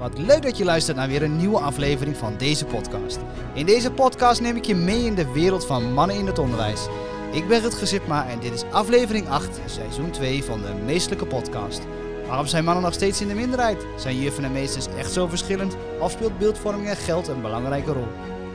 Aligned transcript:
Wat 0.00 0.18
leuk 0.18 0.42
dat 0.42 0.56
je 0.56 0.64
luistert 0.64 0.96
naar 0.96 1.08
weer 1.08 1.22
een 1.22 1.36
nieuwe 1.36 1.58
aflevering 1.58 2.16
van 2.16 2.36
deze 2.36 2.64
podcast. 2.64 3.18
In 3.54 3.66
deze 3.66 3.90
podcast 3.90 4.40
neem 4.40 4.56
ik 4.56 4.64
je 4.64 4.74
mee 4.74 5.04
in 5.04 5.14
de 5.14 5.32
wereld 5.32 5.66
van 5.66 5.92
mannen 5.92 6.16
in 6.16 6.26
het 6.26 6.38
onderwijs. 6.38 6.86
Ik 7.32 7.48
ben 7.48 7.60
Rutger 7.60 7.86
Zipma 7.86 8.28
en 8.28 8.40
dit 8.40 8.52
is 8.52 8.64
aflevering 8.70 9.28
8, 9.28 9.60
seizoen 9.66 10.10
2 10.10 10.44
van 10.44 10.60
de 10.60 10.72
Meestelijke 10.84 11.26
Podcast. 11.26 11.82
Waarom 12.26 12.46
zijn 12.46 12.64
mannen 12.64 12.84
nog 12.84 12.92
steeds 12.92 13.20
in 13.20 13.28
de 13.28 13.34
minderheid? 13.34 13.86
Zijn 13.96 14.20
juffen 14.20 14.44
en 14.44 14.52
meesters 14.52 14.86
echt 14.96 15.12
zo 15.12 15.26
verschillend? 15.26 15.76
Of 15.98 16.10
speelt 16.10 16.38
beeldvorming 16.38 16.88
en 16.88 16.96
geld 16.96 17.28
een 17.28 17.42
belangrijke 17.42 17.92
rol? 17.92 18.08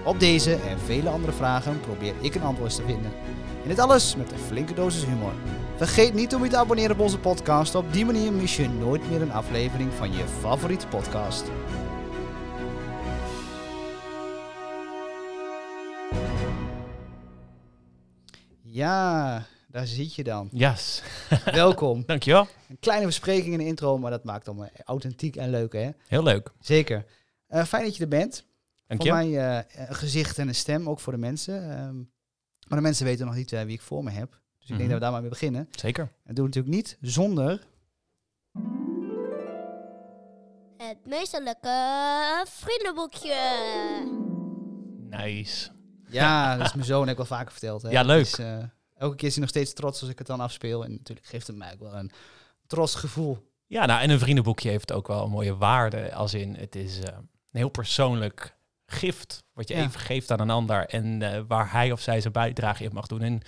Op 0.04 0.20
deze 0.20 0.52
en 0.54 0.80
vele 0.86 1.10
andere 1.10 1.34
vragen 1.34 1.80
probeer 1.80 2.14
ik 2.22 2.36
een 2.36 2.44
antwoord 2.44 2.76
te 2.76 2.84
vinden. 2.86 3.12
En 3.64 3.70
dit 3.70 3.80
alles 3.80 4.16
met 4.16 4.32
een 4.32 4.40
flinke 4.48 4.74
dosis 4.74 5.06
humor. 5.06 5.34
Vergeet 5.78 6.14
niet 6.14 6.36
om 6.36 6.44
je 6.44 6.50
te 6.50 6.58
abonneren 6.58 6.92
op 6.92 7.00
onze 7.00 7.20
podcast. 7.20 7.76
Op 7.76 7.94
die 7.94 8.06
manier 8.06 8.34
mis 8.34 8.56
je 8.56 8.70
nooit 8.70 9.10
meer 9.10 9.22
een 9.22 9.32
aflevering 9.32 9.94
van 9.94 10.14
je 10.14 10.28
favoriete 10.28 10.88
podcast. 10.88 11.44
Ja, 18.62 19.46
daar 19.68 19.88
zit 19.88 20.16
je 20.16 20.24
dan. 20.24 20.50
Yes. 20.52 21.04
Welkom. 21.52 22.04
Dankjewel. 22.06 22.48
Een 22.70 22.80
kleine 22.80 23.06
bespreking 23.06 23.54
in 23.54 23.60
de 23.60 23.66
intro, 23.66 23.98
maar 23.98 24.12
dat 24.12 24.24
maakt 24.24 24.48
allemaal 24.48 24.70
authentiek 24.86 25.36
en 25.36 25.50
leuk, 25.50 25.74
hè? 25.74 25.90
Heel 26.08 26.24
leuk. 26.24 26.52
Zeker. 26.60 27.06
Eh, 27.48 27.64
fijn 27.64 27.84
dat 27.84 27.96
je 27.96 28.04
er 28.04 28.10
bent. 28.10 28.46
Dank 28.88 29.02
voor 29.02 29.10
je. 29.10 29.30
mij 29.30 29.58
eh, 29.58 29.88
een 29.88 29.96
gezicht 29.96 30.38
en 30.38 30.48
een 30.48 30.56
stem, 30.56 30.90
ook 30.90 31.00
voor 31.00 31.14
de 31.14 31.20
mensen. 31.20 31.72
Ehm, 31.72 31.96
maar 32.68 32.78
de 32.78 32.82
mensen 32.82 33.06
weten 33.06 33.26
nog 33.26 33.36
niet 33.36 33.52
eh, 33.52 33.64
wie 33.64 33.74
ik 33.74 33.82
voor 33.82 34.04
me 34.04 34.12
heb. 34.12 34.44
Dus 34.66 34.74
ik 34.74 34.78
denk 34.82 34.90
Mhm. 34.90 34.90
dat 34.90 34.94
we 34.98 35.04
daar 35.04 35.12
maar 35.12 35.22
mee 35.22 35.30
beginnen. 35.30 35.68
Zeker. 35.72 36.04
En 36.24 36.36
doen 36.36 36.46
we 36.50 36.52
natuurlijk 36.60 36.76
niet 36.76 36.98
zonder... 37.02 37.62
Het 40.78 40.98
meesterlijke 41.06 42.46
vriendenboekje. 42.48 43.36
Nice. 45.10 45.70
Ja, 46.10 46.56
dat 46.58 46.66
is 46.68 46.74
mijn 46.74 46.86
zoon, 46.86 47.02
heb 47.02 47.10
ik 47.10 47.18
wel 47.18 47.26
vaker 47.38 47.52
verteld. 47.52 47.82
Hè. 47.82 47.90
Ja, 47.90 48.02
leuk. 48.04 48.24
Dus, 48.24 48.40
eh, 48.40 48.58
elke 48.98 49.16
keer 49.16 49.28
is 49.28 49.34
hij 49.34 49.42
nog 49.42 49.50
steeds 49.50 49.74
trots 49.74 50.02
als 50.02 50.10
ik 50.10 50.18
het 50.18 50.28
dan 50.28 50.40
afspeel. 50.40 50.84
En 50.84 50.92
natuurlijk 50.92 51.28
geeft 51.28 51.48
het 51.48 51.56
mij 51.56 51.74
ook 51.74 51.80
wel 51.80 51.94
een 51.96 52.12
trots 52.68 52.96
gevoel. 52.96 53.52
Ja, 53.68 53.86
nou, 53.86 54.02
en 54.02 54.10
een 54.10 54.20
vriendenboekje 54.20 54.70
heeft 54.70 54.92
ook 54.92 55.08
wel 55.08 55.24
een 55.24 55.32
mooie 55.32 55.56
waarde. 55.58 56.14
Als 56.14 56.34
in, 56.34 56.56
het 56.56 56.76
is 56.76 57.00
eh, 57.00 57.14
een 57.18 57.30
heel 57.52 57.70
persoonlijk 57.70 58.56
gift 58.86 59.44
wat 59.54 59.68
je 59.68 59.76
Ja. 59.76 59.84
even 59.84 60.00
geeft 60.00 60.32
aan 60.32 60.40
een 60.40 60.50
ander. 60.50 60.86
En 60.86 61.22
eh, 61.22 61.42
waar 61.48 61.72
hij 61.72 61.92
of 61.92 62.02
zij 62.02 62.22
zijn 62.22 62.34
bijdrage 62.34 62.84
in 62.84 62.94
mag 62.94 63.08
doen. 63.08 63.22
En 63.22 63.42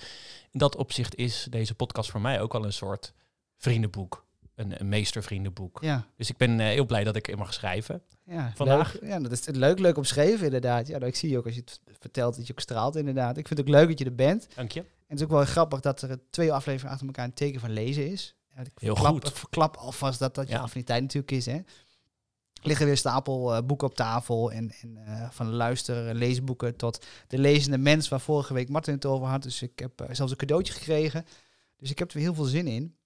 in 0.50 0.58
dat 0.58 0.76
opzicht 0.76 1.14
is 1.14 1.46
deze 1.50 1.74
podcast 1.74 2.10
voor 2.10 2.20
mij 2.20 2.40
ook 2.40 2.52
wel 2.52 2.64
een 2.64 2.72
soort 2.72 3.12
vriendenboek. 3.56 4.26
Een, 4.54 4.80
een 4.80 4.88
meestervriendenboek. 4.88 5.78
Ja, 5.82 6.06
Dus 6.16 6.30
ik 6.30 6.36
ben 6.36 6.60
eh, 6.60 6.66
heel 6.66 6.86
blij 6.86 7.04
dat 7.04 7.16
ik 7.16 7.36
mag 7.36 7.54
schrijven. 7.54 8.02
ja 8.24 8.52
Vandaag? 8.54 8.92
Leuk. 9.00 9.10
Ja, 9.10 9.18
dat 9.20 9.32
is 9.32 9.46
leuk, 9.46 9.78
leuk 9.78 9.96
omschreven 9.96 10.44
inderdaad. 10.44 10.86
Ja, 10.86 11.00
ik 11.00 11.16
zie 11.16 11.30
je 11.30 11.38
ook 11.38 11.44
als 11.46 11.54
je 11.54 11.60
het 11.60 11.80
vertelt 11.98 12.36
dat 12.36 12.46
je 12.46 12.52
ook 12.52 12.60
straalt 12.60 12.96
inderdaad. 12.96 13.36
Ik 13.36 13.46
vind 13.46 13.58
het 13.58 13.68
ook 13.68 13.74
leuk 13.74 13.88
dat 13.88 13.98
je 13.98 14.04
er 14.04 14.14
bent. 14.14 14.48
Dank 14.54 14.72
je. 14.72 14.80
En 14.80 14.86
het 15.06 15.18
is 15.18 15.24
ook 15.24 15.30
wel 15.30 15.44
grappig 15.44 15.80
dat 15.80 16.02
er 16.02 16.18
twee 16.30 16.52
afleveringen 16.52 16.90
achter 16.92 17.06
elkaar 17.06 17.24
een 17.24 17.34
teken 17.34 17.60
van 17.60 17.70
lezen 17.70 18.10
is. 18.10 18.36
Ja, 18.54 18.60
ik 18.60 18.70
Heel 18.74 18.94
verklap, 18.94 19.12
goed. 19.14 19.28
Ik 19.28 19.36
verklap 19.36 19.76
alvast 19.76 20.18
dat 20.18 20.34
dat 20.34 20.48
je 20.48 20.54
Ja. 20.54 20.60
affiniteit 20.60 21.02
natuurlijk 21.02 21.32
is. 21.32 21.46
Hè. 21.46 21.60
Liggen 22.62 22.86
weer 22.86 22.96
stapel 22.96 23.54
eh, 23.54 23.62
boeken 23.62 23.86
op 23.88 23.94
tafel. 23.94 24.52
En, 24.52 24.72
en 24.80 24.96
eh, 25.06 25.30
van 25.30 25.46
de 25.46 25.52
luister 25.52 26.14
leesboeken 26.14 26.76
tot 26.76 27.06
de 27.28 27.38
lezende 27.38 27.78
mens 27.78 28.08
waar 28.08 28.20
vorige 28.20 28.54
week 28.54 28.68
Martin 28.68 28.94
het 28.94 29.06
over 29.06 29.26
had. 29.26 29.42
Dus 29.42 29.62
ik 29.62 29.78
heb 29.78 30.00
eh, 30.00 30.06
zelfs 30.12 30.32
een 30.32 30.38
cadeautje 30.38 30.72
gekregen. 30.72 31.26
Dus 31.76 31.90
ik 31.90 31.98
heb 31.98 32.08
er 32.08 32.14
weer 32.14 32.24
heel 32.24 32.34
veel 32.34 32.44
zin 32.44 32.66
in. 32.66 32.96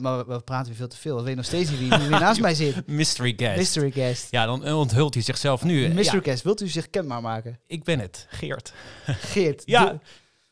Maar 0.00 0.26
we, 0.26 0.34
we 0.34 0.40
praten 0.40 0.66
weer 0.66 0.76
veel 0.76 0.88
te 0.88 0.96
veel. 0.96 1.18
Ik 1.18 1.24
weet 1.24 1.36
nog 1.36 1.44
steeds 1.44 1.70
niet 1.70 1.78
wie, 1.78 1.88
wie 1.88 2.08
naast 2.26 2.40
mij 2.40 2.54
zit. 2.54 2.86
Mystery 2.86 3.32
guest. 3.36 3.56
Mystery 3.56 3.90
guest. 3.90 4.30
Ja, 4.30 4.46
dan 4.46 4.72
onthult 4.72 5.14
hij 5.14 5.22
zichzelf 5.22 5.64
nu. 5.64 5.88
Mystery 5.88 6.16
Ja, 6.16 6.30
guest, 6.30 6.42
wilt 6.42 6.60
u 6.60 6.68
zich 6.68 6.90
kenbaar 6.90 7.20
maken? 7.22 7.60
ik 7.66 7.84
ben 7.84 7.98
het, 7.98 8.26
Geert. 8.30 8.72
Geert. 9.04 9.62
Ja, 9.64 10.00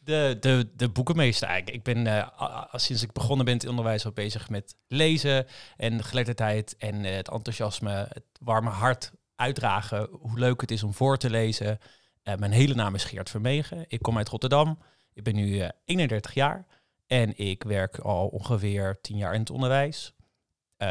de- 0.05 0.37
de, 0.41 0.41
de, 0.41 0.71
de 0.77 0.89
boekenmeester 0.89 1.49
eigenlijk. 1.49 1.77
Ik 1.87 1.95
ben 1.95 2.07
a- 2.07 2.69
sinds 2.73 3.03
ik 3.03 3.13
begonnen 3.13 3.45
ben 3.45 3.55
in 3.55 3.61
het 3.61 3.69
onderwijs 3.69 4.05
al 4.05 4.13
bezig 4.13 4.49
met 4.49 4.75
lezen 4.87 5.47
en 5.77 6.05
geletterdheid 6.05 6.77
en 6.79 7.05
eh, 7.05 7.15
het 7.17 7.29
enthousiasme, 7.31 7.91
het 8.09 8.25
warme 8.41 8.71
hart 8.71 9.13
uitdragen. 9.37 10.09
Hoe 10.11 10.39
leuk 10.39 10.61
het 10.61 10.71
is 10.71 10.83
om 10.83 10.95
voor 10.95 11.17
te 11.19 11.31
lezen. 11.31 11.79
Eh, 12.23 12.35
mijn 12.35 12.53
hele 12.53 12.75
naam 12.75 12.95
is 12.95 13.05
Geert 13.05 13.31
Vermegen. 13.31 13.85
Ik 13.89 14.03
kom 14.03 14.17
uit 14.17 14.29
Rotterdam. 14.29 14.79
Ik 15.13 15.23
ben 15.23 15.35
nu 15.35 15.59
eh, 15.61 15.69
31 15.85 16.35
jaar 16.35 16.67
en 17.07 17.39
ik 17.39 17.63
werk 17.63 17.99
al 17.99 18.29
ongeveer 18.29 18.99
10 19.01 19.17
jaar 19.17 19.35
in 19.35 19.41
het 19.41 19.51
onderwijs. 19.51 20.13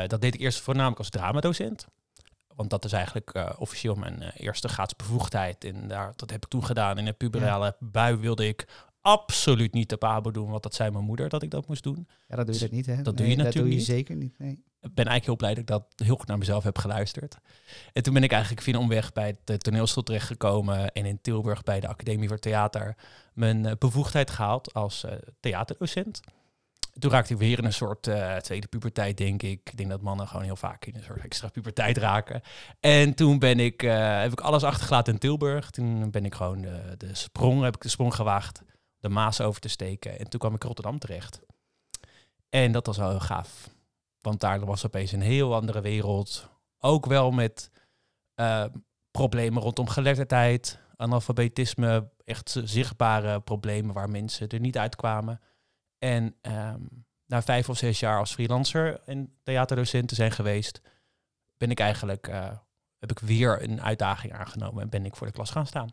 Dat 0.07 0.21
deed 0.21 0.33
ik 0.33 0.39
eerst 0.39 0.59
voornamelijk 0.59 0.99
als 0.99 1.09
dramadocent. 1.09 1.85
Want 2.55 2.69
dat 2.69 2.85
is 2.85 2.91
eigenlijk 2.93 3.55
officieel 3.59 3.95
mijn 3.95 4.21
eerste 4.21 4.67
gratis 4.67 4.95
bevoegdheid. 4.95 5.63
En 5.63 5.87
daar, 5.87 6.13
dat 6.15 6.29
heb 6.29 6.43
ik 6.43 6.49
toen 6.49 6.65
gedaan. 6.65 6.97
In 6.97 7.07
een 7.07 7.17
puberale 7.17 7.75
bui 7.79 8.15
wilde 8.15 8.47
ik 8.47 8.65
absoluut 9.01 9.73
niet 9.73 9.89
de 9.89 9.97
pabo 9.97 10.31
doen. 10.31 10.49
Want 10.49 10.63
dat 10.63 10.75
zei 10.75 10.91
mijn 10.91 11.05
moeder 11.05 11.29
dat 11.29 11.43
ik 11.43 11.49
dat 11.49 11.67
moest 11.67 11.83
doen. 11.83 12.07
ja, 12.27 12.35
dat 12.35 12.45
doe 12.45 12.55
je 12.55 12.61
dat 12.61 12.71
niet, 12.71 12.85
hè? 12.85 13.01
Dat 13.01 13.17
doe 13.17 13.27
je 13.27 13.35
Dat 13.35 13.53
doe 13.53 13.53
je 13.53 13.59
natuurlijk 13.59 13.85
zeker 13.85 14.15
niet, 14.15 14.39
nee. 14.39 14.63
Ik 14.81 14.93
ben 14.93 15.05
eigenlijk 15.05 15.25
heel 15.25 15.35
blij 15.35 15.49
dat 15.49 15.59
ik 15.59 15.67
dat 15.67 16.07
heel 16.07 16.15
goed 16.15 16.27
naar 16.27 16.37
mezelf 16.37 16.63
heb 16.63 16.77
geluisterd. 16.77 17.37
En 17.93 18.03
toen 18.03 18.13
ben 18.13 18.23
ik 18.23 18.31
eigenlijk 18.31 18.61
via 18.61 18.73
een 18.73 18.79
omweg 18.79 19.13
bij 19.13 19.37
de 19.43 19.57
toneelschool 19.57 20.03
terechtgekomen. 20.03 20.91
En 20.91 21.05
in 21.05 21.21
Tilburg 21.21 21.63
bij 21.63 21.79
de 21.79 21.87
Academie 21.87 22.27
voor 22.27 22.39
Theater 22.39 22.95
mijn 23.33 23.65
eh, 23.65 23.71
bevoegdheid 23.77 24.31
gehaald 24.31 24.73
als 24.73 25.03
eh, 25.03 25.11
theaterdocent. 25.39 26.21
Toen 26.99 27.11
raakte 27.11 27.33
ik 27.33 27.39
weer 27.39 27.57
in 27.57 27.65
een 27.65 27.73
soort 27.73 28.07
eh, 28.07 28.35
tweede 28.35 28.67
puberteit, 28.67 29.17
denk 29.17 29.43
ik. 29.43 29.69
Ik 29.69 29.77
denk 29.77 29.89
dat 29.89 30.01
mannen 30.01 30.27
gewoon 30.27 30.43
heel 30.43 30.55
vaak 30.55 30.85
in 30.85 30.95
een 30.95 31.03
soort 31.03 31.23
extra 31.23 31.49
puberteit 31.49 31.97
raken. 31.97 32.41
En 32.79 33.13
toen 33.13 33.39
ben 33.39 33.59
ik, 33.59 33.83
eh, 33.83 34.21
heb 34.21 34.31
ik 34.31 34.41
alles 34.41 34.63
achtergelaten 34.63 35.13
in 35.13 35.19
Tilburg. 35.19 35.69
Toen 35.69 36.11
ben 36.11 36.25
ik 36.25 36.35
gewoon 36.35 36.61
de, 36.61 36.95
de 36.97 37.15
sprong, 37.15 37.63
heb 37.63 37.75
ik 37.75 37.81
de 37.81 37.89
sprong 37.89 38.15
gewaagd, 38.15 38.61
de 39.01 39.09
Maas 39.09 39.41
over 39.41 39.61
te 39.61 39.67
steken. 39.67 40.19
En 40.19 40.29
toen 40.29 40.39
kwam 40.39 40.53
ik 40.53 40.63
Rotterdam 40.63 40.99
terecht. 40.99 41.41
En 42.49 42.71
dat 42.71 42.85
was 42.85 42.97
wel 42.97 43.09
heel 43.09 43.19
gaaf. 43.19 43.69
Want 44.21 44.39
daar 44.39 44.65
was 44.65 44.85
opeens 44.85 45.11
een 45.11 45.21
heel 45.21 45.55
andere 45.55 45.81
wereld. 45.81 46.49
Ook 46.79 47.05
wel 47.05 47.31
met 47.31 47.71
eh, 48.33 48.65
problemen 49.11 49.61
rondom 49.61 49.87
geletterdheid, 49.87 50.79
analfabetisme, 50.95 52.09
echt 52.25 52.57
zichtbare 52.63 53.41
problemen 53.41 53.93
waar 53.93 54.09
mensen 54.09 54.47
er 54.47 54.59
niet 54.59 54.77
uitkwamen. 54.77 55.41
En 55.97 56.35
ehm, 56.41 56.81
na 57.25 57.41
vijf 57.41 57.69
of 57.69 57.77
zes 57.77 57.99
jaar 57.99 58.19
als 58.19 58.33
freelancer 58.33 59.01
en 59.05 59.37
theaterdocent 59.43 60.07
te 60.07 60.15
zijn 60.15 60.31
geweest, 60.31 60.81
ben 61.57 61.71
ik 61.71 61.79
eigenlijk, 61.79 62.27
eh, 62.27 62.57
heb 62.97 63.11
ik 63.11 63.19
weer 63.19 63.63
een 63.63 63.81
uitdaging 63.81 64.33
aangenomen 64.33 64.83
en 64.83 64.89
ben 64.89 65.05
ik 65.05 65.15
voor 65.15 65.27
de 65.27 65.33
klas 65.33 65.51
gaan 65.51 65.67
staan. 65.67 65.89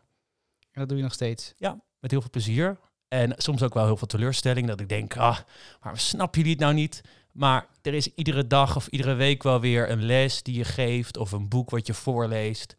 En 0.71 0.79
dat 0.79 0.87
doe 0.87 0.97
je 0.97 1.03
nog 1.03 1.13
steeds. 1.13 1.53
Ja, 1.57 1.79
met 1.99 2.11
heel 2.11 2.21
veel 2.21 2.29
plezier. 2.29 2.77
En 3.09 3.33
soms 3.37 3.63
ook 3.63 3.73
wel 3.73 3.85
heel 3.85 3.97
veel 3.97 4.07
teleurstelling. 4.07 4.67
Dat 4.67 4.79
ik 4.79 4.89
denk, 4.89 5.17
ah, 5.17 5.37
waarom 5.79 5.99
snap 5.99 6.35
jullie 6.35 6.51
het 6.51 6.59
nou 6.59 6.73
niet? 6.73 7.01
Maar 7.31 7.67
er 7.81 7.93
is 7.93 8.13
iedere 8.13 8.47
dag 8.47 8.75
of 8.75 8.87
iedere 8.87 9.13
week 9.13 9.43
wel 9.43 9.59
weer 9.59 9.89
een 9.89 10.03
les 10.05 10.43
die 10.43 10.57
je 10.57 10.63
geeft. 10.63 11.17
Of 11.17 11.31
een 11.31 11.49
boek 11.49 11.69
wat 11.69 11.87
je 11.87 11.93
voorleest. 11.93 12.75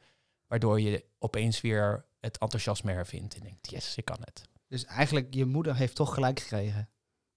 Waardoor 0.47 0.81
je 0.81 1.05
opeens 1.19 1.61
weer 1.61 2.05
het 2.21 2.39
enthousiasme 2.39 2.93
hervindt. 2.93 3.35
En 3.35 3.41
denkt, 3.41 3.71
yes, 3.71 3.97
ik 3.97 4.05
kan 4.05 4.19
het. 4.21 4.49
Dus 4.69 4.85
eigenlijk, 4.85 5.35
je 5.35 5.45
moeder 5.45 5.77
heeft 5.77 5.95
toch 5.95 6.15
gelijk 6.15 6.41
gekregen. 6.41 6.89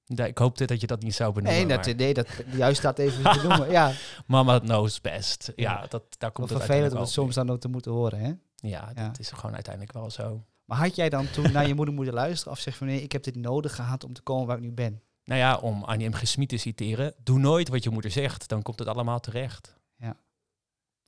Ik 0.06 0.38
hoopte 0.38 0.66
dat 0.66 0.81
je 0.81 0.88
dat 0.88 1.02
niet 1.02 1.14
zou 1.16 1.34
benoemen. 1.34 1.68
Nee, 1.68 1.78
dat, 1.78 1.86
maar 1.86 1.96
nee, 1.96 2.14
dat 2.14 2.28
juist 2.52 2.81
dat 2.81 3.00
even 3.00 3.24
te 3.24 3.40
noemen. 3.48 3.72
Ja, 3.72 3.92
Mama 4.28 4.60
knows 4.60 5.02
best. 5.02 5.52
Ja, 5.56 5.86
dat, 5.90 6.04
daar 6.18 6.31
komt 6.31 6.50
wat 6.50 6.58
het 6.58 6.68
vervelend 6.68 6.94
om 6.94 7.00
het 7.00 7.10
soms 7.10 7.36
dan 7.36 7.50
ook 7.50 7.60
te 7.60 7.68
moeten 7.68 7.92
horen, 7.92 8.20
hè? 8.20 8.28
Ja, 8.56 8.92
Ja. 8.96 9.08
dat 9.08 9.20
is 9.20 9.30
gewoon 9.31 9.54
uiteindelijk 9.54 9.94
wel 9.94 10.10
zo. 10.10 10.44
Maar 10.66 10.78
had 10.78 10.96
jij 10.96 11.09
dan 11.09 11.31
toen 11.31 11.51
naar 11.51 11.68
je 11.68 11.75
moeder 11.75 11.94
moeten 11.94 12.13
luisteren 12.13 12.53
of 12.53 12.59
zeg 12.59 12.75
van 12.78 12.88
nee, 12.88 13.01
ik 13.01 13.12
heb 13.12 13.24
dit 13.24 13.35
nodig 13.35 13.75
gehad 13.75 14.03
om 14.03 14.13
te 14.13 14.22
komen 14.22 14.47
waar 14.47 14.57
ik 14.57 14.63
nu 14.63 14.72
ben? 14.72 15.01
Nou 15.24 15.40
ja, 15.40 15.57
om 15.57 15.83
Annie 15.83 16.10
M. 16.10 16.13
Gesmied 16.13 16.50
te 16.50 16.57
citeren. 16.57 17.13
Doe 17.24 17.39
nooit 17.39 17.69
wat 17.69 17.83
je 17.83 17.89
moeder 17.89 18.12
zegt. 18.12 18.48
Dan 18.48 18.62
komt 18.62 18.80
het 18.80 18.88
allemaal 18.88 19.19
terecht. 19.19 19.81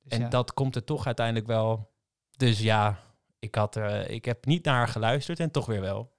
Dus 0.05 0.17
En 0.17 0.19
ja. 0.21 0.29
dat 0.29 0.53
komt 0.53 0.75
er 0.75 0.83
toch 0.83 1.05
uiteindelijk 1.05 1.47
wel. 1.47 1.91
Dus 2.37 2.59
ja, 2.59 2.99
ik, 3.39 3.55
had, 3.55 3.75
er, 3.75 4.09
ik 4.09 4.25
heb 4.25 4.45
niet 4.45 4.65
naar 4.65 4.75
haar 4.75 4.87
geluisterd 4.87 5.39
en 5.39 5.51
toch 5.51 5.65
weer 5.65 5.81
wel. 5.81 6.13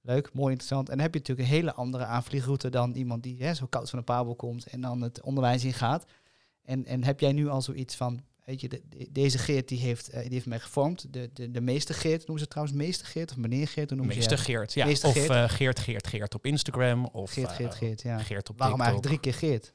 Leuk, 0.00 0.32
mooi, 0.32 0.50
interessant. 0.50 0.88
En 0.88 0.94
dan 0.94 1.04
heb 1.04 1.14
je 1.14 1.18
natuurlijk 1.18 1.48
een 1.48 1.54
hele 1.54 1.74
andere 1.74 2.04
aanvliegroute 2.04 2.68
dan 2.68 2.92
iemand 2.92 3.22
die 3.22 3.42
hè, 3.42 3.54
zo 3.54 3.66
koud 3.66 3.90
van 3.90 3.98
de 3.98 4.04
pabel 4.04 4.34
komt 4.34 4.66
en 4.66 4.80
dan 4.80 5.00
het 5.00 5.20
onderwijs 5.22 5.64
ingaat. 5.64 6.04
En, 6.62 6.84
en 6.84 7.04
heb 7.04 7.20
jij 7.20 7.32
nu 7.32 7.48
al 7.48 7.62
zoiets 7.62 7.96
van, 7.96 8.20
weet 8.44 8.60
je, 8.60 8.68
de- 8.68 8.82
de- 8.88 9.08
deze 9.12 9.38
Geert 9.38 9.68
die 9.68 9.78
heeft, 9.78 10.08
eh, 10.08 10.22
die 10.22 10.32
heeft 10.32 10.46
mij 10.46 10.60
gevormd. 10.60 11.12
De, 11.12 11.30
de, 11.32 11.50
de 11.50 11.60
meester 11.60 11.94
Geert, 11.94 12.18
noemen 12.26 12.38
ze 12.44 12.48
trouwens 12.48 12.76
meester 12.76 13.06
Geert 13.06 13.30
of 13.30 13.36
meneer 13.36 13.68
Geert? 13.68 13.88
Hoe 13.88 13.96
noemen 13.98 14.14
ze 14.14 14.20
Meester 14.20 14.38
je? 14.38 14.44
Geert, 14.44 14.72
ja. 14.72 14.86
Meester 14.86 15.08
of 15.08 15.14
Geert. 15.14 15.30
eh, 15.30 15.48
Geert, 15.48 15.78
Geert, 15.78 16.06
Geert 16.06 16.34
op 16.34 16.46
Instagram. 16.46 17.06
Of 17.06 17.32
Geert, 17.32 17.50
eh, 17.50 17.56
Geert, 17.56 17.74
Geert, 17.74 18.02
ja. 18.02 18.18
Geert 18.18 18.50
op 18.50 18.58
Waarom 18.58 18.78
TikTok. 18.78 18.94
eigenlijk 18.94 19.22
drie 19.22 19.38
keer 19.40 19.48
Geert? 19.50 19.72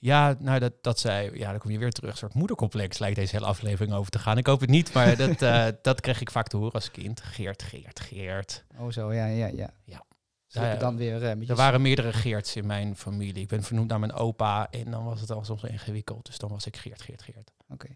Ja, 0.00 0.36
nou 0.40 0.58
dat, 0.58 0.72
dat 0.82 0.98
zei, 1.00 1.38
ja, 1.38 1.50
dan 1.50 1.58
kom 1.60 1.70
je 1.70 1.78
weer 1.78 1.90
terug. 1.90 2.10
Een 2.10 2.16
soort 2.16 2.34
moedercomplex 2.34 2.98
lijkt 2.98 3.16
deze 3.16 3.34
hele 3.34 3.46
aflevering 3.46 3.94
over 3.94 4.10
te 4.10 4.18
gaan. 4.18 4.38
Ik 4.38 4.46
hoop 4.46 4.60
het 4.60 4.70
niet, 4.70 4.92
maar 4.92 5.16
dat, 5.38 5.38
dat 5.82 6.00
kreeg 6.00 6.20
ik 6.20 6.30
vaak 6.30 6.46
te 6.48 6.56
horen 6.56 6.72
als 6.72 6.90
kind. 6.90 7.20
Geert, 7.20 7.62
Geert, 7.62 8.00
Geert. 8.00 8.64
Oh 8.78 8.90
zo, 8.92 9.12
ja, 9.12 9.26
ja, 9.26 9.46
ja. 9.46 9.70
Ja. 9.84 10.04
Dus 10.48 10.62
Ja, 10.62 10.74
dan 10.76 10.96
weer 10.96 11.22
eh, 11.22 11.48
Er 11.48 11.56
waren 11.56 11.82
meerdere 11.82 12.12
Geerts 12.12 12.56
in 12.56 12.66
mijn 12.66 12.96
familie. 12.96 13.42
Ik 13.42 13.48
ben 13.48 13.62
vernoemd 13.62 13.88
naar 13.88 13.98
mijn 13.98 14.12
opa 14.12 14.70
en 14.70 14.90
dan 14.90 15.04
was 15.04 15.20
het 15.20 15.30
al 15.30 15.44
soms 15.44 15.62
ingewikkeld. 15.62 16.26
Dus 16.26 16.38
dan 16.38 16.50
was 16.50 16.66
ik 16.66 16.76
Geert, 16.76 17.02
Geert, 17.02 17.22
Geert. 17.22 17.52
Oké. 17.68 17.88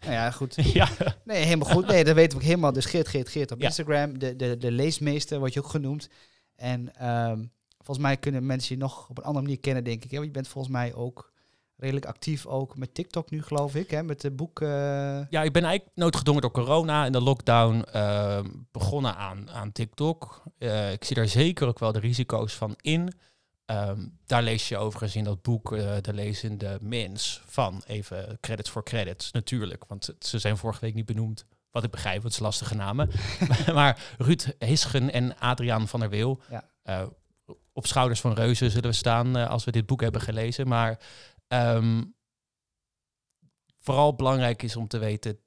Nou 0.00 0.12
ja, 0.12 0.30
goed. 0.30 0.54
ja. 0.72 0.88
Nee, 1.24 1.44
helemaal 1.44 1.70
goed. 1.70 1.86
Nee, 1.86 2.04
dat 2.04 2.14
weten 2.14 2.30
we 2.30 2.42
ook 2.42 2.48
helemaal. 2.48 2.72
Dus 2.72 2.84
Geert, 2.84 3.08
Geert, 3.08 3.28
Geert 3.28 3.52
op 3.52 3.60
Ja. 3.60 3.66
Instagram. 3.66 4.18
De, 4.18 4.36
de, 4.36 4.56
de 4.56 4.70
leesmeester 4.72 5.38
wordt 5.38 5.54
je 5.54 5.60
ook 5.60 5.68
genoemd. 5.68 6.08
En 6.56 6.94
ehm, 6.94 7.44
volgens 7.76 7.98
mij 8.06 8.16
kunnen 8.16 8.46
mensen 8.46 8.74
je 8.74 8.80
nog 8.80 9.08
op 9.08 9.18
een 9.18 9.24
andere 9.24 9.44
manier 9.44 9.60
kennen, 9.60 9.84
denk 9.84 10.04
ik. 10.04 10.10
Hè? 10.10 10.16
Want 10.16 10.28
je 10.28 10.34
bent 10.34 10.48
volgens 10.48 10.72
mij 10.74 10.94
ook 10.94 11.32
redelijk 11.80 12.06
actief 12.06 12.46
ook 12.46 12.76
met 12.76 12.94
TikTok 12.94 13.30
nu, 13.30 13.42
geloof 13.42 13.74
ik. 13.74 13.90
Hè? 13.90 14.02
Met 14.02 14.20
de 14.20 14.30
boek... 14.30 14.60
eh, 14.60 14.68
ja, 15.30 15.42
ik 15.42 15.52
ben 15.52 15.64
eigenlijk 15.64 15.96
noodgedwongen 15.96 16.42
door 16.42 16.50
corona 16.50 17.04
en 17.04 17.12
de 17.12 17.20
lockdown 17.20 17.82
ehm, 17.92 18.46
begonnen 18.72 19.16
aan, 19.16 19.50
aan 19.50 19.72
TikTok. 19.72 20.42
Eh, 20.58 20.92
ik 20.92 21.04
zie 21.04 21.16
daar 21.16 21.28
zeker 21.28 21.66
ook 21.68 21.78
wel 21.78 21.92
de 21.92 21.98
risico's 21.98 22.54
van 22.54 22.74
in. 22.80 23.12
Ehm, 23.64 24.06
daar 24.26 24.42
lees 24.42 24.68
je 24.68 24.76
overigens 24.76 25.16
in 25.16 25.24
dat 25.24 25.42
boek 25.42 25.72
eh, 25.72 25.96
De 26.00 26.12
Lezende 26.12 26.78
Mens 26.80 27.42
van. 27.46 27.82
Even 27.86 28.38
credits 28.40 28.70
voor 28.70 28.84
credits, 28.84 29.30
natuurlijk. 29.32 29.84
Want 29.88 30.14
ze- 30.18 30.38
zijn 30.38 30.56
vorige 30.56 30.80
week 30.80 30.94
niet 30.94 31.06
benoemd. 31.06 31.44
Wat 31.70 31.84
ik 31.84 31.90
begrijp, 31.90 32.14
want 32.22 32.24
het 32.24 32.34
is 32.34 32.40
lastige 32.40 32.74
namen. 32.74 33.10
maar 33.74 34.02
Ruud 34.18 34.54
Hisgen 34.58 35.12
en 35.12 35.38
Adriaan 35.38 35.88
van 35.88 36.00
der 36.00 36.08
Weel. 36.10 36.40
Ja. 36.50 36.64
eh, 36.82 37.02
op 37.72 37.86
schouders 37.86 38.20
van 38.20 38.32
reuzen 38.32 38.70
zullen 38.70 38.90
we 38.90 38.96
staan 38.96 39.36
eh, 39.36 39.48
als 39.50 39.64
we 39.64 39.70
dit 39.70 39.86
boek 39.86 40.00
hebben 40.00 40.20
gelezen. 40.20 40.68
Maar 40.68 40.98
ehm, 41.50 42.02
vooral 43.80 44.14
belangrijk 44.14 44.62
is 44.62 44.76
om 44.76 44.88
te 44.88 44.98
weten... 44.98 45.38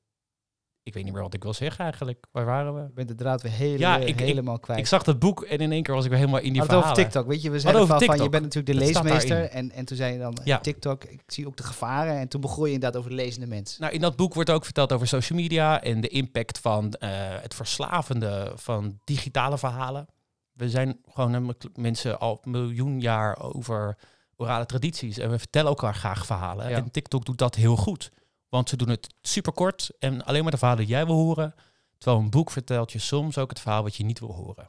Ik 0.83 0.93
weet 0.93 1.03
niet 1.03 1.13
meer 1.13 1.21
wat 1.21 1.33
ik 1.33 1.43
wil 1.43 1.53
zeggen 1.53 1.83
eigenlijk. 1.83 2.25
Waar 2.31 2.45
waren 2.45 2.73
we? 2.75 2.81
je 2.81 2.91
bent 2.93 3.07
de 3.07 3.15
draad 3.15 3.41
weer 3.41 3.51
hele, 3.51 3.77
Ja, 3.77 3.97
ik- 3.97 4.07
ik- 4.07 4.19
helemaal 4.19 4.59
kwijt. 4.59 4.79
Ik 4.79 4.87
zag 4.87 5.03
dat 5.03 5.19
boek 5.19 5.43
en 5.43 5.57
in 5.57 5.71
één 5.71 5.83
keer 5.83 5.93
was 5.93 6.03
ik 6.03 6.09
weer 6.09 6.19
helemaal 6.19 6.39
in 6.41 6.51
die 6.51 6.61
Had 6.61 6.69
het 6.69 6.77
over 6.77 6.87
verhalen. 6.89 7.11
TikTok, 7.11 7.31
weet 7.31 7.41
je, 7.41 7.49
we 7.51 7.59
zeiden 7.59 7.87
van, 7.87 8.01
van 8.01 8.17
je 8.17 8.29
bent 8.29 8.43
natuurlijk 8.43 8.65
de 8.79 8.85
Dat 8.85 9.03
leesmeester 9.03 9.49
en, 9.49 9.71
en 9.71 9.85
toen 9.85 9.97
zei 9.97 10.13
je 10.13 10.19
dan 10.19 10.37
Ja. 10.43 10.59
TikTok, 10.59 11.03
ik 11.03 11.21
zie 11.27 11.47
ook 11.47 11.57
de 11.57 11.63
gevaren 11.63 12.17
en 12.19 12.27
toen 12.27 12.41
begon 12.41 12.67
je 12.67 12.73
inderdaad 12.73 12.97
over 12.99 13.09
de 13.09 13.15
lezende 13.15 13.47
mens. 13.47 13.77
Nou, 13.77 13.93
in 13.93 14.01
dat 14.01 14.15
boek 14.15 14.33
wordt 14.33 14.49
ook 14.49 14.63
verteld 14.65 14.91
over 14.93 15.07
social 15.07 15.39
media 15.39 15.81
en 15.81 16.01
de 16.01 16.07
impact 16.07 16.59
van 16.59 16.93
eh, 16.93 17.09
het 17.41 17.53
verslavende 17.55 18.51
van 18.55 18.99
digitale 19.03 19.57
verhalen. 19.57 20.05
We 20.53 20.69
zijn 20.69 20.99
gewoon 21.09 21.55
mensen 21.75 22.19
al 22.19 22.39
miljoen 22.43 22.99
jaar 22.99 23.39
over 23.39 23.97
orale 24.43 24.65
tradities 24.65 25.17
en 25.17 25.29
we 25.29 25.39
vertellen 25.39 25.69
elkaar 25.69 25.95
graag 25.95 26.25
verhalen. 26.25 26.69
Ja. 26.69 26.77
En 26.77 26.91
TikTok 26.91 27.25
doet 27.25 27.37
dat 27.37 27.55
heel 27.55 27.75
goed, 27.75 28.11
want 28.49 28.69
ze 28.69 28.75
doen 28.77 28.89
het 28.89 29.13
super 29.21 29.53
kort 29.53 29.89
en 29.99 30.23
alleen 30.25 30.41
maar 30.43 30.51
de 30.51 30.57
verhalen 30.57 30.83
die 30.85 30.93
jij 30.93 31.05
wil 31.05 31.15
horen. 31.15 31.55
Terwijl 31.97 32.23
een 32.23 32.29
boek 32.29 32.51
vertelt 32.51 32.91
je 32.91 32.99
soms 32.99 33.37
ook 33.37 33.49
het 33.49 33.59
verhaal 33.59 33.83
wat 33.83 33.95
je 33.95 34.03
niet 34.05 34.19
wil 34.19 34.33
horen. 34.33 34.65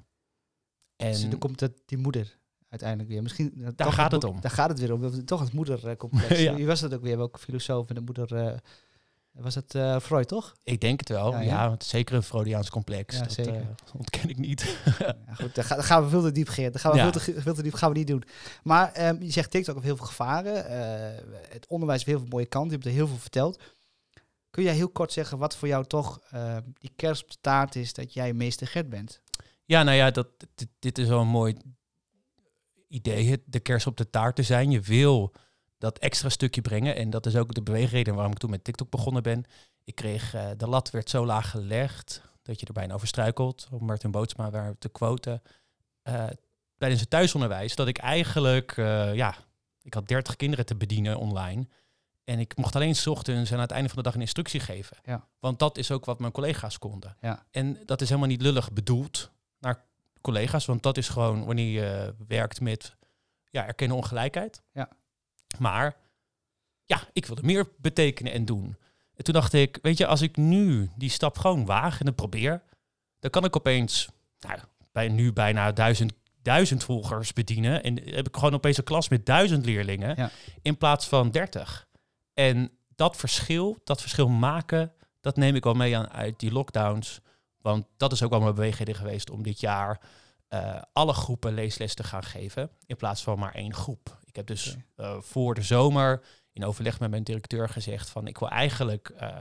En 0.96 1.10
Dus 1.10 1.28
dan 1.28 1.38
komt 1.38 1.60
het, 1.60 1.82
die 1.86 1.98
moeder 1.98 2.38
uiteindelijk 2.68 3.08
weer. 3.10 3.22
Misschien, 3.22 3.52
eh, 3.62 3.68
toch 3.68 3.94
gaat 3.94 4.12
het 4.12 4.20
boek- 4.20 4.30
om. 4.30 4.40
Daar 4.40 4.50
gaat 4.50 4.68
het 4.68 4.78
weer 4.78 4.92
om. 4.92 5.24
Toch 5.24 5.40
het 5.40 5.52
moedercomplex. 5.52 6.40
Ja. 6.40 6.54
Wie 6.54 6.66
was 6.66 6.80
dat 6.80 6.94
ook 6.94 7.02
weer? 7.02 7.16
Welke 7.16 7.38
filosoof 7.38 7.88
en 7.88 7.94
de 7.94 8.00
moeder... 8.00 8.34
eh, 8.34 8.56
was 9.34 9.54
het 9.54 9.74
eh, 9.74 9.98
Freud, 10.00 10.28
toch? 10.28 10.54
ik 10.62 10.80
denk 10.80 11.00
het 11.00 11.08
wel, 11.08 11.30
Ja, 11.32 11.38
ja, 11.40 11.46
ja. 11.46 11.60
want 11.60 11.72
het 11.72 11.82
is 11.82 11.88
zeker 11.88 12.14
een 12.14 12.22
Freudiaans 12.22 12.70
complex. 12.70 13.14
Ja, 13.16 13.22
dat 13.22 13.32
zeker. 13.32 13.54
eh, 13.54 13.66
ontken 13.94 14.28
ik 14.28 14.38
niet. 14.38 14.78
Ja, 14.98 15.16
goed, 15.34 15.54
daar 15.54 15.64
gaan 15.64 16.02
we 16.02 16.08
veel 16.08 16.22
te 16.22 16.32
diep, 16.32 16.48
Geert. 16.48 16.72
Daar 16.72 16.82
gaan 16.82 16.92
we 16.92 16.98
veel, 16.98 17.10
te, 17.34 17.40
veel 17.40 17.54
te 17.54 17.62
diep 17.62 17.74
gaan 17.74 17.92
we 17.92 17.98
niet 17.98 18.06
doen. 18.06 18.24
Maar 18.62 18.92
ehm, 18.92 19.22
je 19.22 19.30
zegt 19.30 19.50
TikTok 19.50 19.74
heeft 19.74 19.86
heel 19.86 19.96
veel 19.96 20.06
gevaren. 20.06 20.66
Eh, 20.68 21.24
het 21.48 21.66
onderwijs 21.66 21.98
heeft 22.04 22.10
heel 22.10 22.26
veel 22.26 22.36
mooie 22.36 22.46
kanten. 22.46 22.70
Je 22.70 22.74
hebt 22.76 22.86
er 22.88 22.92
heel 22.92 23.06
veel 23.08 23.16
verteld. 23.18 23.62
Kun 24.50 24.62
jij 24.62 24.74
heel 24.74 24.88
kort 24.88 25.12
zeggen 25.12 25.38
wat 25.38 25.56
voor 25.56 25.68
jou 25.68 25.84
toch 25.84 26.20
eh, 26.30 26.56
die 26.78 26.92
kerst 26.96 27.22
op 27.22 27.30
de 27.30 27.36
taart 27.40 27.76
is 27.76 27.92
dat 27.92 28.12
jij 28.12 28.32
meester 28.32 28.66
Gert 28.66 28.88
bent? 28.88 29.20
Ja, 29.64 29.82
nou 29.82 29.96
ja, 29.96 30.10
dat, 30.10 30.28
dit, 30.54 30.68
dit 30.78 30.98
is 30.98 31.08
wel 31.08 31.20
een 31.20 31.26
mooi 31.28 31.56
idee, 32.88 33.30
het, 33.30 33.40
de 33.44 33.60
kers 33.60 33.86
op 33.86 33.96
de 33.96 34.10
taart 34.10 34.36
te 34.36 34.42
zijn. 34.42 34.70
Je 34.70 34.80
wil 34.80 35.32
dat 35.84 35.98
extra 35.98 36.28
stukje 36.28 36.60
brengen. 36.60 36.96
En 36.96 37.10
dat 37.10 37.26
is 37.26 37.36
ook 37.36 37.54
de 37.54 37.62
beweegreden 37.62 38.14
waarom 38.14 38.32
ik 38.32 38.38
toen 38.38 38.50
met 38.50 38.64
TikTok 38.64 38.90
begonnen 38.90 39.22
ben. 39.22 39.44
Ik 39.84 39.94
kreeg, 39.94 40.34
eh, 40.34 40.50
de 40.56 40.68
lat 40.68 40.90
werd 40.90 41.10
zo 41.10 41.26
laag 41.26 41.50
gelegd 41.50 42.22
dat 42.42 42.60
je 42.60 42.66
er 42.66 42.72
bijna 42.72 42.94
over 42.94 43.06
struikelt. 43.06 43.68
Om 43.70 43.84
Martin 43.84 44.10
Bootsma 44.10 44.50
waar 44.50 44.78
te 44.78 44.88
quoten. 44.88 45.42
eh, 46.02 46.26
tijdens 46.76 47.00
het 47.00 47.10
thuisonderwijs, 47.10 47.74
dat 47.74 47.86
ik 47.88 47.98
eigenlijk, 47.98 48.76
eh, 48.76 49.14
ja, 49.14 49.34
ik 49.82 49.94
had 49.94 50.08
30 50.08 50.36
kinderen 50.36 50.66
te 50.66 50.74
bedienen 50.76 51.18
online. 51.18 51.66
En 52.24 52.38
ik 52.38 52.56
mocht 52.56 52.74
alleen 52.76 52.94
's 52.96 53.06
ochtends 53.06 53.50
en 53.50 53.56
aan 53.56 53.62
het 53.62 53.70
einde 53.70 53.88
van 53.88 53.96
de 53.96 54.02
dag 54.02 54.14
een 54.14 54.20
instructie 54.20 54.60
geven. 54.60 54.96
Ja. 55.04 55.26
Want 55.38 55.58
dat 55.58 55.78
is 55.78 55.90
ook 55.90 56.04
wat 56.04 56.18
mijn 56.18 56.32
collega's 56.32 56.78
konden. 56.78 57.16
Ja. 57.20 57.44
En 57.50 57.78
dat 57.86 58.00
is 58.00 58.08
helemaal 58.08 58.28
niet 58.28 58.42
lullig 58.42 58.72
bedoeld 58.72 59.30
naar 59.58 59.84
collega's, 60.20 60.64
want 60.64 60.82
dat 60.82 60.96
is 60.96 61.08
gewoon 61.08 61.44
wanneer 61.44 61.70
je 61.82 62.14
werkt 62.26 62.60
met 62.60 62.96
ja, 63.50 63.66
erkennen 63.66 63.96
ongelijkheid. 63.96 64.62
Ja. 64.72 64.88
Maar 65.58 65.96
ja, 66.84 67.00
ik 67.12 67.26
wilde 67.26 67.42
meer 67.42 67.68
betekenen 67.78 68.32
en 68.32 68.44
doen. 68.44 68.76
En 69.14 69.24
toen 69.24 69.34
dacht 69.34 69.52
ik, 69.52 69.78
weet 69.82 69.98
je, 69.98 70.06
als 70.06 70.20
ik 70.20 70.36
nu 70.36 70.90
die 70.96 71.10
stap 71.10 71.38
gewoon 71.38 71.64
waag 71.66 72.00
en 72.00 72.06
het 72.06 72.16
probeer, 72.16 72.62
dan 73.18 73.30
kan 73.30 73.44
ik 73.44 73.56
opeens, 73.56 74.08
nou, 74.40 74.58
bij 74.92 75.08
nu 75.08 75.32
bijna 75.32 75.72
duizend, 75.72 76.12
duizend 76.42 76.84
volgers 76.84 77.32
bedienen. 77.32 77.82
En 77.82 77.96
heb 78.14 78.28
ik 78.28 78.34
gewoon 78.36 78.54
opeens 78.54 78.78
een 78.78 78.84
klas 78.84 79.08
met 79.08 79.26
duizend 79.26 79.64
leerlingen 79.64 80.16
Ja. 80.16 80.30
in 80.62 80.78
plaats 80.78 81.08
van 81.08 81.30
dertig. 81.30 81.88
En 82.34 82.70
dat 82.94 83.16
verschil, 83.16 83.80
dat 83.84 84.00
verschil 84.00 84.28
maken, 84.28 84.92
dat 85.20 85.36
neem 85.36 85.54
ik 85.54 85.64
wel 85.64 85.74
mee 85.74 85.96
aan 85.96 86.10
uit 86.10 86.38
die 86.38 86.52
lockdowns. 86.52 87.20
Want 87.58 87.86
dat 87.96 88.12
is 88.12 88.22
ook 88.22 88.30
wel 88.30 88.40
mijn 88.40 88.54
beweegreden 88.54 88.94
geweest 88.94 89.30
om 89.30 89.42
dit 89.42 89.60
jaar 89.60 90.00
eh, 90.48 90.82
alle 90.92 91.12
groepen 91.12 91.54
leesles 91.54 91.94
te 91.94 92.04
gaan 92.04 92.22
geven. 92.24 92.70
In 92.86 92.96
plaats 92.96 93.22
van 93.22 93.38
maar 93.38 93.54
één 93.54 93.74
groep. 93.74 94.18
Ik 94.34 94.40
heb 94.40 94.56
dus 94.56 94.76
eh, 94.96 95.20
voor 95.20 95.54
de 95.54 95.62
zomer 95.62 96.22
in 96.52 96.64
overleg 96.64 97.00
met 97.00 97.10
mijn 97.10 97.22
directeur 97.22 97.68
gezegd 97.68 98.10
van 98.10 98.26
ik 98.26 98.38
wil 98.38 98.48
eigenlijk 98.48 99.08
eh, 99.08 99.36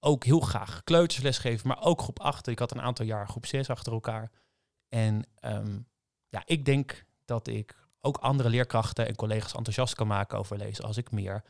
ook 0.00 0.24
heel 0.24 0.40
graag 0.40 0.84
kleutersles 0.84 1.38
geven, 1.38 1.68
maar 1.68 1.82
ook 1.82 2.00
groep 2.00 2.20
8. 2.20 2.46
Ik 2.46 2.58
had 2.58 2.70
een 2.70 2.80
aantal 2.80 3.06
jaar 3.06 3.28
groep 3.28 3.46
6 3.46 3.68
achter 3.68 3.92
elkaar. 3.92 4.30
En 4.88 5.24
ehm, 5.34 5.78
ja, 6.28 6.42
ik 6.44 6.64
denk 6.64 7.04
dat 7.24 7.46
ik 7.46 7.88
ook 8.00 8.16
andere 8.16 8.48
leerkrachten 8.48 9.06
en 9.06 9.14
collega's 9.14 9.54
enthousiast 9.54 9.94
kan 9.94 10.06
maken 10.06 10.38
over 10.38 10.56
lezen 10.56 10.84
als 10.84 10.96
ik 10.96 11.10
meer 11.10 11.44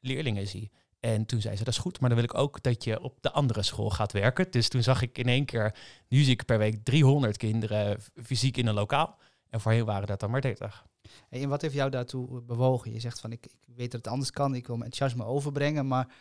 leerlingen 0.00 0.46
zie. 0.46 0.70
En 1.00 1.26
toen 1.26 1.40
zei 1.40 1.56
ze, 1.56 1.64
dat 1.64 1.74
is 1.74 1.80
goed, 1.80 2.00
maar 2.00 2.08
dan 2.08 2.18
wil 2.18 2.28
ik 2.28 2.38
ook 2.38 2.62
dat 2.62 2.84
je 2.84 3.02
op 3.02 3.22
de 3.22 3.30
andere 3.30 3.62
school 3.62 3.90
gaat 3.90 4.12
werken. 4.12 4.50
Dus 4.50 4.68
toen 4.68 4.82
zag 4.82 5.02
ik 5.02 5.18
in 5.18 5.28
één 5.28 5.44
keer, 5.44 5.74
nu 6.08 6.22
zie 6.22 6.32
ik 6.32 6.44
per 6.44 6.58
week 6.58 6.84
300 6.84 7.36
kinderen 7.36 8.00
fysiek 8.22 8.56
in 8.56 8.66
een 8.66 8.74
lokaal. 8.74 9.18
En 9.48 9.60
voorheen 9.60 9.84
waren 9.84 10.06
dat 10.06 10.20
dan 10.20 10.30
maar 10.30 10.40
30. 10.40 10.86
En 11.28 11.48
wat 11.48 11.62
heeft 11.62 11.74
jou 11.74 11.90
daartoe 11.90 12.40
bewogen? 12.40 12.92
Je 12.92 13.00
zegt 13.00 13.20
van 13.20 13.32
ik, 13.32 13.46
ik 13.46 13.74
weet 13.76 13.90
dat 13.90 14.04
het 14.04 14.12
anders 14.12 14.30
kan, 14.30 14.54
ik 14.54 14.66
wil 14.66 14.76
mijn 14.76 14.90
enthousiasme 14.90 15.30
overbrengen, 15.30 15.86
maar 15.86 16.14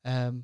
ehm, 0.00 0.38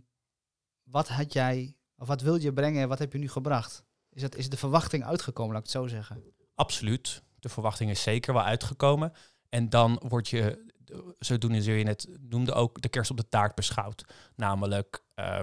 wat 0.83 1.09
had 1.09 1.33
jij, 1.33 1.76
of 1.97 2.07
wat 2.07 2.21
wil 2.21 2.37
je 2.37 2.52
brengen 2.52 2.83
en 2.83 2.88
wat 2.88 2.99
heb 2.99 3.12
je 3.12 3.19
nu 3.19 3.28
gebracht? 3.28 3.85
Is, 4.11 4.23
het, 4.23 4.37
is 4.37 4.49
de 4.49 4.57
verwachting 4.57 5.05
uitgekomen, 5.05 5.52
laat 5.52 5.67
ik 5.67 5.73
het 5.73 5.83
zo 5.83 5.87
zeggen? 5.87 6.23
Absoluut. 6.55 7.23
De 7.38 7.49
verwachting 7.49 7.90
is 7.90 8.02
zeker 8.02 8.33
wel 8.33 8.43
uitgekomen. 8.43 9.12
En 9.49 9.69
dan 9.69 10.02
word 10.09 10.28
je, 10.28 10.73
zodoende 11.19 11.62
zul 11.62 11.75
je 11.75 11.87
het 11.87 12.09
noemde 12.21 12.52
ook 12.52 12.83
de 12.83 12.88
kerst 12.88 13.11
op 13.11 13.17
de 13.17 13.28
taart 13.28 13.55
beschouwd. 13.55 14.05
Namelijk 14.35 15.02
eh, 15.14 15.40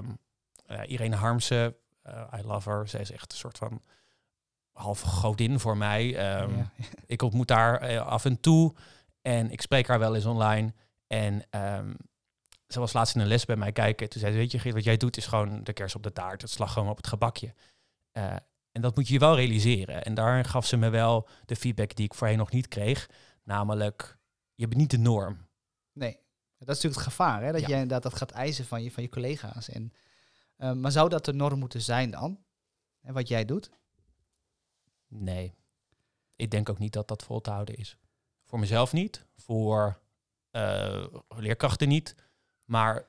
Irene 0.86 1.16
Harmsen, 1.16 1.76
eh, 2.02 2.34
I 2.40 2.42
love 2.46 2.70
her. 2.70 2.88
Zij 2.88 3.02
is 3.02 3.12
echt 3.12 3.32
een 3.32 3.38
soort 3.38 3.58
van 3.58 3.82
half 4.76 5.02
godin 5.02 5.60
voor 5.60 5.78
mij. 5.78 6.16
Ehm, 6.18 6.58
Ja. 6.58 6.72
Ik 7.06 7.22
ontmoet 7.22 7.50
haar 7.50 7.82
eh, 7.82 8.08
af 8.08 8.26
en 8.26 8.40
toe 8.40 8.74
en 9.22 9.52
ik 9.52 9.62
spreek 9.62 9.88
haar 9.88 10.00
wel 10.00 10.16
eens 10.16 10.26
online. 10.26 10.74
En 11.08 11.44
ehm, 11.50 11.94
ze 12.68 12.80
was 12.80 12.94
laatst 12.94 13.16
in 13.16 13.22
een 13.22 13.28
les 13.28 13.46
bij 13.46 13.56
mij 13.56 13.72
kijken. 13.72 14.10
Toen 14.10 14.20
zei 14.20 14.32
ze, 14.32 14.38
weet 14.38 14.52
je 14.52 14.60
Geert, 14.60 14.76
wat 14.76 14.84
jij 14.84 14.98
doet 14.98 15.18
is 15.18 15.26
gewoon 15.26 15.64
de 15.64 15.74
kers 15.74 15.96
op 15.96 16.04
de 16.04 16.14
taart. 16.14 16.42
Het 16.42 16.52
slagroom 16.52 16.88
op 16.88 16.98
het 16.98 17.08
gebakje. 17.08 17.54
Eh, 18.12 18.36
en 18.72 18.82
dat 18.82 18.96
moet 18.96 19.08
je 19.08 19.14
je 19.14 19.20
wel 19.20 19.36
realiseren. 19.36 20.04
En 20.04 20.14
daar 20.14 20.46
gaf 20.46 20.66
ze 20.66 20.78
me 20.78 20.90
wel 20.90 21.28
de 21.46 21.56
feedback 21.56 21.96
die 21.96 22.06
ik 22.06 22.14
voorheen 22.14 22.38
nog 22.38 22.52
niet 22.52 22.68
kreeg. 22.68 23.10
Namelijk, 23.44 24.18
je 24.56 24.68
bent 24.68 24.80
niet 24.82 24.92
de 24.92 24.98
norm. 24.98 25.48
Nee, 25.94 26.12
dat 26.58 26.76
is 26.76 26.84
natuurlijk 26.84 26.96
het 26.96 27.04
gevaar, 27.04 27.44
hè? 27.44 27.52
dat 27.52 27.62
Ja. 27.62 27.68
jij 27.68 27.82
inderdaad 27.82 28.04
dat 28.12 28.16
gaat 28.20 28.32
eisen 28.32 28.66
van 28.66 28.84
je, 28.84 28.92
van 28.92 29.04
je 29.04 29.10
collega's. 29.10 29.70
En, 29.70 29.94
eh, 30.56 30.72
maar 30.72 30.92
zou 30.92 31.10
dat 31.10 31.26
de 31.26 31.34
norm 31.34 31.60
moeten 31.60 31.82
zijn 31.82 32.12
dan? 32.12 32.44
En 33.02 33.14
wat 33.14 33.28
jij 33.28 33.46
doet? 33.46 33.70
Nee. 35.08 35.54
Ik 36.36 36.52
denk 36.52 36.70
ook 36.70 36.80
niet 36.80 36.94
dat 36.94 37.08
dat 37.08 37.24
vol 37.24 37.42
te 37.42 37.50
houden 37.50 37.76
is. 37.76 37.98
Voor 38.44 38.60
mezelf 38.60 38.94
niet. 38.94 39.26
Voor 39.36 40.00
eh, 40.52 41.06
leerkrachten 41.28 41.88
niet. 41.88 42.16
Maar 42.64 43.08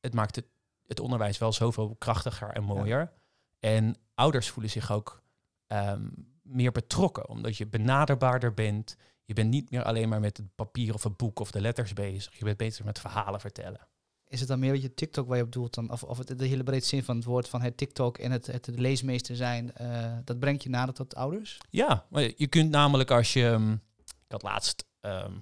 het 0.00 0.14
maakt 0.14 0.36
het, 0.36 0.46
het 0.86 1.00
onderwijs 1.00 1.38
wel 1.38 1.52
zoveel 1.52 1.94
krachtiger 1.98 2.48
en 2.48 2.62
mooier. 2.62 3.12
En 3.58 3.96
ouders 4.14 4.50
voelen 4.50 4.70
zich 4.70 4.92
ook 4.92 5.22
ehm, 5.66 6.08
meer 6.42 6.72
betrokken. 6.72 7.28
Omdat 7.28 7.56
je 7.56 7.66
benaderbaarder 7.66 8.54
bent. 8.54 8.96
Je 9.24 9.34
bent 9.34 9.50
niet 9.50 9.70
meer 9.70 9.82
alleen 9.82 10.08
maar 10.08 10.20
met 10.20 10.36
het 10.36 10.54
papier 10.54 10.94
of 10.94 11.02
het 11.02 11.16
boek 11.16 11.40
of 11.40 11.50
de 11.50 11.60
letters 11.60 11.92
bezig. 11.92 12.38
Je 12.38 12.44
bent 12.44 12.56
bezig 12.56 12.84
met 12.84 13.00
verhalen 13.00 13.40
vertellen. 13.40 13.88
Is 14.30 14.40
het 14.40 14.48
dan 14.48 14.58
meer 14.58 14.72
wat 14.72 14.82
je 14.82 14.94
TikTok 14.94 15.28
waar 15.28 15.36
je 15.36 15.42
op 15.42 15.52
doelt? 15.52 15.74
Dan, 15.74 15.90
of, 15.90 16.02
of 16.02 16.18
het, 16.18 16.38
de 16.38 16.46
hele 16.46 16.62
breed 16.62 16.84
zin 16.84 17.04
van 17.04 17.16
het 17.16 17.24
woord 17.24 17.48
van 17.48 17.62
het 17.62 17.76
TikTok 17.76 18.18
en 18.18 18.30
het, 18.30 18.46
het 18.46 18.68
leesmeester 18.68 19.36
zijn, 19.36 19.72
eh, 19.74 20.16
dat 20.24 20.38
brengt 20.38 20.62
je 20.62 20.68
nader 20.68 20.94
tot 20.94 21.14
ouders? 21.14 21.58
Ja, 21.70 22.06
maar 22.10 22.22
je 22.36 22.46
kunt 22.46 22.70
namelijk 22.70 23.10
als 23.10 23.32
je... 23.32 23.46
ehm, 23.46 23.72
ik 24.04 24.28
had 24.28 24.42
laatst 24.42 24.84
ehm, 25.00 25.32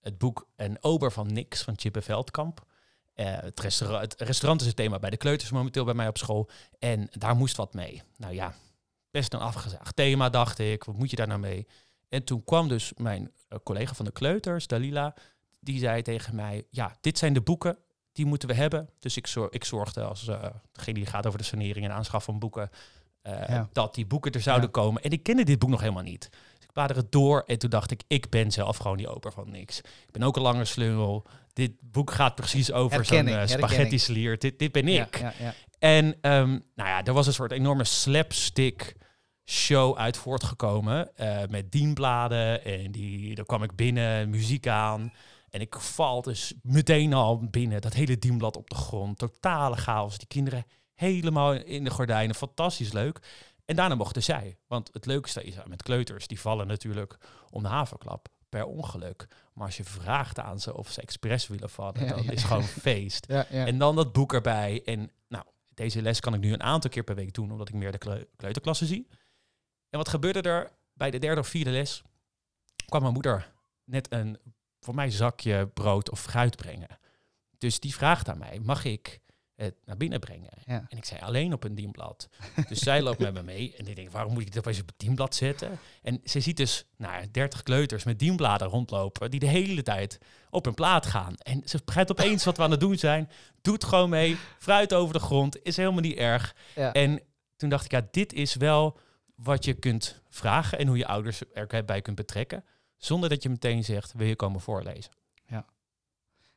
het 0.00 0.18
boek 0.18 0.48
Een 0.56 0.78
ober 0.80 1.12
van 1.12 1.32
niks 1.32 1.62
van 1.62 1.74
Chippe 1.76 2.02
Veldkamp. 2.02 2.66
Eh, 3.14 3.40
het, 3.40 3.60
restaurant, 3.60 4.02
het 4.02 4.20
restaurant 4.20 4.60
is 4.60 4.66
het 4.66 4.76
thema 4.76 4.98
bij 4.98 5.10
de 5.10 5.16
kleuters 5.16 5.50
momenteel 5.50 5.84
bij 5.84 5.94
mij 5.94 6.08
op 6.08 6.18
school. 6.18 6.50
En 6.78 7.08
daar 7.10 7.36
moest 7.36 7.56
wat 7.56 7.74
mee. 7.74 8.02
Nou 8.16 8.34
ja, 8.34 8.54
best 9.10 9.32
een 9.32 9.40
afgezaagd 9.40 9.96
thema, 9.96 10.28
dacht 10.28 10.58
ik. 10.58 10.84
Wat 10.84 10.96
moet 10.96 11.10
je 11.10 11.16
daar 11.16 11.26
nou 11.26 11.40
mee? 11.40 11.66
En 12.08 12.24
toen 12.24 12.44
kwam 12.44 12.68
dus 12.68 12.92
mijn 12.96 13.32
eh, 13.48 13.58
collega 13.62 13.94
van 13.94 14.04
de 14.04 14.12
kleuters, 14.12 14.66
Dalila, 14.66 15.14
die 15.60 15.78
zei 15.78 16.02
tegen 16.02 16.34
mij: 16.34 16.66
Ja, 16.70 16.96
dit 17.00 17.18
zijn 17.18 17.32
de 17.32 17.40
boeken, 17.40 17.78
die 18.12 18.26
moeten 18.26 18.48
we 18.48 18.54
hebben. 18.54 18.88
Dus 18.98 19.16
ik, 19.16 19.28
ik 19.50 19.64
zorgde 19.64 20.02
als 20.02 20.28
uh, 20.28 20.44
degene 20.72 20.98
die 20.98 21.06
gaat 21.06 21.26
over 21.26 21.38
de 21.38 21.44
sanering 21.44 21.84
en 21.84 21.92
aanschaf 21.92 22.24
van 22.24 22.38
boeken, 22.38 22.70
uh, 23.22 23.48
ja. 23.48 23.68
dat 23.72 23.94
die 23.94 24.06
boeken 24.06 24.32
er 24.32 24.40
zouden 24.40 24.66
ja. 24.66 24.80
komen. 24.80 25.02
En 25.02 25.10
ik 25.10 25.22
kende 25.22 25.44
dit 25.44 25.58
boek 25.58 25.70
nog 25.70 25.80
helemaal 25.80 26.02
niet. 26.02 26.28
Dus 26.30 26.64
ik 26.64 26.72
blader 26.72 26.96
het 26.96 27.12
door 27.12 27.42
en 27.46 27.58
toen 27.58 27.70
dacht 27.70 27.90
ik: 27.90 28.02
Ik 28.06 28.30
ben 28.30 28.50
zelf 28.50 28.76
gewoon 28.76 28.96
die 28.96 29.08
oper 29.08 29.32
van 29.32 29.50
niks. 29.50 29.78
Ik 29.78 30.12
ben 30.12 30.22
ook 30.22 30.36
een 30.36 30.42
lange 30.42 30.64
slungel. 30.64 31.26
Dit 31.52 31.72
boek 31.80 32.10
gaat 32.10 32.34
precies 32.34 32.72
over 32.72 33.04
zo'n 33.04 33.28
uh, 33.28 33.46
spaghetti 33.46 33.98
slier. 33.98 34.38
Dit, 34.38 34.58
dit 34.58 34.72
ben 34.72 34.88
ik. 34.88 35.18
Ja, 35.18 35.54
en 35.78 36.06
um, 36.06 36.64
nou 36.74 36.88
ja, 36.88 37.04
er 37.04 37.12
was 37.12 37.26
een 37.26 37.32
soort 37.32 37.52
enorme 37.52 37.84
slapstick 37.84 38.96
show 39.44 39.96
uit 39.96 40.16
voortgekomen. 40.16 41.10
Uh, 41.16 41.38
met 41.48 41.72
dienbladen. 41.72 42.64
En 42.64 42.92
die, 42.92 43.34
daar 43.34 43.44
kwam 43.44 43.62
ik 43.62 43.76
binnen, 43.76 44.30
muziek 44.30 44.66
aan. 44.66 45.12
En 45.52 45.60
ik 45.60 45.74
val 45.78 46.22
dus 46.22 46.54
meteen 46.62 47.12
al 47.12 47.38
binnen. 47.50 47.80
Dat 47.80 47.92
hele 47.92 48.18
dienblad 48.18 48.56
op 48.56 48.70
de 48.70 48.74
grond. 48.76 49.18
Totale 49.18 49.76
chaos. 49.76 50.18
Die 50.18 50.26
kinderen 50.26 50.64
helemaal 50.94 51.52
in 51.52 51.84
de 51.84 51.90
gordijnen. 51.90 52.34
Fantastisch 52.34 52.92
leuk. 52.92 53.18
En 53.64 53.76
daarna 53.76 53.94
mochten 53.94 54.22
zij. 54.22 54.58
Want 54.66 54.90
het 54.92 55.06
leukste 55.06 55.44
is 55.44 55.54
met 55.66 55.82
kleuters. 55.82 56.26
Die 56.26 56.40
vallen 56.40 56.66
natuurlijk 56.66 57.18
om 57.50 57.62
de 57.62 57.68
haverklap. 57.68 58.28
Per 58.48 58.64
ongeluk. 58.64 59.26
Maar 59.52 59.66
als 59.66 59.76
je 59.76 59.84
vraagt 59.84 60.38
aan 60.38 60.60
ze 60.60 60.76
of 60.76 60.90
ze 60.90 61.00
expres 61.00 61.46
willen 61.46 61.70
vallen, 61.70 62.00
Ja, 62.04 62.06
dan 62.06 62.22
ja, 62.22 62.30
is 62.30 62.44
gewoon 62.44 62.62
feest. 62.64 63.26
Ja. 63.32 63.46
En 63.48 63.78
dan 63.78 63.96
dat 63.96 64.12
boek 64.12 64.32
erbij. 64.32 64.82
En 64.84 65.10
nou, 65.28 65.44
deze 65.74 66.02
les 66.02 66.20
kan 66.20 66.34
ik 66.34 66.40
nu 66.40 66.52
een 66.52 66.62
aantal 66.62 66.90
keer 66.90 67.04
per 67.04 67.14
week 67.14 67.34
doen, 67.34 67.50
omdat 67.50 67.68
ik 67.68 67.74
meer 67.74 67.92
de 67.92 67.98
kleu- 67.98 68.24
kleuterklassen 68.36 68.86
zie. 68.86 69.08
En 69.90 69.98
wat 69.98 70.08
gebeurde 70.08 70.42
er 70.42 70.70
bij 70.94 71.10
de 71.10 71.18
derde 71.18 71.40
of 71.40 71.48
vierde 71.48 71.70
les? 71.70 72.02
Kwam 72.86 73.00
mijn 73.00 73.12
moeder 73.14 73.52
net 73.84 74.12
een, 74.12 74.38
voor 74.84 74.94
mij, 74.94 75.10
zakje 75.10 75.66
brood 75.66 76.10
of 76.10 76.20
fruit 76.20 76.56
brengen. 76.56 76.98
Dus 77.58 77.80
die 77.80 77.94
vraagt 77.94 78.28
aan 78.28 78.38
mij, 78.38 78.60
mag 78.62 78.84
ik 78.84 79.20
het 79.54 79.74
naar 79.84 79.96
binnen 79.96 80.20
brengen? 80.20 80.50
Ja. 80.64 80.84
En 80.88 80.96
ik 80.96 81.04
zei 81.04 81.20
alleen 81.20 81.52
op 81.52 81.64
een 81.64 81.74
dienblad. 81.74 82.28
Dus 82.68 82.78
zij 82.78 83.02
loopt 83.02 83.18
met 83.18 83.34
me 83.34 83.42
mee. 83.42 83.74
En 83.76 83.86
ik 83.86 83.96
denk, 83.96 84.10
waarom 84.10 84.32
moet 84.32 84.42
ik 84.42 84.52
dat 84.52 84.66
op 84.66 84.72
het 84.74 84.94
dienblad 84.96 85.34
zetten? 85.34 85.78
En 86.02 86.20
ze 86.24 86.40
ziet 86.40 86.56
dus 86.56 86.84
nou, 86.96 87.30
30 87.30 87.62
kleuters 87.62 88.04
met 88.04 88.18
dienbladen 88.18 88.68
rondlopen... 88.68 89.30
die 89.30 89.40
de 89.40 89.46
hele 89.46 89.82
tijd 89.82 90.18
op 90.50 90.64
hun 90.64 90.74
plaat 90.74 91.06
gaan. 91.06 91.34
En 91.36 91.62
ze 91.64 91.80
begrijpt 91.84 92.10
opeens 92.10 92.44
wat 92.44 92.56
we 92.56 92.62
aan 92.62 92.70
het 92.70 92.80
doen 92.80 92.98
zijn. 92.98 93.30
Doet 93.60 93.84
gewoon 93.84 94.10
mee. 94.10 94.36
Fruit 94.58 94.94
over 94.94 95.12
de 95.12 95.20
grond. 95.20 95.58
Is 95.62 95.76
helemaal 95.76 96.00
niet 96.00 96.16
erg. 96.16 96.56
Ja. 96.74 96.92
En 96.92 97.20
toen 97.56 97.68
dacht 97.68 97.84
ik, 97.84 97.90
ja, 97.90 98.08
dit 98.10 98.32
is 98.32 98.54
wel 98.54 98.98
wat 99.34 99.64
je 99.64 99.74
kunt 99.74 100.22
vragen... 100.28 100.78
en 100.78 100.86
hoe 100.86 100.96
je 100.96 101.06
ouders 101.06 101.42
erbij 101.52 102.02
kunt 102.02 102.16
betrekken... 102.16 102.64
zonder 103.04 103.28
dat 103.28 103.42
je 103.42 103.48
meteen 103.48 103.84
zegt, 103.84 104.12
wil 104.12 104.26
je 104.26 104.36
komen 104.36 104.60
voorlezen? 104.60 105.12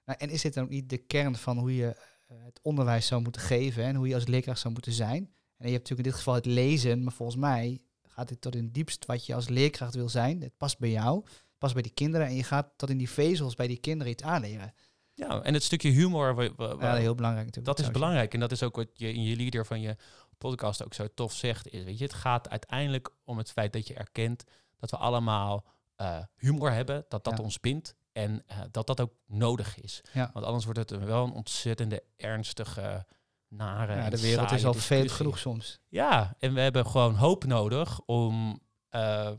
Nou, 0.06 0.20
en 0.20 0.30
is 0.30 0.42
dit 0.42 0.54
dan 0.54 0.64
ook 0.64 0.70
niet 0.70 0.90
de 0.90 0.98
kern 0.98 1.36
van 1.36 1.58
hoe 1.58 1.76
je 1.76 1.96
eh, 2.28 2.38
het 2.44 2.60
onderwijs 2.62 3.08
zou 3.08 3.22
moeten 3.22 3.42
geven 3.42 3.84
en 3.84 3.96
hoe 3.96 4.08
je 4.08 4.14
als 4.14 4.26
leerkracht 4.28 4.60
zou 4.60 4.74
moeten 4.74 4.92
zijn? 4.92 5.34
En 5.58 5.68
je 5.68 5.74
hebt 5.74 5.90
natuurlijk 5.90 6.00
in 6.00 6.04
dit 6.04 6.14
geval 6.14 6.34
het 6.34 6.46
lezen, 6.46 7.04
maar 7.04 7.14
volgens 7.14 7.38
mij 7.38 7.82
gaat 8.04 8.28
dit 8.28 8.42
tot 8.42 8.56
in 8.56 8.64
het 8.64 8.74
diepst 8.74 9.06
wat 9.06 9.26
je 9.26 9.36
als 9.36 9.50
leerkracht 9.50 9.96
wil 9.96 10.10
zijn. 10.10 10.42
Het 10.42 10.58
past 10.58 10.80
bij 10.80 10.90
jou, 10.90 11.22
het 11.24 11.58
past 11.58 11.74
bij 11.74 11.84
die 11.84 11.94
kinderen 11.94 12.28
en 12.28 12.36
je 12.36 12.44
gaat 12.44 12.74
tot 12.76 12.90
in 12.90 12.98
die 12.98 13.10
vezels 13.10 13.56
bij 13.56 13.68
die 13.68 13.78
kinderen 13.78 14.14
iets 14.14 14.24
aanleren. 14.24 14.74
Ja, 15.14 15.42
en 15.42 15.54
het 15.54 15.64
stukje 15.64 15.90
humor... 15.90 16.44
Ja, 16.80 16.96
heel 16.96 17.16
belangrijk 17.16 17.46
natuurlijk. 17.46 17.78
Dat 17.78 17.80
is 17.80 17.92
belangrijk. 17.92 18.34
En 18.34 18.40
dat 18.40 18.52
is 18.52 18.64
ook 18.64 18.76
wat 18.76 18.90
je 18.94 19.14
in 19.14 19.24
je 19.24 19.36
leader 19.36 19.66
van 19.66 19.82
je 19.82 19.96
podcast 20.38 20.84
ook 20.84 20.94
zo 20.94 21.08
tof 21.14 21.34
zegt. 21.34 21.68
Is, 21.68 21.84
weet 21.84 21.98
je, 21.98 22.04
het 22.04 22.14
gaat 22.14 22.50
uiteindelijk 22.50 23.10
om 23.24 23.38
het 23.38 23.52
feit 23.52 23.74
dat 23.74 23.88
je 23.88 23.94
erkent 23.94 24.44
dat 24.80 24.92
we 24.92 24.98
allemaal 24.98 25.66
eh, 25.96 26.18
humor 26.36 26.72
hebben. 26.72 27.06
Dat 27.08 27.24
dat 27.24 27.38
Ja. 27.38 27.44
ons 27.44 27.60
bindt. 27.60 27.96
En 28.12 28.44
eh, 28.48 28.60
dat 28.72 28.88
dat 28.88 29.02
ook 29.02 29.14
nodig 29.26 29.82
is. 29.82 30.02
Ja. 30.14 30.30
Want 30.34 30.46
anders 30.46 30.66
wordt 30.66 30.80
het 30.80 30.90
wel 31.04 31.24
een 31.24 31.32
ontzettende 31.34 32.04
ernstige, 32.16 33.06
nare. 33.48 33.96
Ja, 33.96 34.10
de 34.10 34.22
wereld 34.22 34.52
is 34.52 34.66
al 34.66 34.74
veel 34.74 35.08
genoeg 35.08 35.38
soms. 35.40 35.80
Ja, 35.88 36.36
en 36.40 36.54
we 36.54 36.60
hebben 36.62 36.86
gewoon 36.86 37.16
hoop 37.16 37.44
nodig 37.46 38.00
om 38.06 38.60
eh, 38.90 39.32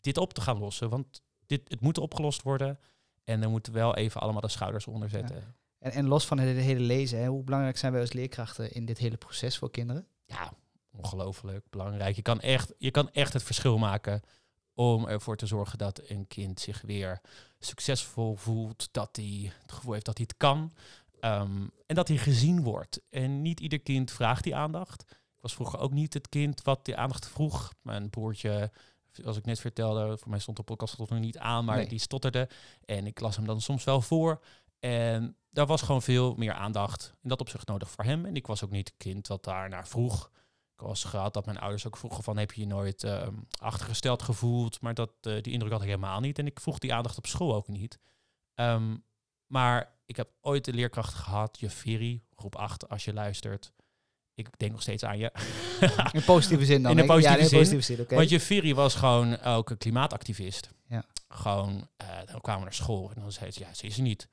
dit 0.00 0.18
op 0.18 0.32
te 0.32 0.40
gaan 0.40 0.58
lossen. 0.58 0.88
Want 0.88 1.22
dit, 1.46 1.60
het 1.68 1.80
moet 1.80 1.98
opgelost 1.98 2.42
worden. 2.42 2.78
En 3.24 3.42
er 3.42 3.50
moeten 3.50 3.72
wel 3.72 3.96
even 3.96 4.20
allemaal 4.20 4.40
de 4.40 4.48
schouders 4.48 4.86
onder 4.86 5.08
zetten. 5.08 5.54
En, 5.78 5.92
en 5.92 6.06
los 6.08 6.26
van 6.26 6.38
het 6.38 6.56
hele 6.56 6.80
lezen, 6.80 7.18
hè, 7.20 7.26
hoe 7.26 7.42
belangrijk 7.44 7.76
zijn 7.78 7.92
wij 7.92 8.00
als 8.00 8.12
leerkrachten 8.12 8.72
in 8.72 8.84
dit 8.84 8.98
hele 8.98 9.16
proces 9.16 9.58
voor 9.58 9.70
kinderen? 9.70 10.06
ja, 10.26 10.52
ongelooflijk 10.92 11.66
belangrijk. 11.70 12.16
Je 12.16 12.22
kan, 12.22 12.40
echt, 12.40 12.72
je 12.78 12.90
kan 12.90 13.10
echt 13.10 13.32
het 13.32 13.42
verschil 13.42 13.78
maken 13.78 14.20
om 14.74 15.06
ervoor 15.06 15.36
te 15.36 15.46
zorgen 15.46 15.78
dat 15.78 16.00
een 16.06 16.26
kind 16.26 16.60
zich 16.60 16.80
weer 16.80 17.20
succesvol 17.58 18.34
voelt, 18.36 18.88
dat 18.92 19.16
hij 19.16 19.52
het 19.62 19.72
gevoel 19.72 19.92
heeft 19.92 20.04
dat 20.04 20.16
hij 20.18 20.26
het 20.28 20.38
kan 20.38 20.72
ehm, 21.20 21.66
en 21.86 21.94
dat 21.94 22.08
hij 22.08 22.16
gezien 22.16 22.62
wordt. 22.62 23.00
En 23.10 23.42
niet 23.42 23.60
ieder 23.60 23.80
kind 23.80 24.10
vraagt 24.10 24.44
die 24.44 24.56
aandacht. 24.56 25.02
Ik 25.10 25.40
was 25.46 25.54
vroeger 25.54 25.78
ook 25.78 25.92
niet 25.92 26.14
het 26.14 26.28
kind 26.28 26.62
wat 26.62 26.84
die 26.84 26.96
aandacht 26.96 27.26
vroeg. 27.26 27.72
Mijn 27.82 28.10
broertje, 28.10 28.70
als 29.24 29.36
ik 29.36 29.44
net 29.44 29.60
vertelde, 29.60 30.18
voor 30.18 30.30
mij 30.30 30.38
stond 30.38 30.56
de 30.56 30.62
podcast 30.62 30.98
nog 30.98 31.10
niet 31.10 31.38
aan, 31.38 31.64
maar 31.64 31.76
Nee. 31.76 31.88
die 31.88 31.98
stotterde. 31.98 32.48
En 32.84 33.06
ik 33.06 33.20
las 33.20 33.36
hem 33.36 33.46
dan 33.46 33.60
soms 33.60 33.84
wel 33.84 34.00
voor. 34.00 34.42
En 34.78 35.36
daar 35.50 35.66
was 35.66 35.82
gewoon 35.82 36.02
veel 36.02 36.34
meer 36.34 36.52
aandacht 36.52 37.12
in 37.22 37.28
dat 37.28 37.40
opzicht 37.40 37.66
nodig 37.68 37.90
voor 37.90 38.04
hem. 38.04 38.24
En 38.26 38.34
ik 38.36 38.46
was 38.46 38.64
ook 38.64 38.70
niet 38.70 38.88
het 38.88 38.96
kind 38.96 39.26
wat 39.28 39.44
daar 39.44 39.68
naar 39.68 39.88
vroeg. 39.88 40.30
Ik 40.80 40.86
was 40.86 41.04
gehad 41.04 41.34
dat 41.34 41.46
mijn 41.46 41.58
ouders 41.58 41.86
ook 41.86 41.96
vroegen 41.96 42.22
van 42.24 42.36
heb 42.36 42.52
je 42.52 42.60
je 42.60 42.66
nooit 42.66 43.04
ehm, 43.04 43.34
achtergesteld 43.58 44.22
gevoeld. 44.22 44.80
Maar 44.80 44.94
dat, 44.94 45.10
eh, 45.20 45.42
die 45.42 45.52
indruk 45.52 45.72
had 45.72 45.80
ik 45.80 45.86
helemaal 45.86 46.20
niet. 46.20 46.38
En 46.38 46.46
ik 46.46 46.60
vroeg 46.60 46.78
die 46.78 46.94
aandacht 46.94 47.18
op 47.18 47.26
school 47.26 47.54
ook 47.54 47.68
niet. 47.68 47.98
Ehm, 48.54 48.96
maar 49.46 49.98
ik 50.06 50.16
heb 50.16 50.30
ooit 50.40 50.66
een 50.66 50.74
leerkracht 50.74 51.14
gehad, 51.14 51.60
Jafiri, 51.60 52.22
groep 52.34 52.56
8, 52.56 52.88
als 52.88 53.04
je 53.04 53.12
luistert. 53.12 53.72
Ik 54.34 54.58
denk 54.58 54.72
nog 54.72 54.82
steeds 54.82 55.04
aan 55.04 55.18
je. 55.18 55.32
In 56.12 56.24
positieve 56.24 56.64
zin 56.64 56.82
dan. 56.82 56.92
In 56.92 56.98
een 56.98 57.08
hè? 57.08 57.14
ja, 57.14 57.20
positieve 57.20 57.38
in 57.38 57.42
een 57.42 57.48
zin. 57.48 57.58
positieve 57.58 57.94
zin. 57.94 58.00
Oké. 58.00 58.14
Want 58.14 58.28
Jafiri 58.28 58.74
was 58.74 58.94
gewoon 58.94 59.40
ook 59.40 59.70
een 59.70 59.78
klimaatactivist. 59.78 60.70
Ja. 60.88 61.04
Gewoon, 61.28 61.88
eh, 61.96 62.06
dan 62.26 62.40
kwamen 62.40 62.60
we 62.60 62.66
naar 62.66 62.74
school 62.74 63.10
en 63.14 63.20
dan 63.20 63.32
zei 63.32 63.50
ze, 63.50 63.60
ja, 63.60 63.74
ze 63.74 63.86
is 63.86 63.96
er 63.96 64.02
niet. 64.02 64.28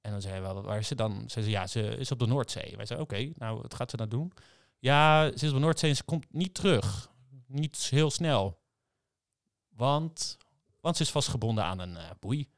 En 0.00 0.10
dan 0.10 0.20
zei 0.20 0.34
we, 0.34 0.40
wel, 0.40 0.62
waar 0.62 0.78
is 0.78 0.86
ze 0.86 0.94
dan? 0.94 1.22
Zei 1.26 1.44
ze, 1.44 1.50
ja, 1.50 1.66
ze 1.66 1.80
is 1.82 2.10
op 2.10 2.18
de 2.18 2.26
Noordzee. 2.26 2.76
Wij 2.76 2.86
zeiden, 2.86 3.08
oké, 3.08 3.32
nou, 3.34 3.60
wat 3.60 3.74
gaat 3.74 3.90
ze 3.90 3.96
nou 3.96 4.08
doen? 4.08 4.32
Ja, 4.78 5.30
de 5.30 5.58
Noordzee 5.58 6.04
komt 6.04 6.32
niet 6.32 6.54
terug. 6.54 7.10
Niet 7.46 7.76
heel 7.90 8.10
snel. 8.10 8.60
Want, 9.68 10.36
want 10.80 10.96
ze 10.96 11.02
is 11.02 11.10
vastgebonden 11.10 11.64
aan 11.64 11.78
een 11.78 11.96
eh, 11.96 12.10
boei. 12.20 12.48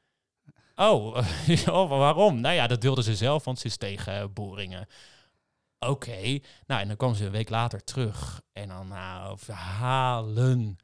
Oh, 0.75 1.17
oh, 1.67 1.89
waarom? 1.89 2.39
Nou 2.39 2.55
ja, 2.55 2.67
dat 2.67 2.83
wilde 2.83 3.03
ze 3.03 3.15
zelf, 3.15 3.43
want 3.43 3.59
ze 3.59 3.67
is 3.67 3.77
tegen 3.77 4.19
eh, 4.19 4.27
boringen. 4.33 4.87
Oké, 5.79 6.39
nou 6.65 6.81
en 6.81 6.87
dan 6.87 6.97
kwam 6.97 7.15
ze 7.15 7.25
een 7.25 7.31
week 7.31 7.49
later 7.49 7.83
terug. 7.83 8.41
En 8.53 8.67
dan 8.67 8.87
nou, 8.87 9.37
verhalen. 9.37 10.77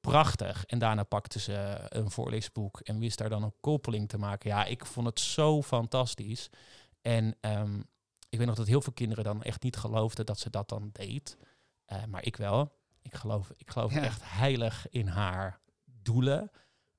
Prachtig. 0.00 0.64
En 0.64 0.78
daarna 0.78 1.02
pakte 1.02 1.40
ze 1.40 1.86
een 1.88 2.10
voorleesboek 2.10 2.80
en 2.80 2.98
wist 2.98 3.18
daar 3.18 3.28
dan 3.28 3.42
een 3.42 3.54
koppeling 3.60 4.08
te 4.08 4.18
maken. 4.18 4.50
Ja, 4.50 4.64
ik 4.64 4.86
vond 4.86 5.06
het 5.06 5.20
zo 5.20 5.62
fantastisch. 5.62 6.50
En 7.00 7.36
ehm, 7.40 7.80
ik 8.34 8.40
weet 8.40 8.48
nog 8.48 8.56
dat 8.58 8.66
heel 8.66 8.80
veel 8.82 8.92
kinderen 8.92 9.24
dan 9.24 9.42
echt 9.42 9.62
niet 9.62 9.76
geloofden 9.76 10.26
dat 10.26 10.38
ze 10.38 10.50
dat 10.50 10.68
dan 10.68 10.90
deed. 10.92 11.36
Eh, 11.84 12.04
maar 12.04 12.24
ik 12.24 12.36
wel. 12.36 12.72
Ik 13.02 13.14
geloof, 13.14 13.52
ik 13.56 13.70
geloof 13.70 13.92
Ja. 13.94 14.02
echt 14.02 14.20
heilig 14.24 14.86
in 14.90 15.06
haar 15.06 15.60
doelen. 15.84 16.50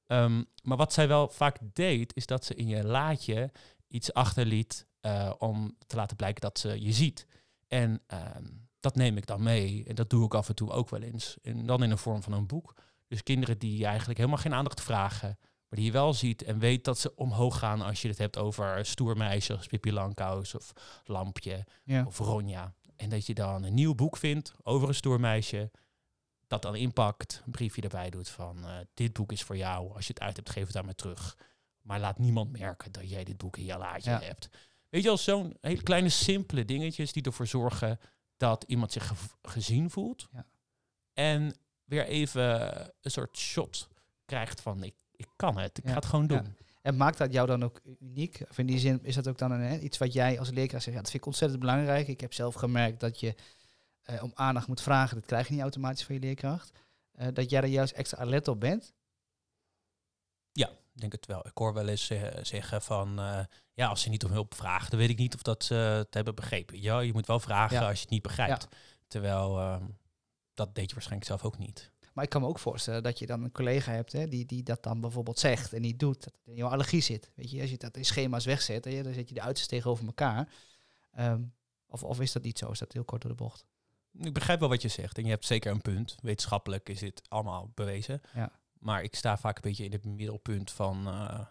Ehm, 0.08 0.44
maar 0.64 0.78
wat 0.78 0.94
zij 0.94 1.08
wel 1.08 1.30
vaak 1.30 1.58
deed, 1.74 2.16
is 2.16 2.26
dat 2.26 2.46
ze 2.46 2.56
in 2.56 2.68
je 2.68 2.84
laadje 2.84 3.52
iets 3.88 4.14
achterliet 4.14 4.88
eh, 5.00 5.34
om 5.38 5.76
te 5.88 5.96
laten 5.96 6.16
blijken 6.18 6.42
dat 6.42 6.60
ze 6.60 6.82
je 6.82 6.92
ziet. 6.92 7.28
En 7.68 8.02
ehm, 8.08 8.44
dat 8.80 8.96
neem 8.96 9.18
ik 9.18 9.26
dan 9.26 9.44
mee. 9.44 9.84
En 9.88 9.96
dat 9.96 10.10
doe 10.10 10.26
ik 10.26 10.34
af 10.34 10.50
en 10.50 10.56
toe 10.56 10.72
ook 10.72 10.90
wel 10.90 11.02
eens. 11.02 11.38
En 11.42 11.66
dan 11.66 11.84
in 11.84 11.90
de 11.90 11.98
vorm 11.98 12.24
van 12.24 12.34
een 12.34 12.48
boek. 12.48 12.74
Dus 13.08 13.24
kinderen 13.24 13.58
die 13.58 13.86
eigenlijk 13.86 14.18
helemaal 14.18 14.40
geen 14.40 14.54
aandacht 14.54 14.82
vragen, 14.82 15.38
maar 15.70 15.80
die 15.80 15.86
je 15.86 15.92
wel 15.92 16.14
ziet 16.14 16.42
en 16.44 16.60
weet 16.60 16.84
dat 16.84 17.00
ze 17.00 17.16
omhoog 17.16 17.58
gaan 17.60 17.82
als 17.82 18.02
je 18.02 18.08
het 18.08 18.18
hebt 18.18 18.38
over 18.38 18.86
stoermeisjes, 18.86 19.68
Pippi 19.68 19.92
Langkous 19.92 20.56
of 20.56 20.74
Lampje 21.04 21.66
ja. 21.84 22.06
of 22.06 22.18
Ronja. 22.18 22.74
En 22.96 23.10
dat 23.10 23.26
je 23.26 23.34
dan 23.34 23.64
een 23.64 23.74
nieuw 23.74 23.96
boek 23.96 24.18
vindt 24.18 24.54
over 24.64 24.88
een 24.88 24.96
stoermeisje, 24.96 25.72
dat 26.48 26.62
dan 26.62 26.76
inpakt, 26.76 27.42
een 27.46 27.52
briefje 27.52 27.82
erbij 27.82 28.10
doet 28.10 28.30
van 28.30 28.66
eh, 28.66 28.78
dit 28.94 29.14
boek 29.14 29.32
is 29.32 29.44
voor 29.44 29.58
jou. 29.58 29.94
Als 29.96 30.08
je 30.08 30.14
het 30.14 30.22
uit 30.22 30.36
hebt, 30.36 30.50
geef 30.50 30.68
het 30.68 30.76
aan 30.76 30.86
me 30.86 30.96
terug. 30.96 31.38
Maar 31.82 32.00
laat 32.00 32.18
niemand 32.20 32.52
merken 32.52 32.92
dat 32.92 33.10
jij 33.10 33.24
dit 33.24 33.38
boek 33.38 33.58
in 33.58 33.66
je 33.66 33.78
laadje 33.78 34.10
Ja. 34.10 34.20
hebt. 34.22 34.50
Weet 34.90 35.02
je 35.02 35.08
wel, 35.08 35.18
zo'n 35.18 35.58
hele 35.62 35.84
kleine 35.84 36.10
simpele 36.10 36.66
dingetjes 36.66 37.12
die 37.14 37.24
ervoor 37.24 37.48
zorgen 37.48 38.00
dat 38.38 38.64
iemand 38.68 38.92
zich 38.92 39.14
gezien 39.42 39.90
voelt. 39.90 40.28
Ja. 40.32 40.46
En 41.14 41.56
weer 41.86 42.06
even 42.06 42.72
een 43.02 43.12
soort 43.12 43.38
shot 43.38 43.88
krijgt 44.26 44.62
van 44.62 44.84
ik, 44.84 44.96
ik 45.18 45.28
kan 45.36 45.58
het, 45.58 45.78
ik 45.78 45.84
Ja, 45.84 45.90
ga 45.90 45.96
het 45.96 46.06
gewoon 46.06 46.28
ja. 46.28 46.38
doen. 46.38 46.56
En 46.82 46.98
maakt 46.98 47.18
dat 47.18 47.34
jou 47.34 47.48
dan 47.48 47.64
ook 47.64 47.82
uniek? 48.00 48.44
Of 48.50 48.58
in 48.58 48.66
die 48.66 48.80
zin 48.80 49.00
is 49.04 49.16
dat 49.16 49.28
ook 49.28 49.38
dan 49.38 49.52
een, 49.52 49.84
iets 49.86 49.98
wat 49.98 50.14
jij 50.14 50.40
als 50.40 50.50
leerkracht 50.50 50.84
zegt, 50.84 50.96
ja, 50.96 51.02
dat 51.02 51.12
vind 51.12 51.22
ik 51.22 51.28
ontzettend 51.30 51.60
belangrijk. 51.60 52.08
Ik 52.08 52.22
heb 52.22 52.34
zelf 52.34 52.54
gemerkt 52.56 53.00
dat 53.00 53.20
je 53.20 53.36
eh, 54.02 54.24
om 54.24 54.32
aandacht 54.36 54.68
moet 54.68 54.82
vragen, 54.82 55.16
dat 55.16 55.26
krijg 55.26 55.48
je 55.48 55.54
niet 55.54 55.62
automatisch 55.62 56.04
van 56.06 56.16
je 56.16 56.22
leerkracht. 56.22 56.72
Eh, 57.12 57.28
dat 57.34 57.50
jij 57.50 57.62
er 57.62 57.68
juist 57.68 57.94
extra 57.94 58.18
alert 58.18 58.48
op 58.48 58.60
bent. 58.60 58.94
Ik 60.96 61.02
denk 61.02 61.14
het 61.14 61.26
wel. 61.26 61.48
Ik 61.48 61.58
hoor 61.58 61.74
wel 61.74 61.88
eens 61.88 62.12
zeggen 62.42 62.82
van, 62.82 63.20
eh, 63.20 63.40
ja, 63.74 63.88
als 63.88 64.02
ze 64.02 64.10
niet 64.10 64.26
om 64.26 64.32
hulp 64.32 64.54
vragen, 64.54 64.90
dan 64.90 65.00
weet 65.00 65.10
ik 65.10 65.18
niet 65.18 65.36
of 65.36 65.42
dat 65.42 65.64
ze 65.64 65.74
het 65.74 66.14
hebben 66.14 66.36
begrepen. 66.36 66.82
Ja, 66.82 67.00
je 67.00 67.14
moet 67.14 67.28
wel 67.28 67.40
vragen 67.40 67.78
Ja. 67.78 67.88
als 67.88 67.96
je 67.96 68.02
het 68.02 68.10
niet 68.10 68.22
begrijpt. 68.22 68.68
Terwijl, 69.08 69.60
ehm, 69.60 69.84
dat 70.54 70.76
deed 70.76 70.88
je 70.88 70.94
waarschijnlijk 70.94 71.30
zelf 71.30 71.44
ook 71.44 71.58
niet. 71.58 71.92
Maar 72.16 72.24
ik 72.24 72.30
kan 72.30 72.42
me 72.42 72.48
ook 72.48 72.60
voorstellen 72.60 73.04
dat 73.04 73.20
je 73.20 73.26
dan 73.26 73.44
een 73.44 73.52
collega 73.52 73.92
hebt 73.92 74.12
hè, 74.12 74.28
die, 74.28 74.46
die 74.46 74.64
dat 74.64 74.84
dan 74.84 75.02
bijvoorbeeld 75.02 75.40
zegt 75.40 75.74
en 75.74 75.82
niet 75.82 76.00
doet. 76.00 76.24
Dat 76.24 76.34
het 76.34 76.48
in 76.48 76.56
jouw 76.56 76.70
allergie 76.70 77.02
zit. 77.02 77.32
Weet 77.36 77.52
je, 77.52 77.62
als 77.62 77.70
je 77.70 77.78
dat 77.78 77.98
in 77.98 78.06
schema's 78.06 78.46
wegzet, 78.46 78.86
hè, 78.86 79.04
dan 79.04 79.14
zet 79.14 79.30
je 79.30 79.36
de 79.36 79.42
uitersten 79.42 79.78
tegenover 79.78 80.06
elkaar. 80.06 80.54
Ehm, 81.12 81.44
of, 81.88 82.04
of 82.04 82.22
is 82.22 82.32
dat 82.32 82.44
niet 82.44 82.58
zo? 82.58 82.72
Is 82.72 82.80
dat 82.80 82.94
heel 82.94 83.04
kort 83.04 83.22
door 83.22 83.32
de 83.32 83.38
bocht? 83.38 83.66
Ik 84.20 84.34
begrijp 84.34 84.60
wel 84.60 84.70
wat 84.70 84.82
je 84.82 84.88
zegt 84.88 85.18
en 85.18 85.24
je 85.24 85.30
hebt 85.30 85.46
zeker 85.46 85.72
een 85.72 85.82
punt. 85.82 86.16
Wetenschappelijk 86.22 86.90
is 86.90 87.00
dit 87.00 87.22
allemaal 87.28 87.72
bewezen. 87.74 88.22
Ja. 88.34 88.60
Maar 88.80 89.04
ik 89.04 89.16
sta 89.16 89.38
vaak 89.38 89.56
een 89.56 89.62
beetje 89.62 89.84
in 89.84 89.92
het 89.92 90.06
middelpunt 90.06 90.72
van 90.72 91.08
eh, 91.08 91.46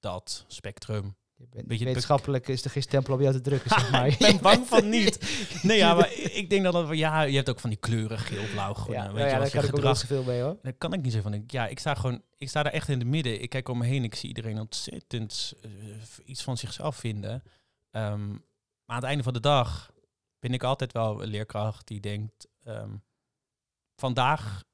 dat 0.00 0.44
spectrum. 0.48 1.16
Je 1.40 1.46
bent, 1.50 1.66
Beetje 1.66 1.84
wetenschappelijk 1.84 2.48
is 2.48 2.64
er 2.64 2.70
geen 2.70 2.82
stempel 2.82 3.14
op 3.14 3.20
jou 3.20 3.32
te 3.32 3.40
drukken, 3.40 3.70
zeg 3.70 3.90
maar. 3.92 4.06
ik 4.06 4.18
ben 4.18 4.40
bang 4.40 4.66
van 4.66 4.88
niet. 4.88 5.18
Nee, 5.62 5.76
ja, 5.78 5.94
maar 5.94 6.12
ik 6.12 6.50
denk 6.50 6.62
dat 6.64 6.72
dat... 6.72 6.96
Ja, 6.96 7.22
je 7.22 7.36
hebt 7.36 7.50
ook 7.50 7.60
van 7.60 7.70
die 7.70 7.78
kleuren, 7.78 8.18
geel, 8.18 8.44
blauw, 8.52 8.74
groen. 8.74 8.94
Ja, 8.94 9.02
weet 9.02 9.12
nou 9.12 9.24
je, 9.24 9.30
ja, 9.30 9.36
daar 9.36 9.44
je 9.46 9.50
kan 9.52 9.60
ik 9.60 9.66
ook 9.68 9.74
gedrag 9.74 9.92
niet 9.92 10.00
zoveel 10.08 10.22
mee 10.22 10.42
hoor. 10.42 10.56
Daar 10.62 10.72
kan 10.72 10.92
ik 10.92 11.02
niet 11.02 11.12
zo 11.12 11.20
van. 11.20 11.34
Ik- 11.34 11.50
Ja, 11.50 11.66
ik 11.66 11.78
sta 11.78 11.94
gewoon, 11.94 12.22
ik 12.36 12.48
sta 12.48 12.62
daar 12.62 12.72
echt 12.72 12.88
in 12.88 12.98
het 12.98 13.08
midden. 13.08 13.42
Ik 13.42 13.48
kijk 13.50 13.68
om 13.68 13.78
me 13.78 13.86
heen, 13.86 14.04
ik 14.04 14.14
zie 14.14 14.28
iedereen 14.28 14.58
ontzettend 14.58 15.52
eh, 15.62 15.70
iets 16.24 16.42
van 16.42 16.56
zichzelf 16.56 16.96
vinden. 16.96 17.42
Ehm, 17.90 18.28
maar 18.28 18.38
aan 18.86 18.96
het 18.96 19.04
einde 19.04 19.22
van 19.22 19.32
de 19.32 19.40
dag 19.40 19.90
ben 20.38 20.52
ik 20.52 20.62
altijd 20.62 20.92
wel 20.92 21.22
een 21.22 21.28
leerkracht 21.28 21.86
die 21.86 22.00
denkt, 22.00 22.48
ehm, 22.64 22.90
vandaag, 23.96 24.64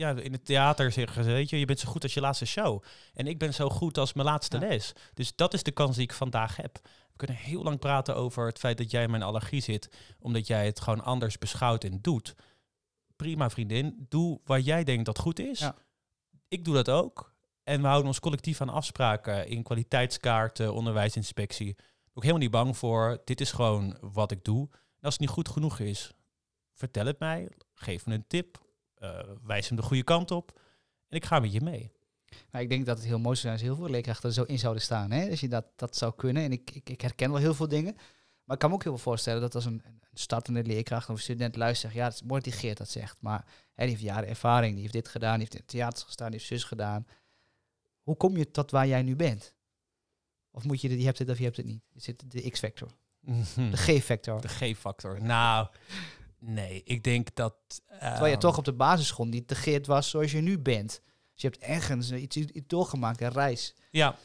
ja, 0.00 0.10
in 0.10 0.32
het 0.32 0.44
theater 0.44 0.92
zeggen 0.92 1.24
ze, 1.24 1.30
weet 1.30 1.50
je, 1.50 1.58
je 1.58 1.64
bent 1.64 1.78
zo 1.78 1.88
goed 1.90 2.02
als 2.02 2.14
je 2.14 2.20
laatste 2.20 2.46
show. 2.46 2.82
En 3.14 3.26
ik 3.26 3.38
ben 3.38 3.54
zo 3.54 3.68
goed 3.68 3.98
als 3.98 4.12
mijn 4.12 4.26
laatste 4.26 4.58
Ja. 4.58 4.68
les. 4.68 4.92
Dus 5.14 5.36
dat 5.36 5.54
is 5.54 5.62
de 5.62 5.70
kans 5.70 5.94
die 5.96 6.04
ik 6.04 6.12
vandaag 6.12 6.56
heb. 6.56 6.78
We 6.82 7.16
kunnen 7.16 7.36
heel 7.36 7.62
lang 7.62 7.78
praten 7.78 8.16
over 8.16 8.46
het 8.46 8.58
feit 8.58 8.78
dat 8.78 8.90
jij 8.90 9.02
in 9.02 9.10
mijn 9.10 9.22
allergie 9.22 9.60
zit, 9.60 9.90
omdat 10.18 10.46
jij 10.46 10.66
het 10.66 10.80
gewoon 10.80 11.04
anders 11.04 11.38
beschouwt 11.38 11.84
en 11.84 11.98
doet. 12.00 12.34
Prima 13.16 13.50
vriendin, 13.50 14.06
doe 14.08 14.40
wat 14.44 14.64
jij 14.64 14.84
denkt 14.84 15.04
dat 15.04 15.18
goed 15.18 15.38
is. 15.38 15.58
Ja. 15.58 15.74
Ik 16.48 16.64
doe 16.64 16.74
dat 16.74 16.90
ook. 16.90 17.34
En 17.62 17.80
we 17.80 17.86
houden 17.86 18.06
ons 18.06 18.20
collectief 18.20 18.60
aan 18.60 18.68
afspraken 18.68 19.48
in 19.48 19.62
kwaliteitskaarten, 19.62 20.74
onderwijsinspectie. 20.74 21.68
Ik 22.14 22.22
helemaal 22.26 22.38
niet 22.38 22.50
bang 22.50 22.76
voor. 22.76 23.20
Dit 23.24 23.40
is 23.40 23.52
gewoon 23.52 23.96
wat 24.00 24.30
ik 24.30 24.44
doe. 24.44 24.68
En 24.70 25.00
als 25.00 25.12
het 25.12 25.20
niet 25.22 25.30
goed 25.30 25.48
genoeg 25.48 25.78
is, 25.78 26.10
vertel 26.74 27.06
het 27.06 27.18
mij. 27.18 27.48
Geef 27.74 28.06
me 28.06 28.14
een 28.14 28.26
tip. 28.26 28.68
Eh, 29.00 29.18
wijs 29.42 29.68
hem 29.68 29.76
de 29.76 29.82
goede 29.82 30.02
kant 30.02 30.30
op. 30.30 30.60
En 31.08 31.16
ik 31.16 31.24
ga 31.24 31.38
met 31.38 31.52
je 31.52 31.60
mee. 31.60 31.92
Nou, 32.50 32.64
ik 32.64 32.70
denk 32.70 32.86
dat 32.86 32.96
het 32.96 33.06
heel 33.06 33.18
mooi 33.18 33.36
zou 33.36 33.38
zijn 33.38 33.52
als 33.52 33.62
heel 33.62 33.76
veel 33.76 33.94
leerkrachten 33.94 34.28
er 34.28 34.34
zo 34.34 34.42
in 34.42 34.58
zouden 34.58 34.82
staan. 34.82 35.10
Hè? 35.10 35.30
Als 35.30 35.40
je 35.40 35.48
dat, 35.48 35.64
dat 35.76 35.96
zou 35.96 36.12
kunnen. 36.16 36.42
En 36.42 36.52
ik, 36.52 36.70
ik, 36.70 36.88
ik 36.90 37.00
herken 37.00 37.30
wel 37.30 37.40
heel 37.40 37.54
veel 37.54 37.68
dingen. 37.68 37.94
Maar 38.44 38.54
ik 38.54 38.58
kan 38.58 38.68
me 38.68 38.74
ook 38.74 38.82
heel 38.82 38.92
veel 38.92 39.02
voorstellen 39.02 39.40
dat 39.40 39.54
als 39.54 39.64
een, 39.64 39.82
een 39.84 40.00
startende 40.12 40.64
leerkracht 40.64 41.08
of 41.08 41.14
een 41.14 41.22
student 41.22 41.56
luistert, 41.56 41.92
zegt, 41.92 42.04
ja, 42.04 42.04
het 42.04 42.14
is 42.14 42.28
mooi 42.28 42.42
dat 42.42 42.52
die 42.52 42.60
Geert 42.60 42.78
dat 42.78 42.88
zegt. 42.88 43.20
Maar 43.20 43.44
die 43.74 43.88
heeft 43.88 44.00
jaren 44.00 44.28
ervaring, 44.28 44.72
die 44.72 44.80
heeft 44.80 44.92
dit 44.92 45.08
gedaan, 45.08 45.32
die 45.32 45.40
heeft 45.40 45.54
in 45.54 45.60
het 45.60 45.68
theater 45.68 46.04
gestaan, 46.04 46.30
die 46.30 46.36
heeft 46.36 46.50
zus 46.50 46.64
gedaan. 46.64 47.06
Hoe 48.02 48.16
kom 48.16 48.36
je 48.36 48.50
tot 48.50 48.70
waar 48.70 48.86
jij 48.86 49.02
nu 49.02 49.16
bent? 49.16 49.54
Of 50.50 50.64
moet 50.64 50.80
je, 50.80 50.98
je 50.98 51.04
hebt 51.04 51.18
het 51.18 51.30
of 51.30 51.38
je 51.38 51.44
hebt 51.44 51.56
het 51.56 51.66
niet? 51.66 51.82
Is 51.94 52.06
het 52.06 52.22
de 52.26 52.50
X-factor? 52.50 52.88
De 53.70 53.76
G-factor? 53.76 54.40
De 54.40 54.48
G-factor. 54.48 55.22
Nou, 55.22 55.68
nee. 56.40 56.82
Ik 56.84 57.04
denk 57.04 57.34
dat... 57.34 57.54
Terwijl 57.86 58.24
je 58.26 58.30
ehm, 58.30 58.40
toch 58.40 58.58
op 58.58 58.64
de 58.64 58.72
basisschool 58.72 59.26
niet 59.26 59.48
de 59.48 59.54
Geert 59.54 59.86
was 59.86 60.10
zoals 60.10 60.32
je 60.32 60.40
nu 60.40 60.58
bent. 60.58 61.00
Dus 61.32 61.42
je 61.42 61.48
hebt 61.48 61.62
ergens 61.62 62.12
iets, 62.12 62.36
iets 62.36 62.66
doorgemaakt, 62.66 63.20
een 63.20 63.32
reis. 63.32 63.74
Ja, 63.90 64.16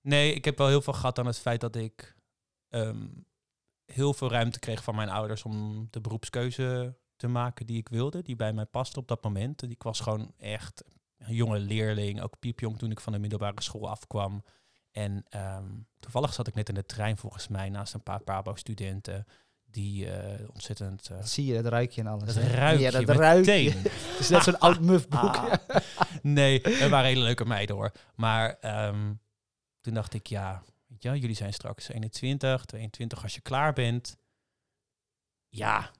nee, 0.00 0.32
ik 0.32 0.44
heb 0.44 0.58
wel 0.58 0.68
heel 0.68 0.82
veel 0.82 0.92
gehad 0.92 1.18
aan 1.18 1.26
het 1.26 1.38
feit 1.38 1.60
dat 1.60 1.76
ik 1.76 2.16
ehm, 2.68 3.06
heel 3.84 4.14
veel 4.14 4.30
ruimte 4.30 4.58
kreeg 4.58 4.84
van 4.84 4.94
mijn 4.94 5.08
ouders 5.08 5.42
om 5.42 5.86
de 5.90 6.00
beroepskeuze 6.00 6.96
te 7.16 7.28
maken 7.28 7.66
die 7.66 7.78
ik 7.78 7.88
wilde, 7.88 8.22
die 8.22 8.36
bij 8.36 8.52
mij 8.52 8.66
paste 8.66 8.98
op 8.98 9.08
dat 9.08 9.24
moment. 9.24 9.62
En 9.62 9.70
ik 9.70 9.82
was 9.82 10.00
gewoon 10.00 10.32
echt 10.38 10.84
een 11.18 11.34
jonge 11.34 11.58
leerling, 11.58 12.20
ook 12.20 12.38
piepjong 12.38 12.78
toen 12.78 12.90
ik 12.90 13.00
van 13.00 13.12
de 13.12 13.18
middelbare 13.18 13.62
school 13.62 13.88
afkwam. 13.88 14.44
En 14.90 15.24
ehm, 15.28 15.68
toevallig 16.00 16.32
zat 16.32 16.46
ik 16.46 16.54
net 16.54 16.68
in 16.68 16.74
de 16.74 16.86
trein 16.86 17.16
volgens 17.16 17.48
mij 17.48 17.68
naast 17.68 17.94
een 17.94 18.02
paar 18.02 18.22
Pabo-studenten 18.22 19.26
die 19.76 20.10
eh, 20.10 20.48
ontzettend... 20.52 21.08
eh, 21.10 21.16
Dat 21.16 21.28
zie 21.28 21.46
je, 21.46 21.62
dat 21.62 21.72
ruik 21.72 21.90
je 21.90 22.00
en 22.00 22.06
alles. 22.06 22.34
dat 22.34 22.44
ruik 22.44 22.78
ja, 22.80 22.90
dat 22.90 23.16
ruik 23.16 23.44
je. 23.44 23.82
is 24.18 24.28
net 24.28 24.42
zo'n 24.42 24.58
oud 24.58 24.80
mufboek. 24.80 25.34
Ah. 25.96 26.06
Nee, 26.22 26.60
het 26.62 26.90
waren 26.90 27.06
hele 27.08 27.22
leuke 27.22 27.44
meiden 27.44 27.76
hoor. 27.76 27.92
Maar 28.14 28.56
ehm, 28.60 29.14
toen 29.80 29.94
dacht 29.94 30.14
ik, 30.14 30.26
ja, 30.26 30.62
wel, 31.00 31.14
jullie 31.14 31.36
zijn 31.36 31.52
straks 31.52 31.88
21, 31.88 32.64
22 32.64 33.22
als 33.22 33.34
je 33.34 33.40
klaar 33.40 33.72
bent. 33.72 34.16
Ja, 35.48 35.90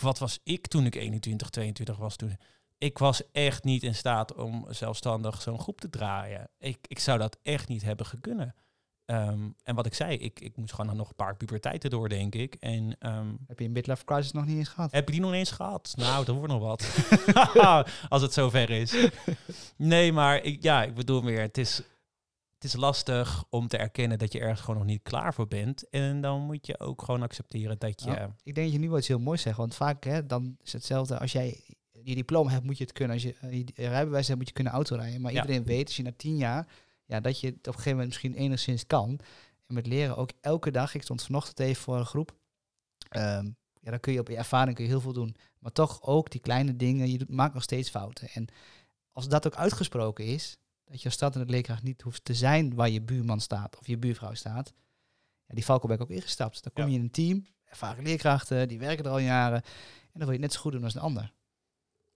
wat 0.00 0.18
was 0.18 0.40
ik 0.42 0.66
toen 0.66 0.86
ik 0.86 0.94
21, 0.94 1.50
22 1.50 1.96
was 1.96 2.16
toen? 2.16 2.38
Ik 2.78 2.98
was 2.98 3.30
echt 3.32 3.64
niet 3.64 3.82
in 3.82 3.94
staat 3.94 4.34
om 4.34 4.66
zelfstandig 4.68 5.42
zo'n 5.42 5.60
groep 5.60 5.80
te 5.80 5.90
draaien. 5.90 6.50
Ik, 6.58 6.78
ik 6.86 6.98
zou 6.98 7.18
dat 7.18 7.38
echt 7.42 7.68
niet 7.68 7.82
hebben 7.82 8.06
gekunnen. 8.06 8.54
Ehm, 9.04 9.48
en 9.62 9.74
wat 9.74 9.86
ik 9.86 9.94
zei, 9.94 10.16
ik, 10.16 10.40
ik 10.40 10.56
moest 10.56 10.74
gewoon 10.74 10.96
nog 10.96 11.08
een 11.08 11.14
paar 11.14 11.36
puberteiten 11.36 11.90
door, 11.90 12.08
denk 12.08 12.34
ik. 12.34 12.54
En 12.54 12.96
ehm, 12.98 13.28
Heb 13.46 13.58
je 13.58 13.64
een 13.64 13.72
midlife 13.72 14.04
crisis 14.04 14.32
nog 14.32 14.44
niet 14.46 14.56
eens 14.56 14.68
gehad? 14.68 14.92
heb 14.92 15.06
je 15.06 15.12
die 15.12 15.20
nog 15.20 15.32
eens 15.32 15.50
gehad? 15.50 15.92
Nou, 15.96 16.24
dat 16.24 16.34
wordt 16.36 16.52
nog 16.52 16.62
wat. 16.62 17.06
Als 18.08 18.22
het 18.22 18.32
zover 18.32 18.70
is. 18.70 18.94
Nee, 19.76 20.12
maar 20.12 20.42
ik, 20.42 20.62
ja, 20.62 20.82
ik 20.84 20.94
bedoel 20.94 21.22
meer, 21.22 21.40
het 21.40 21.58
is, 21.58 21.76
het 22.54 22.64
is 22.64 22.74
lastig 22.74 23.44
om 23.50 23.68
te 23.68 23.76
erkennen 23.76 24.18
dat 24.18 24.32
je 24.32 24.40
ergens 24.40 24.60
gewoon 24.60 24.76
nog 24.76 24.86
niet 24.88 25.02
klaar 25.02 25.34
voor 25.34 25.48
bent. 25.48 25.88
En 25.88 26.20
dan 26.20 26.40
moet 26.40 26.66
je 26.66 26.80
ook 26.80 27.02
gewoon 27.02 27.22
accepteren 27.22 27.78
dat 27.78 28.02
je... 28.02 28.10
Nou, 28.10 28.30
ik 28.42 28.54
denk 28.54 28.66
dat 28.66 28.72
je 28.72 28.78
nu 28.78 28.88
wel 28.88 28.98
iets 28.98 29.08
heel 29.08 29.18
moois 29.18 29.42
zegt. 29.42 29.56
Want 29.56 29.74
vaak 29.74 30.04
hè, 30.04 30.26
dan 30.26 30.56
is 30.62 30.72
hetzelfde. 30.72 31.18
Als 31.18 31.32
jij 31.32 31.60
je 32.02 32.14
diploma 32.14 32.50
hebt, 32.50 32.64
moet 32.64 32.78
je 32.78 32.84
het 32.84 32.92
kunnen. 32.92 33.14
Als 33.14 33.22
je 33.22 33.34
eh, 33.40 33.52
je 33.74 33.88
rijbewijs 33.88 34.26
hebt, 34.26 34.38
moet 34.38 34.48
je 34.48 34.54
kunnen 34.54 34.72
autorijden. 34.72 35.20
Maar 35.20 35.32
Ja. 35.32 35.40
iedereen 35.40 35.64
weet, 35.64 35.86
als 35.86 35.96
je 35.96 36.02
na 36.02 36.12
tien 36.16 36.36
jaar, 36.36 36.66
ja, 37.04 37.20
dat 37.20 37.40
je 37.40 37.46
het 37.46 37.56
op 37.56 37.66
een 37.66 37.72
gegeven 37.72 37.90
moment 37.90 38.08
misschien 38.08 38.34
enigszins 38.34 38.86
kan. 38.86 39.20
En 39.66 39.74
met 39.74 39.86
leren 39.86 40.16
ook 40.16 40.30
elke 40.40 40.70
dag. 40.70 40.94
Ik 40.94 41.02
stond 41.02 41.22
vanochtend 41.22 41.60
even 41.60 41.82
voor 41.82 41.96
een 41.98 42.06
groep. 42.06 42.36
Ehm, 43.08 43.44
ja, 43.80 43.90
dan 43.90 44.00
kun 44.00 44.12
je 44.12 44.20
op 44.20 44.28
je 44.28 44.36
ervaring 44.36 44.74
kun 44.76 44.84
je 44.84 44.90
heel 44.90 45.00
veel 45.00 45.12
doen. 45.12 45.36
Maar 45.58 45.72
toch 45.72 46.02
ook 46.02 46.30
die 46.30 46.40
kleine 46.40 46.76
dingen. 46.76 47.10
Je 47.10 47.18
doet, 47.18 47.30
maakt 47.30 47.54
nog 47.54 47.62
steeds 47.62 47.90
fouten. 47.90 48.28
En 48.28 48.46
als 49.12 49.28
dat 49.28 49.46
ook 49.46 49.54
uitgesproken 49.54 50.24
is, 50.24 50.56
dat 50.84 50.98
je 50.98 51.04
als 51.04 51.14
startende 51.14 51.50
leerkracht 51.52 51.82
niet 51.82 52.02
hoeft 52.02 52.24
te 52.24 52.34
zijn 52.34 52.74
waar 52.74 52.90
je 52.90 53.02
buurman 53.02 53.40
staat 53.40 53.78
of 53.78 53.86
je 53.86 53.98
buurvrouw 53.98 54.34
staat. 54.34 54.72
Ja, 55.46 55.54
die 55.54 55.64
valkuil 55.64 55.88
ben 55.96 56.06
ik 56.06 56.10
ook 56.10 56.16
ingestapt. 56.16 56.62
Dan 56.62 56.72
kom 56.72 56.84
Ja. 56.84 56.90
je 56.90 56.96
in 56.96 57.02
een 57.04 57.10
team, 57.10 57.46
ervaren 57.64 58.04
leerkrachten, 58.04 58.68
die 58.68 58.78
werken 58.78 59.04
er 59.04 59.10
al 59.10 59.18
jaren. 59.18 59.62
En 59.62 60.20
dan 60.20 60.22
wil 60.22 60.26
je 60.26 60.32
het 60.32 60.40
net 60.40 60.52
zo 60.52 60.60
goed 60.60 60.72
doen 60.72 60.84
als 60.84 60.94
een 60.94 61.00
ander. 61.00 61.32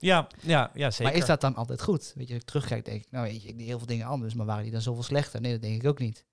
Ja, 0.01 0.27
ja, 0.41 0.71
ja, 0.73 0.91
zeker. 0.91 1.05
Maar 1.13 1.21
is 1.21 1.27
dat 1.27 1.41
dan 1.41 1.55
altijd 1.55 1.81
goed? 1.81 2.11
Weet 2.15 2.27
je, 2.27 2.33
als 2.33 2.41
ik 2.41 2.47
terugkijk, 2.49 2.85
denk 2.85 3.03
ik, 3.05 3.11
nou 3.11 3.25
weet 3.25 3.41
je, 3.41 3.47
ik 3.49 3.57
deed 3.57 3.67
heel 3.67 3.77
veel 3.77 3.87
dingen 3.87 4.05
anders, 4.07 4.33
maar 4.33 4.45
waren 4.45 4.63
die 4.63 4.71
dan 4.71 4.81
zoveel 4.81 5.03
slechter? 5.03 5.41
Nee, 5.41 5.51
dat 5.51 5.61
denk 5.61 5.81
ik 5.81 5.87
ook 5.89 5.99
niet. 5.99 6.25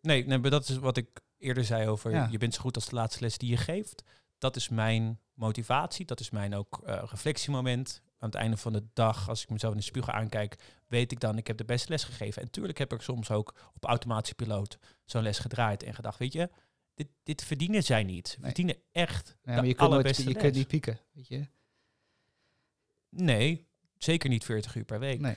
Nee, 0.00 0.26
nee, 0.26 0.38
maar 0.38 0.50
dat 0.50 0.68
is 0.68 0.76
wat 0.78 0.96
ik 0.96 1.20
eerder 1.38 1.64
zei 1.64 1.88
over 1.88 2.10
Ja. 2.10 2.28
je 2.30 2.38
bent 2.38 2.54
zo 2.54 2.60
goed 2.60 2.74
als 2.74 2.88
de 2.88 2.94
laatste 2.94 3.20
les 3.20 3.38
die 3.38 3.50
je 3.50 3.56
geeft. 3.56 4.02
Dat 4.38 4.56
is 4.56 4.68
mijn 4.68 5.20
motivatie. 5.34 6.04
Dat 6.06 6.20
is 6.20 6.30
mijn 6.30 6.54
ook 6.54 6.80
eh, 6.84 7.02
reflectiemoment. 7.10 8.00
Aan 8.18 8.28
het 8.28 8.38
einde 8.38 8.56
van 8.56 8.72
de 8.72 8.84
dag, 8.92 9.28
als 9.28 9.42
ik 9.42 9.48
mezelf 9.50 9.72
in 9.72 9.78
de 9.78 9.84
spiegel 9.84 10.12
aankijk, 10.12 10.56
weet 10.86 11.12
ik 11.12 11.20
dan, 11.20 11.36
ik 11.38 11.46
heb 11.46 11.56
de 11.56 11.64
beste 11.64 11.88
les 11.88 12.04
gegeven. 12.04 12.42
En 12.42 12.50
tuurlijk 12.50 12.78
heb 12.78 12.92
ik 12.92 13.00
soms 13.00 13.30
ook 13.30 13.54
op 13.74 13.84
automatische 13.84 14.34
piloot 14.34 14.78
zo'n 15.04 15.22
les 15.22 15.38
gedraaid 15.38 15.82
en 15.82 15.94
gedacht, 15.94 16.18
weet 16.18 16.32
je, 16.32 16.50
dit, 16.94 17.08
dit 17.22 17.42
verdienen 17.44 17.82
zij 17.82 18.02
niet. 18.04 18.28
Ze 18.28 18.34
Nee. 18.38 18.44
verdienen 18.46 18.76
echt 18.92 19.26
Ja, 19.28 19.34
de 19.34 19.46
maar 19.46 19.54
je 19.56 19.60
nooit, 19.62 19.78
allerbeste 19.78 20.22
je 20.22 20.32
les. 20.32 20.42
kunt 20.42 20.54
niet 20.54 20.66
pieken, 20.68 21.00
weet 21.12 21.28
je. 21.28 21.46
Nee, 23.10 23.66
zeker 23.96 24.28
niet 24.28 24.44
40 24.44 24.74
uur 24.74 24.84
per 24.84 24.98
week. 24.98 25.20
Nee. 25.20 25.36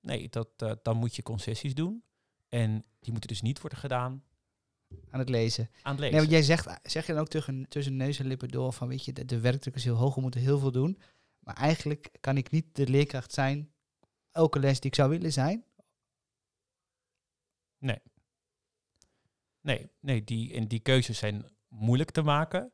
Nee, 0.00 0.28
dat, 0.28 0.48
eh, 0.56 0.72
dan 0.82 0.96
moet 0.96 1.16
je 1.16 1.22
concessies 1.22 1.74
doen. 1.74 2.02
En 2.48 2.84
die 3.00 3.10
moeten 3.10 3.28
dus 3.28 3.42
niet 3.42 3.60
worden 3.60 3.78
gedaan 3.78 4.24
Aan 5.10 5.18
het 5.18 5.28
lezen. 5.28 5.70
aan 5.82 5.90
het 5.92 6.00
lezen. 6.00 6.16
Nee, 6.16 6.20
want 6.26 6.30
jij 6.30 6.42
zegt, 6.42 6.80
zeg 6.90 7.06
je 7.06 7.12
dan 7.12 7.20
ook 7.20 7.28
tussen, 7.28 7.68
tussen 7.68 7.96
neus 7.96 8.18
en 8.18 8.26
lippen 8.26 8.48
door 8.48 8.72
van, 8.72 8.88
weet 8.88 9.04
je, 9.04 9.12
de, 9.12 9.24
de 9.24 9.40
werkdruk 9.40 9.74
is 9.74 9.84
heel 9.84 9.94
hoog, 9.96 10.14
we 10.14 10.20
moeten 10.20 10.40
heel 10.40 10.58
veel 10.58 10.72
doen. 10.72 10.98
Maar 11.38 11.56
eigenlijk 11.56 12.10
kan 12.20 12.36
ik 12.36 12.50
niet 12.50 12.74
de 12.76 12.88
leerkracht 12.88 13.32
zijn, 13.32 13.72
elke 14.30 14.58
les 14.58 14.80
die 14.80 14.90
ik 14.90 14.96
zou 14.96 15.10
willen 15.10 15.32
zijn. 15.32 15.64
Nee, 19.60 19.90
nee 20.00 20.24
die, 20.24 20.52
en 20.54 20.68
die 20.68 20.80
keuzes 20.80 21.18
zijn 21.18 21.46
moeilijk 21.68 22.10
te 22.10 22.22
maken. 22.22 22.72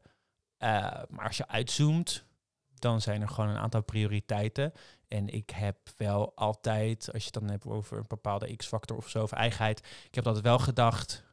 Eh, 0.57 1.03
maar 1.09 1.27
als 1.27 1.37
je 1.37 1.49
uitzoomt, 1.49 2.25
dan 2.85 3.01
zijn 3.01 3.23
er 3.23 3.29
gewoon 3.29 3.51
een 3.51 3.59
aantal 3.59 3.83
prioriteiten. 3.83 4.73
En 5.09 5.29
ik 5.29 5.51
heb 5.51 5.79
wel 5.97 6.37
altijd, 6.37 7.13
als 7.13 7.25
je 7.25 7.31
het 7.33 7.41
dan 7.41 7.51
hebt 7.51 7.67
over 7.67 7.99
een 7.99 8.05
bepaalde 8.09 8.57
x-factor 8.57 8.97
of 8.97 9.09
zo, 9.09 9.23
of 9.23 9.33
eigenheid, 9.33 9.79
ik 10.07 10.15
heb 10.15 10.27
altijd 10.27 10.45
wel 10.45 10.59
gedacht, 10.59 11.25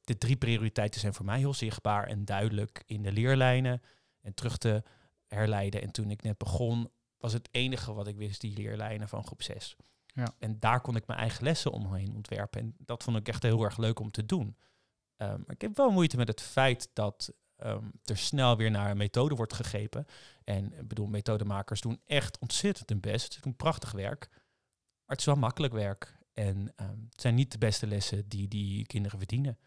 de 0.00 0.18
drie 0.18 0.36
prioriteiten 0.36 1.00
zijn 1.00 1.14
voor 1.14 1.24
mij 1.24 1.38
heel 1.38 1.54
zichtbaar 1.54 2.06
en 2.06 2.24
duidelijk 2.24 2.82
in 2.86 3.02
de 3.02 3.12
leerlijnen 3.12 3.82
en 4.20 4.34
terug 4.34 4.56
te 4.56 4.82
herleiden. 5.26 5.82
En 5.82 5.90
toen 5.90 6.10
ik 6.10 6.22
net 6.22 6.38
begon, 6.38 6.90
was 7.18 7.32
het 7.32 7.48
enige 7.50 7.92
wat 7.92 8.06
ik 8.06 8.16
wist 8.16 8.40
die 8.40 8.56
leerlijnen 8.56 9.08
van 9.08 9.24
groep 9.24 9.42
6. 9.42 9.76
Ja. 10.06 10.34
En 10.38 10.58
daar 10.58 10.80
kon 10.80 10.96
ik 10.96 11.06
mijn 11.06 11.18
eigen 11.18 11.44
lessen 11.44 11.72
omheen 11.72 12.14
ontwerpen. 12.14 12.60
En 12.60 12.74
dat 12.78 13.02
vond 13.02 13.16
ik 13.16 13.28
echt 13.28 13.42
heel 13.42 13.62
erg 13.62 13.76
leuk 13.76 13.98
om 13.98 14.10
te 14.10 14.26
doen. 14.26 14.56
Um, 15.16 15.28
maar 15.28 15.54
ik 15.54 15.60
heb 15.60 15.76
wel 15.76 15.90
moeite 15.90 16.16
met 16.16 16.28
het 16.28 16.40
feit 16.42 16.90
dat 16.92 17.32
um, 17.64 17.92
er 18.04 18.16
snel 18.16 18.56
weer 18.56 18.70
naar 18.70 18.90
een 18.90 18.96
methode 18.96 19.34
wordt 19.34 19.52
gegrepen. 19.52 20.06
En 20.44 20.72
ik 20.72 20.88
bedoel, 20.88 21.06
methodemakers 21.06 21.80
doen 21.80 22.00
echt 22.04 22.38
ontzettend 22.38 22.88
hun 22.88 23.00
best. 23.00 23.32
Ze 23.32 23.40
doen 23.40 23.56
prachtig 23.56 23.92
werk. 23.92 24.28
Maar 24.30 25.16
het 25.16 25.18
is 25.18 25.24
wel 25.24 25.36
makkelijk 25.36 25.72
werk. 25.72 26.18
En 26.32 26.56
um, 26.56 27.06
het 27.10 27.20
zijn 27.20 27.34
niet 27.34 27.52
de 27.52 27.58
beste 27.58 27.86
lessen 27.86 28.28
die 28.28 28.48
die 28.48 28.86
kinderen 28.86 29.18
verdienen. 29.18 29.58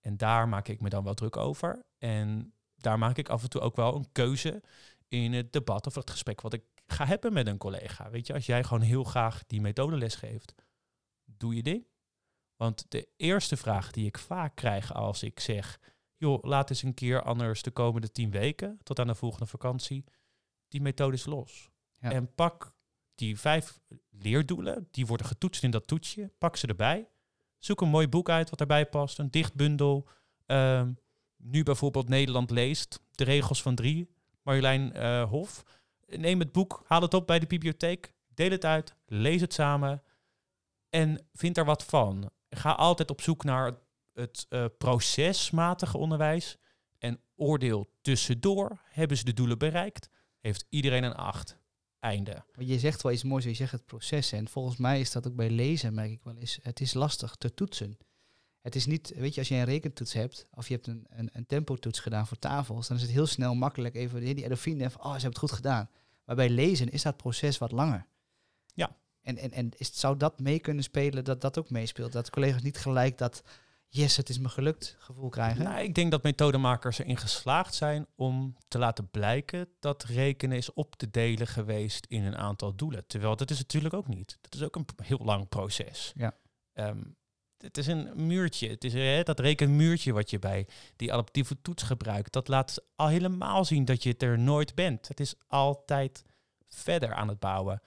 En 0.00 0.16
daar 0.16 0.48
maak 0.48 0.68
ik 0.68 0.80
me 0.80 0.88
dan 0.88 1.04
wel 1.04 1.14
druk 1.14 1.36
over. 1.36 1.84
En 1.98 2.54
daar 2.76 2.98
maak 2.98 3.16
ik 3.16 3.28
af 3.28 3.42
en 3.42 3.48
toe 3.48 3.60
ook 3.60 3.76
wel 3.76 3.94
een 3.94 4.12
keuze 4.12 4.62
in 5.08 5.32
het 5.32 5.52
debat 5.52 5.86
of 5.86 5.94
het 5.94 6.10
gesprek 6.10 6.40
wat 6.40 6.52
ik 6.52 6.62
ga 6.86 7.06
hebben 7.06 7.32
met 7.32 7.46
een 7.46 7.58
collega. 7.58 8.10
Weet 8.10 8.26
je, 8.26 8.32
als 8.32 8.46
jij 8.46 8.64
gewoon 8.64 8.82
heel 8.82 9.04
graag 9.04 9.44
die 9.46 9.60
methodeles 9.60 10.14
geeft, 10.14 10.54
doe 11.24 11.54
je 11.54 11.62
ding. 11.62 11.86
Want 12.56 12.86
de 12.88 13.08
eerste 13.16 13.56
vraag 13.56 13.90
die 13.90 14.06
ik 14.06 14.18
vaak 14.18 14.56
krijg 14.56 14.92
als 14.92 15.22
ik 15.22 15.40
zeg, 15.40 15.80
joh, 16.24 16.42
laat 16.42 16.70
eens 16.70 16.82
een 16.82 16.94
keer 16.94 17.22
anders 17.22 17.62
de 17.62 17.70
komende 17.70 18.10
tien 18.10 18.30
weken, 18.30 18.78
tot 18.82 18.98
aan 18.98 19.06
de 19.06 19.14
volgende 19.14 19.46
vakantie, 19.46 20.04
die 20.68 20.80
methode 20.80 21.14
is 21.14 21.24
los. 21.24 21.70
Ja. 21.92 22.10
En 22.10 22.34
pak 22.34 22.74
die 23.14 23.38
vijf 23.38 23.80
leerdoelen, 24.10 24.88
die 24.90 25.06
worden 25.06 25.26
getoetst 25.26 25.62
in 25.62 25.70
dat 25.70 25.86
toetsje, 25.86 26.32
pak 26.38 26.56
ze 26.56 26.66
erbij. 26.66 27.08
Zoek 27.58 27.80
een 27.80 27.88
mooi 27.88 28.08
boek 28.08 28.28
uit 28.28 28.50
wat 28.50 28.60
erbij 28.60 28.86
past, 28.86 29.18
een 29.18 29.30
dichtbundel. 29.30 30.08
Um, 30.46 30.98
nu 31.36 31.62
bijvoorbeeld 31.62 32.08
Nederland 32.08 32.50
leest, 32.50 33.00
de 33.10 33.24
regels 33.24 33.62
van 33.62 33.74
drie, 33.74 34.10
Marjolein 34.42 34.92
uh, 34.96 35.30
Hof. 35.30 35.64
Neem 36.06 36.38
het 36.38 36.52
boek, 36.52 36.82
haal 36.86 37.02
het 37.02 37.14
op 37.14 37.26
bij 37.26 37.38
de 37.38 37.46
bibliotheek, 37.46 38.14
deel 38.26 38.50
het 38.50 38.64
uit, 38.64 38.94
lees 39.06 39.40
het 39.40 39.52
samen 39.52 40.02
en 40.88 41.26
vind 41.32 41.56
er 41.56 41.64
wat 41.64 41.84
van. 41.84 42.30
Ga 42.50 42.72
altijd 42.72 43.10
op 43.10 43.20
zoek 43.20 43.44
naar 43.44 43.78
het, 44.14 44.46
uh, 44.48 44.64
procesmatige 44.78 45.98
onderwijs 45.98 46.56
en 46.98 47.20
oordeel 47.36 47.90
tussendoor. 48.00 48.80
Hebben 48.84 49.16
ze 49.16 49.24
de 49.24 49.32
doelen 49.32 49.58
bereikt? 49.58 50.08
Heeft 50.38 50.66
iedereen 50.68 51.04
een 51.04 51.14
acht? 51.14 51.62
Einde. 51.98 52.44
Je 52.58 52.78
zegt 52.78 53.02
wel 53.02 53.12
iets 53.12 53.22
moois, 53.22 53.44
je 53.44 53.54
zegt 53.54 53.72
het 53.72 53.86
proces. 53.86 54.32
En 54.32 54.48
volgens 54.48 54.76
mij 54.76 55.00
is 55.00 55.12
dat 55.12 55.26
ook 55.26 55.34
bij 55.34 55.50
lezen, 55.50 55.94
merk 55.94 56.10
ik 56.10 56.24
wel 56.24 56.36
eens. 56.36 56.58
Het 56.62 56.80
is 56.80 56.94
lastig 56.94 57.34
te 57.34 57.54
toetsen. 57.54 57.98
Het 58.60 58.74
is 58.74 58.86
niet, 58.86 59.12
weet 59.16 59.34
je, 59.34 59.40
als 59.40 59.48
je 59.48 59.54
een 59.54 59.64
rekentoets 59.64 60.12
hebt, 60.12 60.46
of 60.50 60.68
je 60.68 60.74
hebt 60.74 60.86
een, 60.86 61.06
een, 61.08 61.30
een 61.32 61.46
tempotoets 61.46 62.00
gedaan 62.00 62.26
voor 62.26 62.38
tafels, 62.38 62.88
dan 62.88 62.96
is 62.96 63.02
het 63.02 63.10
heel 63.10 63.26
snel 63.26 63.54
makkelijk 63.54 63.94
even 63.94 64.20
die 64.20 64.42
endorfine 64.42 64.90
van, 64.90 65.00
oh, 65.00 65.06
ze 65.06 65.12
hebben 65.12 65.28
het 65.28 65.38
goed 65.38 65.52
gedaan. 65.52 65.90
Maar 66.24 66.36
bij 66.36 66.50
lezen 66.50 66.90
is 66.90 67.02
dat 67.02 67.16
proces 67.16 67.58
wat 67.58 67.72
langer. 67.72 68.06
Ja. 68.74 68.96
En, 69.20 69.36
en, 69.36 69.52
en 69.52 69.70
is, 69.76 70.00
zou 70.00 70.16
dat 70.16 70.40
mee 70.40 70.58
kunnen 70.58 70.84
spelen, 70.84 71.24
dat 71.24 71.40
dat 71.40 71.58
ook 71.58 71.70
meespeelt? 71.70 72.12
Dat 72.12 72.30
collega's 72.30 72.62
niet 72.62 72.78
gelijk 72.78 73.18
dat, 73.18 73.42
yes, 73.96 74.16
het 74.16 74.28
is 74.28 74.38
me 74.38 74.48
gelukt 74.48 74.96
gevoel 74.98 75.28
krijgen? 75.28 75.64
Nou, 75.64 75.82
ik 75.82 75.94
denk 75.94 76.10
dat 76.10 76.22
methodemakers 76.22 76.98
erin 76.98 77.16
geslaagd 77.16 77.74
zijn 77.74 78.06
om 78.14 78.56
te 78.68 78.78
laten 78.78 79.08
blijken 79.10 79.68
dat 79.80 80.04
rekenen 80.04 80.56
is 80.56 80.72
op 80.72 80.96
te 80.96 81.10
delen 81.10 81.46
geweest 81.46 82.06
in 82.06 82.24
een 82.24 82.36
aantal 82.36 82.74
doelen. 82.74 83.06
Terwijl 83.06 83.36
dat 83.36 83.50
is 83.50 83.58
natuurlijk 83.58 83.94
ook 83.94 84.08
niet. 84.08 84.38
Dat 84.40 84.54
is 84.54 84.62
ook 84.62 84.76
een 84.76 84.86
heel 85.02 85.20
lang 85.24 85.48
proces. 85.48 86.12
Ja. 86.16 86.36
Um, 86.74 87.16
het 87.58 87.78
is 87.78 87.86
een 87.86 88.26
muurtje. 88.26 88.68
Het 88.68 88.84
is 88.84 88.92
hè, 88.92 89.22
dat 89.22 89.40
rekenmuurtje 89.40 90.12
wat 90.12 90.30
je 90.30 90.38
bij 90.38 90.66
die 90.96 91.12
adaptieve 91.12 91.60
toets 91.62 91.82
gebruikt. 91.82 92.32
Dat 92.32 92.48
laat 92.48 92.84
al 92.96 93.08
helemaal 93.08 93.64
zien 93.64 93.84
dat 93.84 94.02
je 94.02 94.10
het 94.10 94.22
er 94.22 94.38
nooit 94.38 94.74
bent. 94.74 95.08
Het 95.08 95.20
is 95.20 95.34
altijd 95.46 96.24
verder 96.68 97.14
aan 97.14 97.28
het 97.28 97.38
bouwen. 97.38 97.82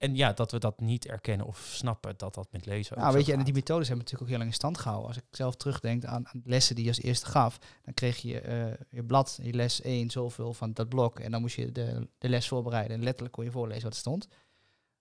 En 0.00 0.16
ja, 0.16 0.32
dat 0.32 0.50
we 0.50 0.58
dat 0.58 0.80
niet 0.80 1.06
erkennen 1.06 1.46
of 1.46 1.58
snappen, 1.58 2.14
dat 2.16 2.34
dat 2.34 2.48
met 2.52 2.66
lezen 2.66 2.98
nou, 2.98 3.14
weet 3.14 3.26
je, 3.26 3.32
en 3.32 3.44
die 3.44 3.54
methodes 3.54 3.88
hebben 3.88 4.04
natuurlijk 4.04 4.22
ook 4.22 4.28
heel 4.28 4.38
lang 4.38 4.50
in 4.50 4.56
stand 4.56 4.78
gehouden. 4.78 5.08
Als 5.08 5.16
ik 5.16 5.24
zelf 5.30 5.56
terugdenk 5.56 6.04
aan, 6.04 6.28
aan 6.28 6.42
lessen 6.44 6.74
die 6.74 6.84
je 6.84 6.90
als 6.90 7.00
eerste 7.00 7.26
gaf, 7.26 7.58
dan 7.84 7.94
kreeg 7.94 8.16
je 8.18 8.42
uh, 8.42 8.86
je 8.90 9.04
blad, 9.04 9.38
je 9.42 9.52
les 9.52 9.80
1, 9.80 10.10
zoveel 10.10 10.52
van 10.52 10.72
dat 10.72 10.88
blok. 10.88 11.18
En 11.18 11.30
dan 11.30 11.40
moest 11.40 11.56
je 11.56 11.72
de, 11.72 12.08
de 12.18 12.28
les 12.28 12.48
voorbereiden. 12.48 12.96
En 12.96 13.02
letterlijk 13.02 13.34
kon 13.34 13.44
je 13.44 13.50
voorlezen 13.50 13.82
wat 13.82 13.92
er 13.92 13.98
stond. 13.98 14.28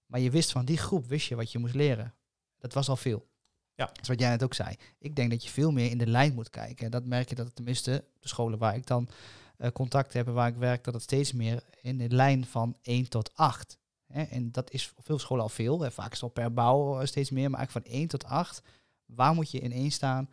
Maar 0.06 0.20
je 0.20 0.32
wist 0.32 0.52
van 0.52 0.66
die 0.66 0.78
groep, 0.78 1.08
wist 1.08 1.28
je 1.28 1.36
wat 1.36 1.52
je 1.52 1.60
moest 1.60 1.76
leren. 1.76 2.14
Dat 2.58 2.74
was 2.74 2.90
al 2.90 2.98
veel. 2.98 3.28
Ja. 3.76 3.86
Dat 3.86 4.02
is 4.02 4.08
wat 4.08 4.20
jij 4.20 4.30
net 4.30 4.44
ook 4.44 4.54
zei. 4.54 4.76
Ik 5.00 5.16
denk 5.16 5.30
dat 5.30 5.44
je 5.44 5.50
veel 5.50 5.72
meer 5.72 5.92
in 5.92 5.98
de 5.98 6.08
lijn 6.08 6.34
moet 6.34 6.50
kijken. 6.50 6.86
En 6.86 6.92
dat 6.92 7.06
merk 7.06 7.30
je 7.30 7.36
dat 7.36 7.46
het 7.46 7.56
tenminste 7.56 8.06
de 8.20 8.28
scholen 8.28 8.60
waar 8.60 8.76
ik 8.76 8.88
dan 8.88 9.10
uh, 9.58 9.70
contact 9.70 10.14
heb 10.14 10.28
en 10.28 10.34
waar 10.34 10.48
ik 10.48 10.56
werk, 10.56 10.84
dat 10.84 10.94
het 10.94 11.04
steeds 11.04 11.34
meer 11.34 11.64
in 11.82 11.98
de 11.98 12.10
lijn 12.10 12.46
van 12.46 12.76
1 12.82 13.10
tot 13.10 13.32
8. 13.36 13.78
Hè? 14.12 14.24
En 14.24 14.52
dat 14.52 14.72
is 14.72 14.88
voor 14.88 15.04
veel 15.04 15.20
scholen 15.20 15.44
al 15.44 15.50
veel. 15.50 15.82
Hè? 15.82 15.92
Vaak 15.92 16.12
is 16.12 16.22
het 16.22 16.24
al 16.24 16.30
per 16.30 16.54
bouw 16.54 17.06
steeds 17.06 17.30
meer, 17.30 17.50
maar 17.50 17.60
eigenlijk 17.60 17.88
van 17.88 17.96
1 17.98 18.08
tot 18.08 18.24
8. 18.24 18.62
Waar 19.06 19.34
moet 19.34 19.52
je 19.52 19.60
in 19.60 19.72
1 19.72 19.92
staan? 19.92 20.30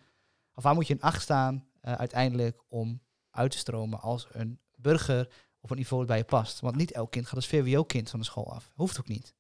Of 0.54 0.62
waar 0.62 0.74
moet 0.74 0.86
je 0.86 0.94
in 0.94 1.00
8 1.00 1.22
staan 1.22 1.66
uh, 1.82 1.92
uiteindelijk 1.92 2.62
om 2.68 3.02
uit 3.30 3.50
te 3.50 3.58
stromen 3.58 4.00
als 4.00 4.26
een 4.30 4.60
burger 4.76 5.28
op 5.60 5.70
een 5.70 5.76
niveau 5.76 5.98
dat 5.98 6.10
bij 6.10 6.18
je 6.18 6.24
past? 6.24 6.60
Want 6.60 6.76
niet 6.76 6.92
elk 6.92 7.10
kind 7.10 7.26
gaat 7.26 7.34
als 7.34 7.46
VWO-kind 7.46 8.10
van 8.10 8.18
de 8.18 8.24
school 8.24 8.52
af. 8.52 8.70
Hoeft 8.74 8.98
ook 8.98 9.08
niet. 9.08 9.34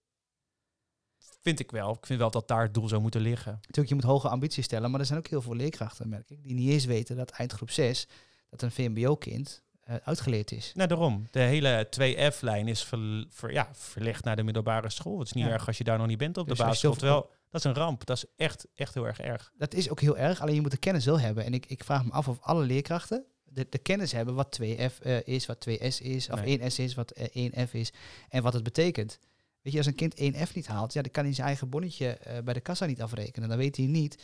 Vind 1.18 1.60
ik 1.60 1.70
wel. 1.70 1.92
Ik 1.92 2.06
vind 2.06 2.18
wel 2.18 2.30
dat 2.30 2.48
daar 2.48 2.62
het 2.62 2.74
doel 2.74 2.88
zou 2.88 3.02
moeten 3.02 3.20
liggen. 3.20 3.52
Natuurlijk, 3.52 3.88
je 3.88 3.94
moet 3.94 4.04
hoge 4.04 4.28
ambities 4.28 4.64
stellen, 4.64 4.90
maar 4.90 5.00
er 5.00 5.06
zijn 5.06 5.18
ook 5.18 5.26
heel 5.26 5.42
veel 5.42 5.54
leerkrachten, 5.54 6.08
merk 6.08 6.30
ik, 6.30 6.42
die 6.42 6.54
niet 6.54 6.70
eens 6.70 6.84
weten 6.84 7.16
dat 7.16 7.30
eindgroep 7.30 7.70
6, 7.70 8.08
dat 8.48 8.62
een 8.62 8.70
VMBO-kind 8.70 9.64
uitgeleerd 10.02 10.52
is. 10.52 10.72
Nou, 10.74 10.88
daarom. 10.88 11.26
De 11.30 11.40
hele 11.40 11.86
2F-lijn 11.90 12.68
is 12.68 12.84
ver, 12.84 13.26
ver, 13.30 13.52
ja, 13.52 13.68
verlegd 13.72 14.24
naar 14.24 14.36
de 14.36 14.42
middelbare 14.42 14.90
school. 14.90 15.18
Het 15.18 15.26
is 15.26 15.32
niet 15.32 15.44
Ja. 15.44 15.50
erg 15.50 15.66
als 15.66 15.78
je 15.78 15.84
daar 15.84 15.98
nog 15.98 16.06
niet 16.06 16.18
bent 16.18 16.36
op 16.36 16.46
Dus 16.48 16.56
de 16.56 16.62
je 16.62 16.68
basisschool. 16.68 16.98
Terwijl, 16.98 17.30
dat 17.50 17.64
is 17.64 17.70
een 17.70 17.74
ramp. 17.74 18.06
Dat 18.06 18.16
is 18.16 18.24
echt, 18.36 18.66
echt 18.74 18.94
heel 18.94 19.06
erg 19.06 19.20
erg. 19.20 19.52
Dat 19.58 19.74
is 19.74 19.90
ook 19.90 20.00
heel 20.00 20.18
erg, 20.18 20.40
alleen 20.40 20.54
je 20.54 20.60
moet 20.60 20.70
de 20.70 20.76
kennis 20.76 21.04
wel 21.04 21.20
hebben. 21.20 21.44
En 21.44 21.54
ik, 21.54 21.66
ik 21.66 21.84
vraag 21.84 22.04
me 22.04 22.10
af 22.10 22.28
of 22.28 22.38
alle 22.40 22.64
leerkrachten 22.64 23.24
de, 23.56 23.66
de 23.70 23.78
kennis 23.78 24.12
hebben 24.12 24.34
wat 24.34 24.58
2F 24.62 24.98
eh, 25.02 25.22
is, 25.24 25.46
wat 25.46 25.66
2S 25.68 26.00
is, 26.02 26.30
of 26.30 26.40
Nee. 26.44 26.58
1S 26.60 26.74
is, 26.76 26.94
wat 26.94 27.10
eh, 27.10 27.50
1F 27.50 27.70
is 27.72 27.92
en 28.28 28.42
wat 28.42 28.52
het 28.52 28.62
betekent. 28.62 29.18
Weet 29.62 29.72
je, 29.72 29.78
als 29.78 29.86
een 29.86 29.94
kind 29.94 30.14
1F 30.20 30.52
niet 30.54 30.66
haalt, 30.66 30.92
ja, 30.92 31.02
dan 31.02 31.10
kan 31.10 31.24
hij 31.24 31.32
zijn 31.34 31.46
eigen 31.46 31.68
bonnetje 31.68 32.08
eh, 32.08 32.42
bij 32.42 32.54
de 32.54 32.60
kassa 32.60 32.86
niet 32.86 33.02
afrekenen. 33.02 33.48
Dan 33.48 33.58
weet 33.58 33.76
hij 33.76 33.86
niet, 33.86 34.22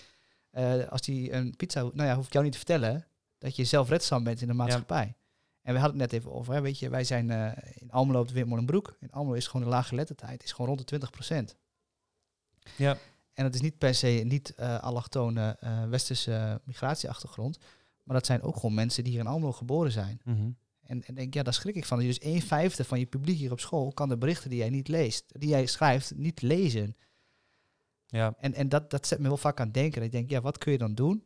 eh, 0.50 0.88
als 0.88 1.06
hij 1.06 1.32
een 1.32 1.56
pizza, 1.56 1.80
nou 1.80 2.08
ja, 2.08 2.14
hoef 2.14 2.26
ik 2.26 2.32
jou 2.32 2.44
niet 2.44 2.52
te 2.52 2.58
vertellen, 2.58 3.06
dat 3.38 3.56
je 3.56 3.64
zelfredzaam 3.64 4.24
bent 4.24 4.40
in 4.40 4.46
de 4.46 4.54
maatschappij. 4.54 5.14
En 5.62 5.74
we 5.74 5.80
hadden 5.80 6.00
het 6.00 6.10
net 6.10 6.20
even 6.20 6.32
over, 6.32 6.54
hè, 6.54 6.60
weet 6.60 6.78
je, 6.78 6.88
wij 6.88 7.04
zijn 7.04 7.30
eh, 7.30 7.52
in 7.74 7.90
Almelo 7.90 8.20
op 8.20 8.28
de 8.28 8.34
Witmolenbroek. 8.34 8.96
In 9.00 9.10
Almelo 9.10 9.36
is 9.36 9.46
gewoon 9.46 9.62
de 9.62 9.72
lage 9.72 9.94
lettertijd, 9.94 10.42
is 10.42 10.52
gewoon 10.52 10.66
rond 10.66 10.88
de 10.88 11.00
20% 11.52 11.56
Ja. 12.76 12.96
En 13.32 13.44
dat 13.44 13.54
is 13.54 13.60
niet 13.60 13.78
per 13.78 13.94
se 13.94 14.06
niet 14.06 14.54
eh 14.54 14.80
allochtone 14.80 15.56
eh, 15.60 15.88
westerse 15.88 16.60
migratieachtergrond. 16.64 17.58
Maar 18.02 18.16
dat 18.16 18.26
zijn 18.26 18.42
ook 18.42 18.54
gewoon 18.54 18.74
mensen 18.74 19.04
die 19.04 19.12
hier 19.12 19.22
in 19.22 19.26
Almelo 19.26 19.52
geboren 19.52 19.92
zijn. 19.92 20.20
Mhm. 20.24 20.50
En, 20.82 21.02
en 21.04 21.14
denk, 21.14 21.34
ja, 21.34 21.42
daar 21.42 21.54
schrik 21.54 21.74
ik 21.74 21.84
van. 21.84 21.98
Dus 21.98 22.22
een 22.22 22.42
vijfde 22.42 22.84
van 22.84 22.98
je 22.98 23.06
publiek 23.06 23.38
hier 23.38 23.52
op 23.52 23.60
school 23.60 23.92
kan 23.92 24.08
de 24.08 24.18
berichten 24.18 24.50
die 24.50 24.58
jij 24.58 24.70
niet 24.70 24.88
leest, 24.88 25.40
die 25.40 25.48
jij 25.48 25.66
schrijft, 25.66 26.14
niet 26.16 26.42
lezen. 26.42 26.96
Ja. 28.06 28.34
En, 28.38 28.54
en 28.54 28.68
dat, 28.68 28.90
dat 28.90 29.06
zet 29.06 29.18
me 29.18 29.28
wel 29.28 29.36
vaak 29.36 29.60
aan 29.60 29.66
het 29.66 29.74
denken. 29.74 30.02
Ik 30.02 30.12
denk, 30.12 30.30
ja, 30.30 30.40
wat 30.40 30.58
kun 30.58 30.72
je 30.72 30.78
dan 30.78 30.94
doen? 30.94 31.24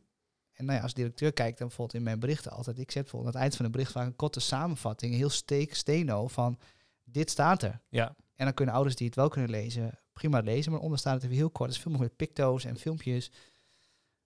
En 0.57 0.65
nou 0.65 0.77
ja, 0.77 0.83
als 0.83 0.93
directeur 0.93 1.33
kijkt, 1.33 1.57
dan 1.57 1.67
bijvoorbeeld 1.67 1.97
in 1.97 2.03
mijn 2.03 2.19
berichten 2.19 2.51
altijd, 2.51 2.79
ik 2.79 2.91
zet 2.91 3.01
bijvoorbeeld 3.01 3.35
aan 3.35 3.41
het 3.41 3.49
eind 3.49 3.55
van 3.55 3.65
een 3.65 3.71
bericht 3.71 3.91
vaak 3.91 4.05
een 4.05 4.15
korte 4.15 4.39
samenvatting, 4.39 5.15
heel 5.15 5.29
steek, 5.29 5.75
steno 5.75 6.27
van 6.27 6.59
dit 7.03 7.29
staat 7.29 7.63
er. 7.63 7.81
Ja. 7.89 8.15
En 8.35 8.45
dan 8.45 8.53
kunnen 8.53 8.75
ouders 8.75 8.95
die 8.95 9.07
het 9.07 9.15
wel 9.15 9.29
kunnen 9.29 9.49
lezen, 9.49 9.99
prima 10.13 10.39
lezen. 10.39 10.71
Maar 10.71 10.81
onder 10.81 10.99
staat 10.99 11.13
het 11.13 11.23
even 11.23 11.35
heel 11.35 11.49
kort. 11.49 11.69
Het 11.69 11.77
is 11.77 11.83
veel 11.83 11.91
meer 11.91 12.01
met 12.01 12.15
picto's 12.15 12.65
en 12.65 12.77
filmpjes. 12.77 13.29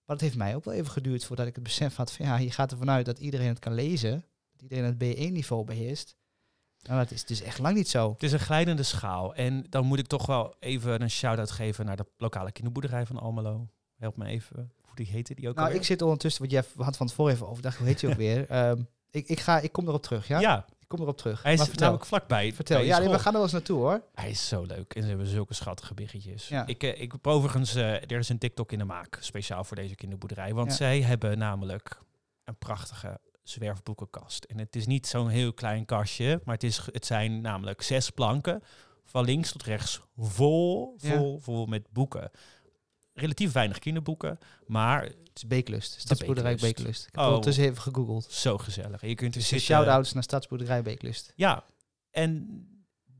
Maar 0.04 0.16
het 0.16 0.20
heeft 0.20 0.36
mij 0.36 0.54
ook 0.54 0.64
wel 0.64 0.74
even 0.74 0.90
geduurd 0.90 1.24
voordat 1.24 1.46
ik 1.46 1.54
het 1.54 1.64
besef 1.64 1.96
had 1.96 2.12
van 2.12 2.26
ja, 2.26 2.36
je 2.36 2.50
gaat 2.50 2.70
ervan 2.70 2.90
uit 2.90 3.06
dat 3.06 3.18
iedereen 3.18 3.48
het 3.48 3.58
kan 3.58 3.74
lezen. 3.74 4.24
Dat 4.52 4.62
iedereen 4.62 4.84
het 4.84 5.16
B1-niveau 5.18 5.64
beheerst. 5.64 6.16
Nou, 6.82 6.98
dat 6.98 7.10
is 7.10 7.24
dus 7.24 7.40
echt 7.40 7.58
lang 7.58 7.76
niet 7.76 7.88
zo. 7.88 8.12
Het 8.12 8.22
is 8.22 8.32
een 8.32 8.38
glijdende 8.38 8.82
schaal. 8.82 9.34
En 9.34 9.66
dan 9.68 9.86
moet 9.86 9.98
ik 9.98 10.06
toch 10.06 10.26
wel 10.26 10.54
even 10.58 11.02
een 11.02 11.10
shout-out 11.10 11.50
geven 11.50 11.86
naar 11.86 11.96
de 11.96 12.06
lokale 12.16 12.52
kinderboerderij 12.52 13.06
van 13.06 13.18
Almelo. 13.18 13.68
Help 13.94 14.16
me 14.16 14.26
even. 14.26 14.72
Hoe 14.96 15.04
die 15.04 15.14
heette 15.14 15.34
die 15.34 15.48
ook 15.48 15.54
Nou, 15.54 15.66
alweer? 15.66 15.80
ik 15.80 15.86
zit 15.86 16.02
ondertussen, 16.02 16.40
want 16.40 16.52
jij 16.52 16.84
had 16.84 16.96
van 16.96 17.06
tevoren 17.06 17.32
even 17.32 17.48
over, 17.48 17.62
dacht, 17.62 17.76
hoe 17.78 17.86
heet 17.86 18.00
je 18.00 18.08
ook 18.08 18.14
weer? 18.26 18.48
Ehm, 18.48 18.82
ik, 19.10 19.28
ik, 19.28 19.40
ga, 19.40 19.58
ik 19.60 19.72
kom 19.72 19.88
erop 19.88 20.02
terug, 20.02 20.28
ja? 20.28 20.40
ja, 20.40 20.64
Ik 20.80 20.88
kom 20.88 21.00
erop 21.00 21.16
terug. 21.18 21.42
hij 21.42 21.52
is 21.52 21.60
vertel, 21.62 21.80
namelijk 21.80 22.06
vlakbij. 22.06 22.52
vertel. 22.52 22.76
bij 22.76 22.86
je 22.86 22.92
Ja, 22.92 22.98
nee, 22.98 23.08
we 23.08 23.14
gaan 23.18 23.26
er 23.26 23.32
wel 23.32 23.42
eens 23.42 23.52
naartoe 23.52 23.78
hoor. 23.78 24.02
Hij 24.14 24.30
is 24.30 24.48
zo 24.48 24.62
leuk. 24.62 24.94
En 24.94 25.02
ze 25.02 25.08
hebben 25.08 25.26
zulke 25.26 25.54
schattige 25.54 25.94
biggetjes. 25.94 26.48
Ja. 26.48 26.66
Ik, 26.66 26.82
eh, 26.82 27.00
ik 27.00 27.12
heb 27.12 27.26
overigens, 27.26 27.74
eh, 27.74 27.92
er 27.94 28.12
is 28.18 28.28
een 28.28 28.38
TikTok 28.38 28.72
in 28.72 28.78
de 28.78 28.84
maak, 28.84 29.18
speciaal 29.20 29.64
voor 29.64 29.76
deze 29.76 29.94
kinderboerderij. 29.94 30.54
Want 30.54 30.70
Ja. 30.70 30.76
zij 30.76 31.02
hebben 31.02 31.38
namelijk 31.38 31.98
een 32.44 32.56
prachtige 32.58 33.20
zwerfboekenkast. 33.42 34.44
En 34.44 34.58
het 34.58 34.76
is 34.76 34.86
niet 34.86 35.06
zo'n 35.06 35.28
heel 35.28 35.52
klein 35.52 35.84
kastje, 35.84 36.40
maar 36.44 36.54
het, 36.54 36.64
is, 36.64 36.80
het 36.92 37.06
zijn 37.06 37.40
namelijk 37.40 37.82
zes 37.82 38.10
planken 38.10 38.62
van 39.04 39.24
links 39.24 39.52
tot 39.52 39.62
rechts 39.62 40.00
vol, 40.16 40.94
Ja. 40.98 41.16
vol, 41.16 41.38
vol 41.38 41.66
met 41.66 41.86
boeken. 41.92 42.30
Relatief 43.14 43.52
weinig 43.52 43.78
kinderboeken, 43.78 44.38
maar 44.66 45.02
Het 45.02 45.42
is 45.42 45.46
Beeklust. 45.46 46.00
Stadsboerderij 46.00 46.52
Beeklust. 46.54 46.74
Beeklust. 46.76 47.06
Ik 47.06 47.14
heb 47.14 47.20
Oh. 47.20 47.26
ondertussen 47.28 47.64
even 47.64 47.82
gegoogeld. 47.82 48.24
zo 48.32 48.58
gezellig. 48.58 49.00
Je 49.00 49.14
kunt 49.14 49.34
er 49.34 49.40
Dus 49.40 49.48
zitten. 49.48 49.66
shout-outs 49.66 50.12
naar 50.12 50.22
Stadsboerderij 50.22 50.82
Beeklust. 50.82 51.32
Ja, 51.36 51.64
en 52.10 52.66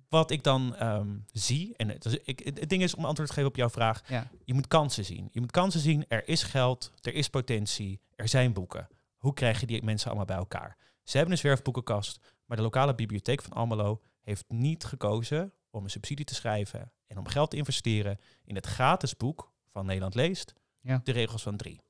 wat 0.08 0.30
ik 0.30 0.42
dan 0.42 0.76
ehm, 0.76 1.08
zie, 1.32 1.74
en 1.76 1.88
het, 1.88 2.20
ik, 2.24 2.38
het, 2.44 2.60
het 2.60 2.68
ding 2.68 2.82
is 2.82 2.94
om 2.94 3.04
antwoord 3.04 3.28
te 3.28 3.34
geven 3.34 3.50
op 3.50 3.56
jouw 3.56 3.70
vraag, 3.70 4.02
Ja. 4.08 4.30
je 4.44 4.54
moet 4.54 4.66
kansen 4.68 5.04
zien. 5.04 5.28
Je 5.32 5.40
moet 5.40 5.50
kansen 5.50 5.80
zien, 5.80 6.04
er 6.08 6.28
is 6.28 6.42
geld, 6.42 6.92
er 7.00 7.14
is 7.14 7.28
potentie, 7.28 8.00
er 8.14 8.28
zijn 8.28 8.52
boeken. 8.52 8.88
Hoe 9.16 9.34
krijg 9.34 9.60
je 9.60 9.66
die 9.66 9.82
mensen 9.82 10.06
allemaal 10.08 10.26
bij 10.26 10.36
elkaar? 10.36 10.76
Ze 11.04 11.16
hebben 11.16 11.32
een 11.34 11.40
zwerfboekenkast, 11.40 12.18
maar 12.46 12.56
de 12.56 12.62
lokale 12.62 12.94
bibliotheek 12.94 13.42
van 13.42 13.52
Almelo 13.52 14.00
heeft 14.22 14.44
niet 14.48 14.84
gekozen 14.84 15.52
om 15.70 15.84
een 15.84 15.90
subsidie 15.90 16.24
te 16.24 16.34
schrijven 16.34 16.92
en 17.06 17.18
om 17.18 17.28
geld 17.28 17.50
te 17.50 17.56
investeren 17.56 18.18
in 18.44 18.54
het 18.54 18.66
gratis 18.66 19.16
boek 19.16 19.51
van 19.72 19.86
Nederland 19.86 20.14
Leest, 20.14 20.52
Ja. 20.80 21.00
De 21.04 21.12
Regels 21.12 21.42
van 21.42 21.56
Drie. 21.56 21.80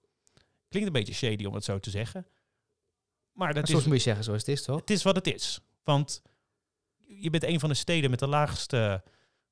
Klinkt 0.69 0.89
een 0.89 0.95
beetje 0.95 1.15
shady 1.15 1.45
om 1.45 1.55
het 1.55 1.65
zo 1.65 1.79
te 1.79 1.91
zeggen, 1.91 2.27
maar 3.33 3.55
dat 3.55 3.69
is 3.69 3.75
moet 3.75 3.85
je 3.85 3.99
zeggen 3.99 4.25
zoals 4.25 4.41
het 4.41 4.49
is, 4.51 4.63
toch? 4.63 4.81
het 4.81 4.91
is 4.91 5.03
wat 5.03 5.17
het 5.17 5.27
is. 5.27 5.61
Want 5.85 6.23
je 6.97 7.31
bent 7.31 7.45
een 7.45 7.61
van 7.61 7.69
de 7.69 7.75
steden 7.75 8.11
met 8.11 8.19
de 8.19 8.27
laagste, 8.27 9.03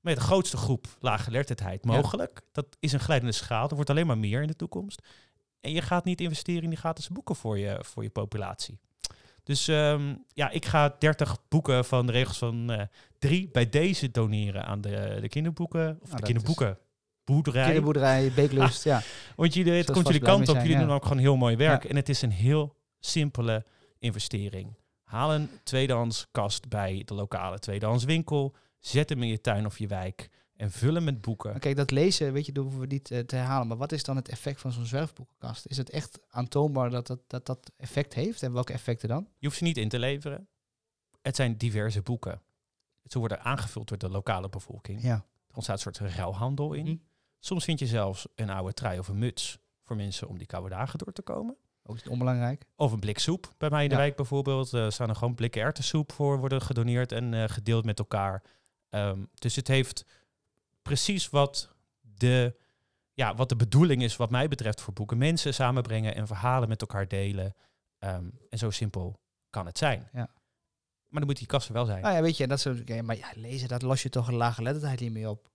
met 0.01 0.16
de 0.16 0.21
grootste 0.21 0.57
groep 0.57 0.87
laaggeletterdheid 1.01 1.85
mogelijk. 1.85 2.40
Dat 2.53 2.77
is 2.81 2.93
een 2.93 3.01
glijdende 3.01 3.33
schaal. 3.33 3.69
Er 3.69 3.75
wordt 3.75 3.90
alleen 3.90 4.07
maar 4.07 4.19
meer 4.19 4.43
in 4.43 4.49
de 4.49 4.57
toekomst. 4.57 5.03
En 5.61 5.73
je 5.73 5.83
gaat 5.83 6.05
niet 6.05 6.21
investeren 6.21 6.62
in 6.62 6.69
die 6.69 6.79
gratis 6.79 7.09
boeken 7.09 7.37
voor 7.37 7.59
je, 7.59 7.79
voor 7.85 8.03
je 8.03 8.11
populatie. 8.11 8.79
Dus 9.43 9.69
ehm, 9.69 10.14
ja, 10.29 10.51
ik 10.51 10.66
ga 10.66 10.97
30 10.99 11.37
boeken 11.49 11.85
van 11.85 12.07
de 12.07 12.12
regels 12.12 12.38
van 12.38 12.71
eh, 12.71 12.87
drie 13.19 13.51
bij 13.51 13.69
deze 13.69 14.11
doneren 14.11 14.64
aan 14.64 14.81
de, 14.81 15.19
de 15.21 15.29
kinderboeken. 15.29 15.99
Of 16.03 16.09
Nou, 16.09 16.21
de 16.21 16.27
kinderboeken. 16.27 16.79
Boerderij. 17.31 17.64
Kinderboerderij 17.64 18.33
Beeklust, 18.35 18.85
ja. 18.85 19.03
Want 19.37 19.55
jullie, 19.55 19.73
het 19.73 19.90
komt 19.90 20.07
jullie 20.07 20.23
kant 20.23 20.40
op. 20.40 20.55
zijn, 20.55 20.66
Jullie 20.66 20.81
ja. 20.81 20.87
doen 20.87 20.95
ook 20.95 21.03
gewoon 21.03 21.19
heel 21.19 21.37
mooi 21.37 21.57
werk. 21.57 21.83
Ja. 21.83 21.88
En 21.88 21.97
het 21.97 22.09
is 22.09 22.23
een 22.23 22.31
heel 22.31 22.77
simpele 22.99 23.64
investering. 23.99 24.77
Haal 25.03 25.35
een 25.35 25.49
tweedehands 25.62 26.27
kast 26.31 26.69
bij 26.69 27.03
de 27.05 27.14
lokale 27.14 27.59
tweedehands 27.59 28.05
winkel. 28.05 28.55
Zet 28.79 29.09
hem 29.09 29.23
in 29.23 29.29
je 29.29 29.40
tuin 29.40 29.66
of 29.66 29.79
je 29.79 29.87
wijk. 29.87 30.29
En 30.57 30.71
vul 30.71 30.95
hem 30.95 31.05
met 31.05 31.21
boeken. 31.21 31.59
Kijk, 31.59 31.77
dat 31.77 31.90
lezen, 31.90 32.33
weet 32.33 32.47
je, 32.47 32.53
dat 32.53 32.62
hoeven 32.62 32.81
we 32.81 32.87
niet 32.87 33.11
eh, 33.11 33.19
te 33.19 33.37
herhalen. 33.37 33.66
Maar 33.66 33.77
wat 33.77 33.93
is 33.93 34.05
dan 34.05 34.16
het 34.16 34.29
effect 34.29 34.61
van 34.61 34.73
zo'n 34.73 34.85
zwerfboekenkast? 34.85 35.66
Is 35.66 35.77
het 35.77 35.90
echt 35.90 36.19
aantoonbaar 36.29 36.90
dat 36.90 37.07
dat, 37.07 37.21
dat 37.27 37.47
dat 37.47 37.71
effect 37.77 38.14
heeft? 38.14 38.43
En 38.43 38.53
welke 38.53 38.73
effecten 38.73 39.09
dan? 39.09 39.29
Je 39.38 39.47
hoeft 39.47 39.59
ze 39.59 39.64
niet 39.64 39.79
in 39.79 39.88
te 39.88 39.99
leveren. 39.99 40.49
Het 41.23 41.37
zijn 41.37 41.57
diverse 41.57 42.03
boeken. 42.03 42.43
Ze 43.05 43.19
worden 43.19 43.40
aangevuld 43.40 43.88
door 43.88 43.99
de 43.99 44.09
lokale 44.09 44.49
bevolking. 44.49 45.03
Ja. 45.03 45.14
Er 45.49 45.55
ontstaat 45.55 45.87
een 45.87 45.95
soort 45.95 46.14
ruilhandel 46.14 46.73
in. 46.73 46.87
Hm. 46.87 46.97
Soms 47.40 47.64
vind 47.64 47.79
je 47.79 47.87
zelfs 47.87 48.26
een 48.35 48.50
oude 48.50 48.72
trui 48.72 48.98
of 48.98 49.09
een 49.09 49.18
muts 49.18 49.59
voor 49.83 49.96
mensen 49.96 50.29
om 50.29 50.38
die 50.38 50.46
koude 50.46 50.68
dagen 50.68 50.98
door 50.98 51.12
te 51.12 51.22
komen. 51.22 51.57
Ook 51.83 51.94
niet 51.96 52.09
onbelangrijk. 52.09 52.64
Of 52.76 52.92
een 52.92 53.00
blik 53.00 53.18
soep. 53.18 53.55
Bij 53.59 53.70
mij 53.70 53.83
in 53.83 53.88
de 53.88 53.94
Ja. 53.94 54.00
wijk 54.00 54.16
bijvoorbeeld 54.16 54.72
eh, 54.74 54.90
staan 54.90 55.09
er 55.09 55.14
gewoon 55.16 55.35
blikken 55.35 55.62
erwtensoep 55.62 56.12
voor 56.12 56.38
worden 56.38 56.62
gedoneerd 56.62 57.12
en 57.12 57.35
eh, 57.35 57.44
gedeeld 57.48 57.85
met 57.85 57.98
elkaar. 57.98 58.42
Ehm, 58.88 59.24
dus 59.35 59.57
het 59.57 59.68
heeft 59.68 60.05
precies 60.83 61.31
wat 61.31 61.74
de, 62.00 62.57
ja, 63.12 63.35
wat 63.35 63.48
de 63.48 63.57
bedoeling 63.57 64.03
is 64.03 64.16
wat 64.16 64.31
mij 64.31 64.48
betreft 64.48 64.81
voor 64.81 64.92
boeken. 64.92 65.18
Mensen 65.18 65.55
samenbrengen 65.55 66.14
en 66.14 66.26
verhalen 66.26 66.68
met 66.68 66.81
elkaar 66.81 67.09
delen. 67.09 67.55
Ehm, 67.98 68.31
en 68.48 68.59
zo 68.59 68.70
simpel 68.70 69.20
kan 69.50 69.66
het 69.66 69.79
zijn. 69.79 70.09
Ja. 70.12 70.29
Maar 71.09 71.20
dan 71.20 71.26
moet 71.26 71.38
die 71.38 71.46
kassen 71.46 71.72
wel 71.74 71.85
zijn. 71.85 72.03
Nou 72.03 72.14
ja, 72.14 72.22
weet 72.22 72.37
je, 72.37 72.46
dat 72.46 72.66
is, 72.66 72.83
ja, 72.85 73.03
maar 73.03 73.16
ja, 73.16 73.29
lezen, 73.35 73.68
dat 73.68 73.83
los 73.83 74.03
je 74.03 74.09
toch 74.09 74.29
een 74.29 74.35
lage 74.35 74.62
letterheid 74.62 75.00
niet 75.00 75.12
mee 75.12 75.29
op. 75.29 75.50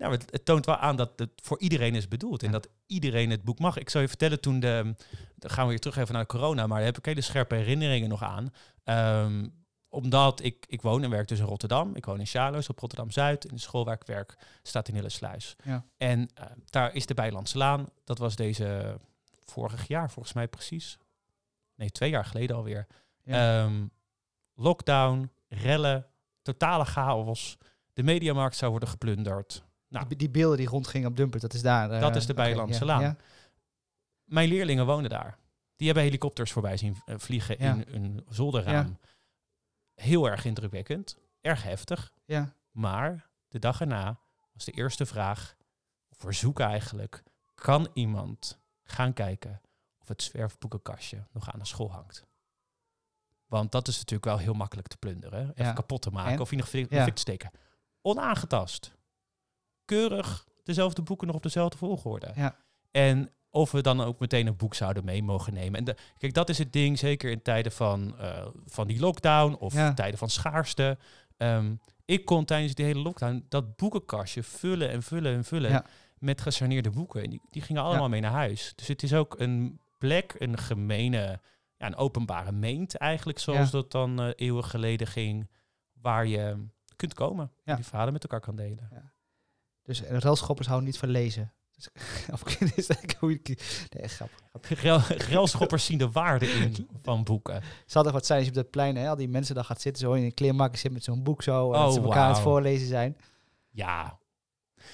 Nou, 0.00 0.12
het, 0.12 0.24
het 0.30 0.44
toont 0.44 0.66
wel 0.66 0.76
aan 0.76 0.96
dat 0.96 1.12
het 1.18 1.30
voor 1.42 1.58
iedereen 1.60 1.94
is 1.94 2.08
bedoeld. 2.08 2.40
En 2.42 2.46
Ja. 2.46 2.52
dat 2.52 2.68
iedereen 2.86 3.30
het 3.30 3.42
boek 3.42 3.58
mag. 3.58 3.76
Ik 3.78 3.90
zou 3.90 4.02
je 4.02 4.08
vertellen, 4.08 4.40
toen 4.40 4.60
de... 4.60 4.94
Dan 5.36 5.50
gaan 5.50 5.64
we 5.64 5.70
weer 5.70 5.80
terug 5.80 5.96
even 5.96 6.14
naar 6.14 6.26
corona. 6.26 6.66
Maar 6.66 6.76
daar 6.76 6.86
heb 6.86 6.98
ik 6.98 7.04
hele 7.04 7.20
scherpe 7.20 7.54
herinneringen 7.54 8.08
nog 8.08 8.22
aan. 8.22 8.52
Ehm, 8.84 9.48
omdat 9.88 10.42
ik, 10.42 10.64
ik 10.68 10.82
woon 10.82 11.02
en 11.02 11.10
werk 11.10 11.28
dus 11.28 11.38
in 11.38 11.44
Rotterdam. 11.44 11.94
Ik 11.96 12.04
woon 12.04 12.18
in 12.20 12.26
Charloes 12.26 12.68
op 12.68 12.78
Rotterdam-Zuid. 12.78 13.44
En 13.44 13.54
de 13.54 13.60
school 13.60 13.84
waar 13.84 13.94
ik 13.94 14.06
werk 14.06 14.36
staat 14.62 14.88
in 14.88 14.94
Hillesluis. 14.94 15.56
Ja. 15.64 15.84
En 15.96 16.28
eh, 16.34 16.44
daar 16.64 16.94
is 16.94 17.06
de 17.06 17.14
Bijlandslaan. 17.14 17.86
Dat 18.04 18.18
was 18.18 18.36
deze 18.36 18.98
vorig 19.44 19.88
jaar 19.88 20.10
volgens 20.10 20.34
mij 20.34 20.48
precies. 20.48 20.98
Nee, 21.74 21.90
twee 21.90 22.10
jaar 22.10 22.24
geleden 22.24 22.56
alweer. 22.56 22.86
Ja. 23.22 23.62
Ehm, 23.64 23.86
lockdown, 24.54 25.30
rellen, 25.48 26.06
totale 26.42 26.84
chaos. 26.84 27.58
De 27.92 28.02
mediamarkt 28.02 28.56
zou 28.56 28.70
worden 28.70 28.88
geplunderd. 28.88 29.62
Nou, 29.90 30.06
die, 30.08 30.16
die 30.16 30.30
beelden 30.30 30.56
die 30.58 30.68
rondgingen 30.68 31.08
op 31.08 31.16
Dumpert, 31.16 31.42
dat 31.42 31.54
is 31.54 31.62
daar. 31.62 31.90
eh, 31.90 32.00
Dat 32.00 32.16
is 32.16 32.26
de 32.26 32.34
Bijlandse 32.34 32.80
ja, 32.80 32.86
Laan. 32.86 33.00
Ja. 33.02 33.16
Mijn 34.24 34.48
leerlingen 34.48 34.86
wonen 34.86 35.10
daar. 35.10 35.38
Die 35.76 35.86
hebben 35.86 36.04
helikopters 36.04 36.52
voorbij 36.52 36.76
zien 36.76 36.96
eh, 37.04 37.14
vliegen 37.18 37.58
in 37.58 37.84
een 37.88 38.24
zolderraam. 38.28 38.98
Heel 39.94 40.28
erg 40.28 40.44
indrukwekkend. 40.44 41.16
Erg 41.40 41.62
heftig. 41.62 42.12
ja. 42.24 42.52
Maar 42.70 43.28
de 43.48 43.58
dag 43.58 43.80
erna 43.80 44.18
was 44.52 44.64
de 44.64 44.72
eerste 44.72 45.06
vraag, 45.06 45.56
of 46.08 46.18
verzoek 46.18 46.60
eigenlijk, 46.60 47.22
kan 47.54 47.88
iemand 47.94 48.58
gaan 48.82 49.12
kijken 49.12 49.60
of 49.98 50.08
het 50.08 50.22
zwerfboekenkastje 50.22 51.26
nog 51.32 51.52
aan 51.52 51.58
de 51.58 51.64
school 51.66 51.92
hangt? 51.92 52.26
Want 53.46 53.72
dat 53.72 53.88
is 53.88 53.96
natuurlijk 53.96 54.24
wel 54.24 54.38
heel 54.38 54.54
makkelijk 54.54 54.88
te 54.88 54.96
plunderen. 54.96 55.50
Even 55.50 55.64
Ja. 55.64 55.72
kapot 55.72 56.02
te 56.02 56.10
maken 56.10 56.32
En? 56.32 56.40
of 56.40 56.52
in 56.52 56.58
ieder 56.58 56.70
geval 56.70 56.98
Ja. 56.98 57.04
te 57.12 57.20
steken. 57.20 57.50
Onaangetast. 58.02 58.92
Keurig 59.90 60.46
dezelfde 60.64 61.02
boeken 61.02 61.26
nog 61.26 61.36
op 61.36 61.42
dezelfde 61.42 61.78
volgorde. 61.78 62.32
Ja. 62.34 62.56
En 62.90 63.30
of 63.50 63.70
we 63.70 63.80
dan 63.80 64.00
ook 64.00 64.18
meteen 64.18 64.46
een 64.46 64.56
boek 64.56 64.74
zouden 64.74 65.04
mee 65.04 65.22
mogen 65.22 65.54
nemen. 65.54 65.78
En 65.78 65.84
de, 65.84 65.96
kijk, 66.18 66.34
dat 66.34 66.48
is 66.48 66.58
het 66.58 66.72
ding, 66.72 66.98
zeker 66.98 67.30
in 67.30 67.42
tijden 67.42 67.72
van, 67.72 68.18
eh, 68.18 68.46
van 68.66 68.86
die 68.86 69.00
lockdown 69.00 69.54
of 69.54 69.74
Ja. 69.74 69.92
tijden 69.94 70.18
van 70.18 70.28
schaarste. 70.30 70.98
Ehm, 71.36 71.74
ik 72.04 72.24
kon 72.24 72.44
tijdens 72.44 72.74
die 72.74 72.84
hele 72.84 73.00
lockdown 73.00 73.44
dat 73.48 73.76
boekenkastje 73.76 74.42
vullen 74.42 74.90
en 74.90 75.02
vullen 75.02 75.34
en 75.34 75.44
vullen 75.44 75.70
Ja. 75.70 75.84
met 76.18 76.40
gesaneerde 76.40 76.90
boeken. 76.90 77.22
En 77.22 77.30
die, 77.30 77.40
die 77.50 77.62
gingen 77.62 77.82
allemaal 77.82 78.08
mee 78.08 78.20
naar 78.20 78.30
huis. 78.32 78.72
Dus 78.76 78.86
het 78.86 79.02
is 79.02 79.14
ook 79.14 79.38
een 79.38 79.80
plek, 79.98 80.34
een 80.38 80.58
gemene, 80.58 81.40
ja, 81.76 81.86
een 81.86 81.96
openbare 81.96 82.52
meent 82.52 82.96
eigenlijk, 82.96 83.38
zoals 83.38 83.70
dat 83.70 83.90
dan 83.90 84.20
eh, 84.20 84.28
eeuwen 84.36 84.64
geleden 84.64 85.06
ging, 85.06 85.48
waar 85.92 86.26
je 86.26 86.66
kunt 86.96 87.14
komen 87.14 87.50
en 87.64 87.74
die 87.76 87.84
verhalen 87.84 88.12
met 88.12 88.22
elkaar 88.22 88.40
kan 88.40 88.56
delen. 88.56 88.88
Dus 89.90 90.02
eh, 90.02 90.18
relschoppers 90.18 90.66
houden 90.68 90.88
niet 90.88 90.98
van 90.98 91.08
lezen. 91.08 91.52
Dus, 91.72 91.88
of 92.34 92.56
is 92.76 92.86
dat 92.86 93.14
hoe 93.18 93.32
ik- 93.32 93.86
Nee, 93.90 94.08
grap. 94.08 94.30
Grel, 94.60 94.98
grelschoppers 95.28 95.84
zien 95.84 95.98
de 95.98 96.10
waarde 96.10 96.46
in 96.46 96.88
van 97.02 97.24
boeken. 97.24 97.54
Het 97.54 97.64
zal 97.86 98.02
toch 98.02 98.12
wat 98.12 98.26
zijn 98.26 98.38
als 98.38 98.48
je 98.48 98.54
op 98.54 98.62
dat 98.62 98.70
plein, 98.70 98.96
hè, 98.96 99.08
al 99.08 99.16
die 99.16 99.28
mensen 99.28 99.54
dan 99.54 99.64
gaat 99.64 99.80
zitten, 99.80 100.02
zo 100.02 100.12
in 100.12 100.24
een 100.24 100.34
kleermaker 100.34 100.78
zit 100.78 100.92
met 100.92 101.04
zo'n 101.04 101.22
boek 101.22 101.42
zo, 101.42 101.72
en 101.72 101.78
Oh, 101.78 101.84
dat 101.84 101.94
ze 101.94 102.00
elkaar 102.00 102.22
aan 102.22 102.32
het 102.32 102.38
voorlezen 102.40 102.88
zijn. 102.88 103.16
Ja. 103.70 104.18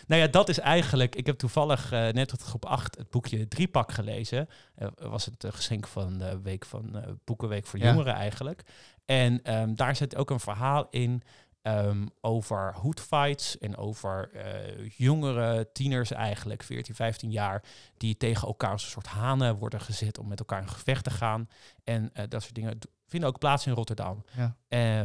Nou 0.06 0.20
ja, 0.20 0.26
dat 0.26 0.48
is 0.48 0.59
eigenlijk... 0.59 1.14
Ik 1.14 1.26
heb 1.26 1.38
toevallig 1.38 1.92
eh, 1.92 2.09
net 2.09 2.28
tot 2.28 2.42
groep 2.42 2.64
8 2.64 2.96
het 2.96 3.11
boekje 3.11 3.48
Driepak 3.48 3.92
gelezen. 3.92 4.48
Eh, 4.74 4.88
was 4.94 5.24
het 5.24 5.44
eh, 5.44 5.52
geschenk 5.52 5.87
van 5.87 6.18
de 6.18 6.40
week 6.42 6.64
van 6.64 7.04
Boekenweek 7.24 7.66
voor 7.66 7.78
Ja. 7.78 7.87
Jongeren 7.90 8.14
eigenlijk. 8.14 8.62
En 9.04 9.42
ehm, 9.42 9.74
daar 9.74 9.96
zit 9.96 10.16
ook 10.16 10.30
een 10.30 10.40
verhaal 10.40 10.87
in 10.90 11.22
ehm, 11.66 12.07
over 12.20 12.74
hoodfights 12.74 13.59
en 13.59 13.76
over 13.76 14.31
eh, 14.33 14.88
jongere 14.96 15.68
tieners 15.72 16.11
eigenlijk, 16.11 16.62
14, 16.62 16.94
15 16.94 17.31
jaar, 17.31 17.62
die 17.96 18.16
tegen 18.16 18.48
elkaar 18.48 18.70
als 18.70 18.85
een 18.85 18.90
soort 18.90 19.07
hanen 19.07 19.57
worden 19.57 19.81
gezet 19.81 20.18
om 20.18 20.29
met 20.29 20.38
elkaar 20.38 20.62
in 20.62 20.68
gevecht 20.68 21.05
te 21.05 21.11
gaan. 21.11 21.48
En 21.85 22.11
eh, 22.12 22.24
dat 22.29 22.42
soort 22.42 22.55
dingen 22.55 22.79
vinden 23.07 23.29
ook 23.29 23.38
plaats 23.38 23.66
in 23.66 23.72
Rotterdam. 23.72 24.24
Ja. 24.37 24.57
Eh, 24.68 25.05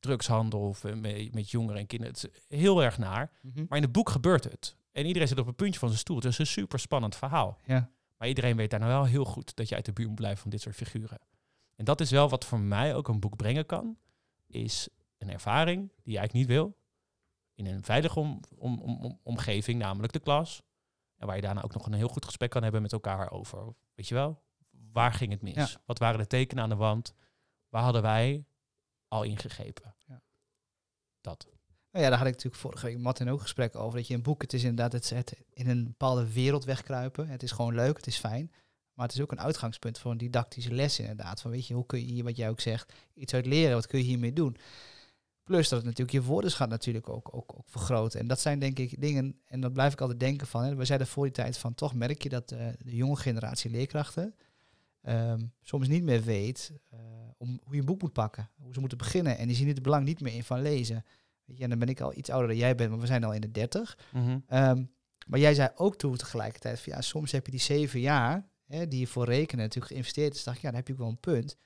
drugshandel 0.00 0.60
of, 0.60 0.82
met, 0.82 1.34
met 1.34 1.50
jongeren 1.50 1.80
en 1.80 1.86
kinderen. 1.86 2.14
Het 2.14 2.30
is 2.32 2.58
heel 2.58 2.82
erg 2.82 2.98
naar. 2.98 3.30
Mhm. 3.40 3.64
Maar 3.68 3.78
in 3.78 3.84
het 3.84 3.92
boek 3.92 4.10
gebeurt 4.10 4.44
het. 4.44 4.76
En 4.92 5.06
iedereen 5.06 5.28
zit 5.28 5.38
op 5.38 5.46
een 5.46 5.54
puntje 5.54 5.78
van 5.78 5.88
zijn 5.88 6.00
stoel. 6.00 6.16
Het 6.16 6.24
is 6.24 6.38
een 6.38 6.46
super 6.46 6.78
spannend 6.78 7.16
verhaal. 7.16 7.58
Ja. 7.64 7.90
Maar 8.16 8.28
iedereen 8.28 8.56
weet 8.56 8.70
daar 8.70 8.80
nou 8.80 8.92
wel 8.92 9.04
heel 9.04 9.24
goed 9.24 9.56
dat 9.56 9.68
je 9.68 9.74
uit 9.74 9.84
de 9.84 9.92
buurt 9.92 10.08
moet 10.08 10.16
blijven 10.16 10.40
van 10.42 10.50
dit 10.50 10.60
soort 10.60 10.74
figuren. 10.74 11.18
En 11.74 11.84
dat 11.84 12.00
is 12.00 12.10
wel 12.10 12.28
wat 12.28 12.44
voor 12.44 12.60
mij 12.60 12.94
ook 12.94 13.08
een 13.08 13.20
boek 13.20 13.36
brengen 13.36 13.66
kan. 13.66 13.96
Is 14.46 14.88
een 15.18 15.30
ervaring 15.30 15.78
die 16.02 16.12
je 16.12 16.18
eigenlijk 16.18 16.32
niet 16.48 16.56
wil. 16.56 16.76
In 17.54 17.66
een 17.66 17.84
veilige 17.84 18.18
om, 18.20 18.40
om, 18.56 18.80
om, 18.80 19.04
om- 19.04 19.20
omgeving, 19.22 19.78
namelijk 19.78 20.12
de 20.12 20.18
klas. 20.20 20.62
En 21.16 21.26
waar 21.26 21.36
je 21.36 21.42
daarna 21.42 21.62
ook 21.62 21.74
nog 21.74 21.86
een 21.86 21.92
heel 21.92 22.08
goed 22.08 22.24
gesprek 22.24 22.50
kan 22.50 22.62
hebben 22.62 22.82
met 22.82 22.92
elkaar 22.92 23.30
over, 23.30 23.74
weet 23.94 24.08
je 24.08 24.14
wel, 24.14 24.42
waar 24.92 25.12
ging 25.12 25.32
het 25.32 25.42
mis? 25.42 25.54
Ja. 25.54 25.80
Wat 25.84 25.98
waren 25.98 26.18
de 26.18 26.26
tekenen 26.26 26.62
aan 26.62 26.68
de 26.68 26.76
wand? 26.76 27.14
Waar 27.68 27.82
hadden 27.82 28.02
wij 28.02 28.46
al 29.08 29.22
ingegrepen? 29.22 29.94
Ja. 30.06 30.22
Dat. 31.20 31.46
Nou 31.90 32.04
ja, 32.04 32.10
daar 32.10 32.18
had 32.18 32.26
ik 32.26 32.34
natuurlijk 32.34 32.62
vorige 32.62 32.86
week 32.86 32.98
Martin 32.98 33.28
ook 33.30 33.40
gesprek 33.40 33.76
over. 33.76 33.98
Dat 33.98 34.06
je 34.08 34.14
een 34.14 34.22
boek, 34.22 34.42
het 34.42 34.52
is 34.52 34.62
inderdaad 34.62 34.92
het, 34.92 35.10
het 35.10 35.44
in 35.50 35.68
een 35.68 35.84
bepaalde 35.84 36.32
wereld 36.32 36.64
wegkruipen. 36.64 37.28
Het 37.28 37.42
is 37.42 37.50
gewoon 37.50 37.74
leuk, 37.74 37.96
het 37.96 38.06
is 38.06 38.18
fijn. 38.18 38.52
Maar 38.92 39.06
het 39.06 39.14
is 39.14 39.22
ook 39.22 39.32
een 39.32 39.40
uitgangspunt 39.40 39.98
voor 39.98 40.10
een 40.10 40.18
didactische 40.18 40.72
les 40.74 40.98
inderdaad. 40.98 41.40
Van 41.40 41.50
weet 41.50 41.66
je, 41.66 41.74
hoe 41.74 41.86
kun 41.86 41.98
je 41.98 42.12
hier, 42.12 42.24
wat 42.24 42.36
jij 42.36 42.48
ook 42.48 42.60
zegt, 42.60 42.92
iets 43.14 43.34
uit 43.34 43.46
leren? 43.46 43.74
Wat 43.74 43.86
kun 43.86 43.98
je 43.98 44.04
hiermee 44.04 44.32
doen? 44.32 44.56
Plus 45.46 45.68
dat 45.68 45.78
het 45.78 45.86
natuurlijk 45.86 46.16
je 46.16 46.30
woordenschat 46.30 46.68
natuurlijk 46.68 47.08
ook, 47.08 47.28
ook, 47.34 47.52
ook 47.56 47.68
vergroten. 47.68 48.20
En 48.20 48.26
dat 48.26 48.40
zijn 48.40 48.58
denk 48.58 48.78
ik 48.78 49.00
dingen, 49.00 49.40
en 49.44 49.60
dat 49.60 49.72
blijf 49.72 49.92
ik 49.92 50.00
altijd 50.00 50.20
denken 50.20 50.46
van. 50.46 50.64
Hè, 50.64 50.74
we 50.74 50.84
zeiden 50.84 51.06
voor 51.06 51.24
die 51.24 51.32
tijd 51.32 51.58
van, 51.58 51.74
toch 51.74 51.94
merk 51.94 52.22
je 52.22 52.28
dat 52.28 52.52
eh, 52.52 52.66
de 52.78 52.96
jonge 52.96 53.16
generatie 53.16 53.70
leerkrachten 53.70 54.34
ehm, 55.02 55.40
soms 55.62 55.88
niet 55.88 56.02
meer 56.02 56.22
weet 56.22 56.72
eh, 56.90 56.98
om 57.36 57.60
hoe 57.64 57.74
je 57.74 57.80
een 57.80 57.86
boek 57.86 58.02
moet 58.02 58.12
pakken. 58.12 58.50
Hoe 58.56 58.74
ze 58.74 58.80
moeten 58.80 58.98
beginnen. 58.98 59.38
En 59.38 59.46
die 59.46 59.56
zien 59.56 59.68
het 59.68 59.82
belang 59.82 60.04
niet 60.04 60.20
meer 60.20 60.34
in 60.34 60.44
van 60.44 60.62
lezen. 60.62 61.04
Weet 61.44 61.56
je, 61.56 61.62
en 61.62 61.70
dan 61.70 61.78
ben 61.78 61.88
ik 61.88 62.00
al 62.00 62.16
iets 62.16 62.30
ouder 62.30 62.48
dan 62.48 62.58
jij 62.58 62.74
bent, 62.74 62.90
maar 62.90 63.00
we 63.00 63.06
zijn 63.06 63.24
al 63.24 63.32
in 63.34 63.40
de 63.40 63.50
dertig. 63.50 63.98
Mhm. 64.12 64.38
Ehm, 64.46 64.84
maar 65.26 65.38
jij 65.38 65.54
zei 65.54 65.68
ook 65.74 65.96
toen 65.96 66.16
tegelijkertijd 66.16 66.80
van 66.80 66.92
ja, 66.92 67.00
soms 67.00 67.32
heb 67.32 67.44
je 67.44 67.50
die 67.50 67.60
zeven 67.60 68.00
jaar 68.00 68.48
hè, 68.66 68.88
die 68.88 69.00
je 69.00 69.06
voor 69.06 69.24
rekenen 69.24 69.64
natuurlijk 69.64 69.92
geïnvesteerd 69.92 70.34
is. 70.34 70.44
dacht 70.44 70.56
ik, 70.56 70.62
ja, 70.62 70.68
dan 70.68 70.78
heb 70.78 70.86
je 70.86 70.92
ook 70.92 70.98
wel 70.98 71.08
een 71.08 71.20
punt. 71.20 71.56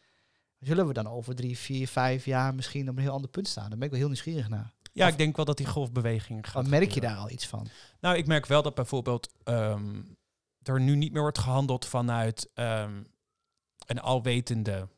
Zullen 0.61 0.87
we 0.87 0.93
dan 0.93 1.07
over 1.07 1.35
drie, 1.35 1.59
vier, 1.59 1.89
vijf 1.89 2.25
jaar 2.25 2.55
misschien 2.55 2.89
op 2.89 2.97
een 2.97 3.03
heel 3.03 3.13
ander 3.13 3.31
punt 3.31 3.49
staan? 3.49 3.69
Daar 3.69 3.77
ben 3.79 3.83
ik 3.83 3.91
wel 3.91 3.99
heel 3.99 4.09
nieuwsgierig 4.09 4.49
naar. 4.49 4.73
Ja, 4.93 5.07
Of- 5.07 5.13
ik 5.13 5.19
denk 5.19 5.37
wel 5.37 5.45
dat 5.45 5.57
die 5.57 5.67
golfbeweging 5.67 6.45
gaat. 6.45 6.55
Wat 6.55 6.67
merk 6.67 6.83
je 6.85 6.91
gebeuren. 6.93 7.17
daar 7.17 7.27
al 7.27 7.31
iets 7.33 7.47
van? 7.47 7.67
Nou, 8.01 8.17
ik 8.17 8.27
merk 8.27 8.47
wel 8.47 8.63
dat 8.63 8.75
bijvoorbeeld 8.75 9.33
ehm, 9.45 10.03
er 10.63 10.81
nu 10.81 10.97
niet 10.97 11.13
meer 11.13 11.21
wordt 11.23 11.39
gehandeld 11.39 11.87
vanuit 11.87 12.51
ehm, 12.55 13.03
een 13.87 14.01
alwetende 14.01 14.89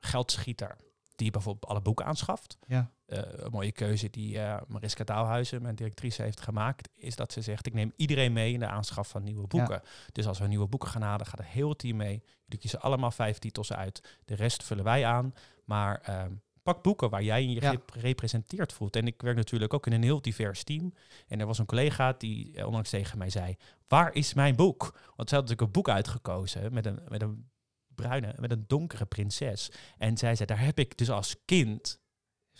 geldschieter 0.00 0.76
die 1.22 1.30
bijvoorbeeld 1.30 1.70
alle 1.70 1.80
boeken 1.80 2.04
aanschaft. 2.06 2.58
Ja. 2.66 2.90
Eh, 3.06 3.18
een 3.24 3.50
mooie 3.50 3.72
keuze 3.72 4.10
die 4.10 4.38
eh, 4.38 4.60
Mariska 4.68 5.04
Taalhuizen, 5.04 5.62
mijn 5.62 5.74
directrice, 5.74 6.22
heeft 6.22 6.40
gemaakt, 6.40 6.88
is 6.94 7.16
dat 7.16 7.32
ze 7.32 7.40
zegt, 7.40 7.66
ik 7.66 7.74
neem 7.74 7.92
iedereen 7.96 8.32
mee 8.32 8.52
in 8.52 8.58
de 8.58 8.66
aanschaf 8.66 9.08
van 9.08 9.22
nieuwe 9.22 9.46
boeken. 9.46 9.82
Dus 10.12 10.26
als 10.26 10.38
we 10.38 10.46
nieuwe 10.46 10.66
boeken 10.66 10.88
gaan 10.88 11.02
halen, 11.02 11.26
gaat 11.26 11.38
het 11.38 11.48
heel 11.48 11.76
team 11.76 11.96
mee. 11.96 12.22
Jullie 12.44 12.58
kiezen 12.58 12.80
allemaal 12.80 13.10
vijf 13.10 13.38
titels 13.38 13.72
uit. 13.72 14.18
De 14.24 14.34
rest 14.34 14.64
vullen 14.64 14.84
wij 14.84 15.06
aan. 15.06 15.34
Maar 15.64 16.00
ehm, 16.00 16.32
pak 16.62 16.82
boeken 16.82 17.10
waar 17.10 17.22
jij 17.22 17.44
je 17.44 17.60
Ja. 17.60 17.74
gerepresenteerd 17.86 18.72
voelt. 18.72 18.96
En 18.96 19.06
ik 19.06 19.22
werk 19.22 19.36
natuurlijk 19.36 19.74
ook 19.74 19.86
in 19.86 19.92
een 19.92 20.02
heel 20.02 20.22
divers 20.22 20.64
team. 20.64 20.94
En 21.28 21.40
er 21.40 21.46
was 21.46 21.58
een 21.58 21.66
collega 21.66 22.14
die 22.18 22.56
eh, 22.56 22.66
onlangs 22.66 22.90
tegen 22.90 23.18
mij 23.18 23.30
zei, 23.30 23.56
waar 23.88 24.14
is 24.14 24.34
mijn 24.34 24.56
boek? 24.56 24.80
Want 25.16 25.28
ze 25.28 25.34
had 25.34 25.44
natuurlijk 25.44 25.60
een 25.60 25.82
boek 25.82 25.88
uitgekozen 25.88 26.72
met 26.74 26.86
een, 26.86 27.00
met 27.08 27.22
een 27.22 27.50
bruine, 27.94 28.34
met 28.38 28.50
een 28.50 28.64
donkere 28.66 29.04
prinses. 29.04 29.70
En 29.98 30.16
zij 30.16 30.34
zei, 30.34 30.46
daar 30.48 30.64
heb 30.64 30.78
ik 30.78 30.98
dus 30.98 31.10
als 31.10 31.36
kind 31.44 32.00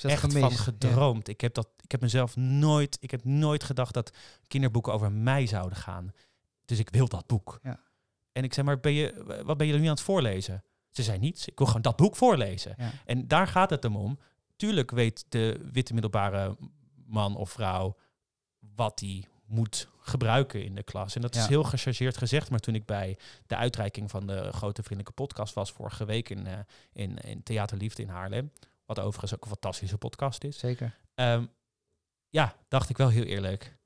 echt 0.03 0.21
gemist? 0.21 0.39
van 0.39 0.51
Ja. 0.51 0.57
gedroomd. 0.57 1.29
Ik 1.29 1.41
heb 1.41 1.55
dat, 1.55 1.69
ik 1.83 1.91
heb 1.91 2.01
mezelf 2.01 2.37
nooit, 2.37 2.97
ik 3.01 3.11
heb 3.11 3.25
nooit 3.25 3.65
gedacht 3.65 3.95
dat 3.95 4.17
kinderboeken 4.47 4.93
over 4.93 5.13
mij 5.13 5.47
zouden 5.47 5.79
gaan. 5.79 6.13
Dus 6.65 6.79
ik 6.79 6.91
wil 6.91 7.09
dat 7.09 7.27
boek. 7.27 7.59
Ja. 7.63 7.81
En 8.33 8.45
ik 8.45 8.55
zei, 8.55 8.67
maar 8.67 8.81
ben 8.81 8.93
je, 8.93 9.43
wat 9.45 9.57
ben 9.57 9.67
je 9.67 9.73
er 9.73 9.79
nu 9.79 9.87
aan 9.87 9.93
het 9.93 10.01
voorlezen? 10.01 10.65
Ze 10.91 11.03
zei 11.03 11.19
niets. 11.19 11.47
Ik 11.47 11.59
wil 11.59 11.67
gewoon 11.67 11.83
dat 11.83 11.97
boek 11.97 12.17
voorlezen. 12.17 12.75
Ja. 12.77 12.91
En 13.05 13.29
daar 13.29 13.47
gaat 13.47 13.71
het 13.71 13.83
hem 13.83 13.97
om. 13.97 14.19
Tuurlijk 14.57 14.91
weet 14.91 15.25
de 15.29 15.69
witte 15.73 15.93
middelbare 15.93 16.57
man 17.07 17.37
of 17.37 17.51
vrouw 17.51 17.97
wat 18.75 19.01
hij 19.01 19.25
moet 19.47 19.89
gebruiken 20.03 20.65
in 20.65 20.75
de 20.75 20.83
klas. 20.83 21.15
En 21.15 21.21
dat 21.21 21.35
Ja. 21.35 21.41
is 21.43 21.47
heel 21.47 21.63
gechargeerd 21.65 22.17
gezegd. 22.17 22.51
Maar 22.51 22.59
toen 22.59 22.75
ik 22.75 22.87
bij 22.87 23.19
de 23.47 23.57
uitreiking 23.57 24.11
van 24.11 24.27
de 24.27 24.53
Grote 24.53 24.83
Vriendelijke 24.83 25.23
Podcast 25.23 25.55
was 25.55 25.73
vorige 25.73 26.05
week 26.05 26.29
in, 26.29 26.47
eh, 26.47 26.59
in, 26.93 27.17
in 27.19 27.43
Theater 27.43 27.77
Liefde 27.77 28.03
in 28.03 28.09
Haarlem, 28.09 28.53
wat 28.85 29.01
overigens 29.01 29.35
ook 29.35 29.43
een 29.43 29.51
fantastische 29.51 29.99
podcast 29.99 30.45
is, 30.45 30.59
Zeker. 30.59 30.97
Ehm, 31.15 31.47
ja, 32.29 32.57
dacht 32.69 32.89
ik 32.89 32.97
wel 32.97 33.09
heel 33.09 33.25
eerlijk. 33.25 33.77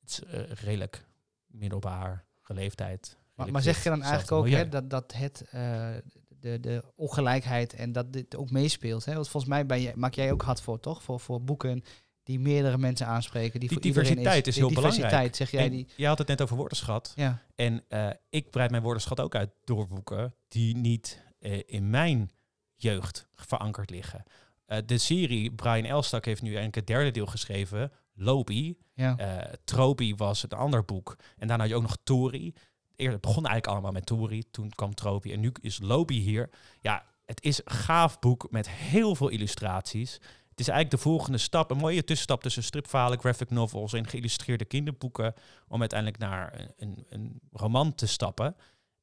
Het 0.00 0.10
is 0.10 0.22
eh, 0.24 0.50
redelijk 0.50 1.06
middelbaar, 1.46 2.24
geleeftijd. 2.40 3.18
Maar, 3.34 3.50
maar 3.50 3.62
zeg 3.62 3.82
je 3.82 3.88
dan 3.88 4.02
eigenlijk 4.02 4.32
ook 4.32 4.48
hè, 4.48 4.68
dat, 4.68 4.90
dat 4.90 5.12
het, 5.12 5.44
eh, 5.50 5.90
de, 6.28 6.60
de 6.60 6.84
ongelijkheid 6.94 7.74
en 7.74 7.92
dat 7.92 8.12
dit 8.12 8.36
ook 8.36 8.50
meespeelt? 8.50 9.04
Hè? 9.04 9.14
Want 9.14 9.28
volgens 9.28 9.52
mij 9.52 9.66
ben 9.66 9.80
je, 9.80 9.92
maak 9.96 10.14
jij 10.14 10.32
ook 10.32 10.42
hard 10.42 10.60
voor, 10.60 10.80
toch? 10.80 11.02
Voor, 11.02 11.20
voor 11.20 11.42
boeken 11.42 11.82
die 12.30 12.40
meerdere 12.40 12.78
mensen 12.78 13.06
aanspreken. 13.06 13.60
Die, 13.60 13.68
Die 13.68 13.80
diversiteit 13.80 14.46
is 14.46 14.54
Die 14.54 14.62
heel 14.64 14.72
diversiteit, 14.74 15.08
belangrijk. 15.10 15.36
zeg 15.36 15.50
jij 15.50 15.64
En 15.64 15.70
die? 15.70 15.86
Je 15.96 16.06
had 16.06 16.18
het 16.18 16.26
net 16.28 16.42
over 16.42 16.56
woordenschat. 16.56 17.12
Ja, 17.16 17.42
En 17.54 17.84
eh, 17.88 18.08
ik 18.28 18.50
breid 18.50 18.70
mijn 18.70 18.82
woordenschat 18.82 19.20
ook 19.20 19.34
uit 19.34 19.50
door 19.64 19.86
boeken 19.88 20.34
die 20.48 20.76
niet 20.76 21.22
eh, 21.38 21.60
in 21.66 21.90
mijn 21.90 22.30
jeugd 22.74 23.26
verankerd 23.34 23.90
liggen. 23.90 24.22
Eh, 24.66 24.78
de 24.86 24.98
serie 24.98 25.52
Brian 25.52 25.84
Elstak 25.84 26.24
heeft 26.24 26.42
nu 26.42 26.48
eigenlijk 26.48 26.76
het 26.76 26.86
derde 26.86 27.10
deel 27.10 27.26
geschreven, 27.26 27.92
Lobi. 28.14 28.76
ja. 28.94 29.16
Trobi 29.64 30.14
was 30.14 30.42
het 30.42 30.54
ander 30.54 30.84
boek. 30.84 31.16
En 31.38 31.46
daarna 31.48 31.62
had 31.62 31.72
je 31.72 31.76
ook 31.76 31.82
nog 31.82 31.96
Tori. 32.04 32.54
Eerder 32.96 33.20
begon 33.20 33.46
eigenlijk 33.46 33.66
allemaal 33.66 33.92
met 33.92 34.06
Tori. 34.06 34.50
Toen 34.50 34.70
kwam 34.70 34.94
Trobi. 34.94 35.32
En 35.32 35.40
nu 35.40 35.52
is 35.60 35.78
Lobi 35.82 36.20
hier. 36.20 36.50
Ja, 36.80 37.04
het 37.24 37.42
is 37.42 37.58
een 37.64 37.72
gaaf 37.72 38.18
boek 38.18 38.46
met 38.50 38.68
heel 38.70 39.14
veel 39.14 39.28
illustraties. 39.28 40.20
Is 40.60 40.68
eigenlijk 40.68 41.02
de 41.02 41.08
volgende 41.08 41.38
stap. 41.38 41.70
Een 41.70 41.76
mooie 41.76 42.04
tussenstap 42.04 42.42
tussen 42.42 42.62
stripverhalen, 42.62 43.18
graphic 43.18 43.50
novels 43.50 43.92
en 43.92 44.06
geïllustreerde 44.06 44.64
kinderboeken. 44.64 45.34
Om 45.68 45.80
uiteindelijk 45.80 46.18
naar 46.18 46.60
een, 46.60 46.72
een, 46.76 47.06
een 47.08 47.40
roman 47.52 47.94
te 47.94 48.06
stappen. 48.06 48.56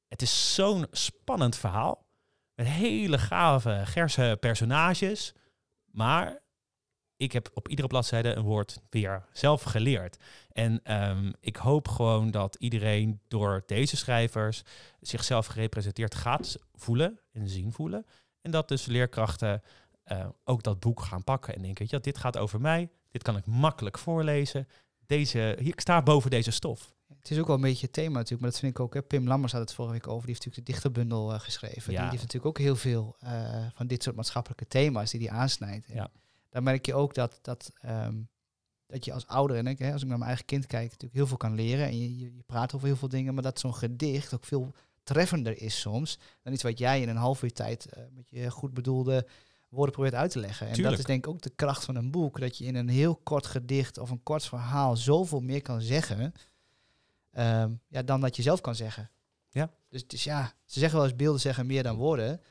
Het 0.07 0.21
is 0.21 0.53
zo'n 0.53 0.87
spannend 0.91 1.55
verhaal. 1.55 2.05
Met 2.55 2.67
hele 2.67 3.17
gave, 3.17 3.81
gerse 3.85 4.37
personages. 4.39 5.33
Maar 5.91 6.41
ik 7.17 7.31
heb 7.31 7.49
op 7.53 7.67
iedere 7.67 7.87
bladzijde 7.87 8.33
een 8.33 8.43
woord 8.43 8.81
weer 8.89 9.25
zelf 9.31 9.63
geleerd. 9.63 10.17
En 10.51 10.79
ehm, 10.83 11.31
ik 11.39 11.55
hoop 11.55 11.87
gewoon 11.87 12.31
dat 12.31 12.55
iedereen 12.55 13.19
door 13.27 13.63
deze 13.65 13.97
schrijvers 13.97 14.63
zichzelf 14.99 15.45
gerepresenteerd 15.45 16.15
gaat 16.15 16.57
voelen 16.73 17.19
en 17.31 17.49
zien 17.49 17.71
voelen. 17.71 18.05
En 18.41 18.51
dat 18.51 18.67
dus 18.67 18.85
leerkrachten 18.85 19.61
eh, 20.07 20.25
ook 20.43 20.63
dat 20.63 20.79
boek 20.79 21.01
gaan 21.01 21.23
pakken 21.23 21.55
en 21.55 21.61
denken, 21.61 21.85
ja, 21.89 21.99
dit 21.99 22.17
gaat 22.17 22.37
over 22.37 22.61
mij, 22.61 22.89
dit 23.11 23.23
kan 23.23 23.37
ik 23.37 23.45
makkelijk 23.45 23.97
voorlezen. 23.97 24.67
Deze, 25.05 25.55
hier, 25.59 25.67
ik 25.73 25.79
sta 25.79 26.01
boven 26.01 26.29
deze 26.29 26.51
stof. 26.51 26.95
Het 27.19 27.31
is 27.31 27.39
ook 27.39 27.47
wel 27.47 27.55
een 27.55 27.61
beetje 27.61 27.85
het 27.85 27.95
thema 27.95 28.13
natuurlijk, 28.13 28.41
maar 28.41 28.49
dat 28.49 28.59
vind 28.59 28.71
ik 28.71 28.79
ook. 28.79 28.93
Hè. 28.93 29.01
Pim 29.01 29.27
Lammers 29.27 29.51
had 29.51 29.61
het 29.61 29.73
vorige 29.73 29.93
week 29.93 30.07
over. 30.07 30.25
Die 30.25 30.35
heeft 30.35 30.45
natuurlijk 30.45 30.67
de 30.67 30.73
dichterbundel 30.73 31.33
eh, 31.33 31.39
geschreven. 31.39 31.93
Ja. 31.93 31.99
Die, 31.99 32.09
heeft 32.09 32.21
natuurlijk 32.21 32.45
ook 32.45 32.57
heel 32.57 32.75
veel 32.75 33.15
eh, 33.19 33.65
van 33.73 33.87
dit 33.87 34.03
soort 34.03 34.15
maatschappelijke 34.15 34.67
thema's 34.67 35.11
die 35.11 35.19
die 35.19 35.31
aansnijdt. 35.31 35.87
Ja. 35.93 36.11
Daar 36.49 36.63
merk 36.63 36.85
je 36.85 36.93
ook 36.93 37.13
dat, 37.13 37.39
dat, 37.41 37.71
ehm, 37.81 38.15
dat 38.85 39.05
je 39.05 39.13
als 39.13 39.27
ouder, 39.27 39.57
en 39.57 39.67
ik, 39.67 39.79
hè, 39.79 39.91
als 39.93 40.01
ik 40.01 40.07
naar 40.07 40.17
mijn 40.17 40.29
eigen 40.29 40.45
kind 40.45 40.65
kijk, 40.65 40.83
natuurlijk 40.83 41.13
heel 41.13 41.27
veel 41.27 41.37
kan 41.37 41.55
leren. 41.55 41.85
En 41.85 41.97
je, 41.97 42.17
je, 42.17 42.35
je 42.35 42.43
praat 42.45 42.73
over 42.73 42.87
heel 42.87 42.97
veel 42.97 43.09
dingen, 43.09 43.33
maar 43.33 43.43
dat 43.43 43.59
zo'n 43.59 43.75
gedicht 43.75 44.33
ook 44.33 44.45
veel 44.45 44.73
treffender 45.03 45.61
is 45.61 45.79
soms 45.79 46.19
dan 46.43 46.53
iets 46.53 46.63
wat 46.63 46.77
jij 46.77 47.01
in 47.01 47.09
een 47.09 47.15
half 47.15 47.43
uur 47.43 47.53
tijd 47.53 47.89
met 48.11 48.29
je 48.29 48.51
goed 48.51 48.73
bedoelde 48.73 49.27
woorden 49.69 49.93
probeert 49.93 50.15
uit 50.15 50.31
te 50.31 50.39
leggen. 50.39 50.67
En 50.67 50.73
Tuurlijk. 50.73 50.95
dat 50.95 50.99
is 50.99 51.13
denk 51.13 51.25
ik 51.25 51.31
ook 51.33 51.41
de 51.41 51.55
kracht 51.55 51.85
van 51.85 51.95
een 51.95 52.11
boek, 52.11 52.39
dat 52.39 52.57
je 52.57 52.65
in 52.65 52.75
een 52.75 52.89
heel 52.89 53.15
kort 53.15 53.45
gedicht 53.45 53.97
of 53.97 54.09
een 54.09 54.23
kort 54.23 54.45
verhaal 54.45 54.97
zoveel 54.97 55.39
meer 55.39 55.61
kan 55.61 55.81
zeggen 55.81 56.33
ehm, 57.31 57.73
ja, 57.87 58.03
dan 58.03 58.21
dat 58.21 58.35
je 58.35 58.41
zelf 58.41 58.61
kan 58.61 58.75
zeggen. 58.75 59.11
Ja. 59.49 59.71
Dus, 59.89 60.07
dus 60.07 60.23
ja, 60.23 60.53
ze 60.65 60.79
zeggen 60.79 60.99
wel 60.99 61.07
eens 61.07 61.17
beelden 61.17 61.41
zeggen 61.41 61.65
meer 61.65 61.83
dan 61.83 61.95
woorden, 61.95 62.41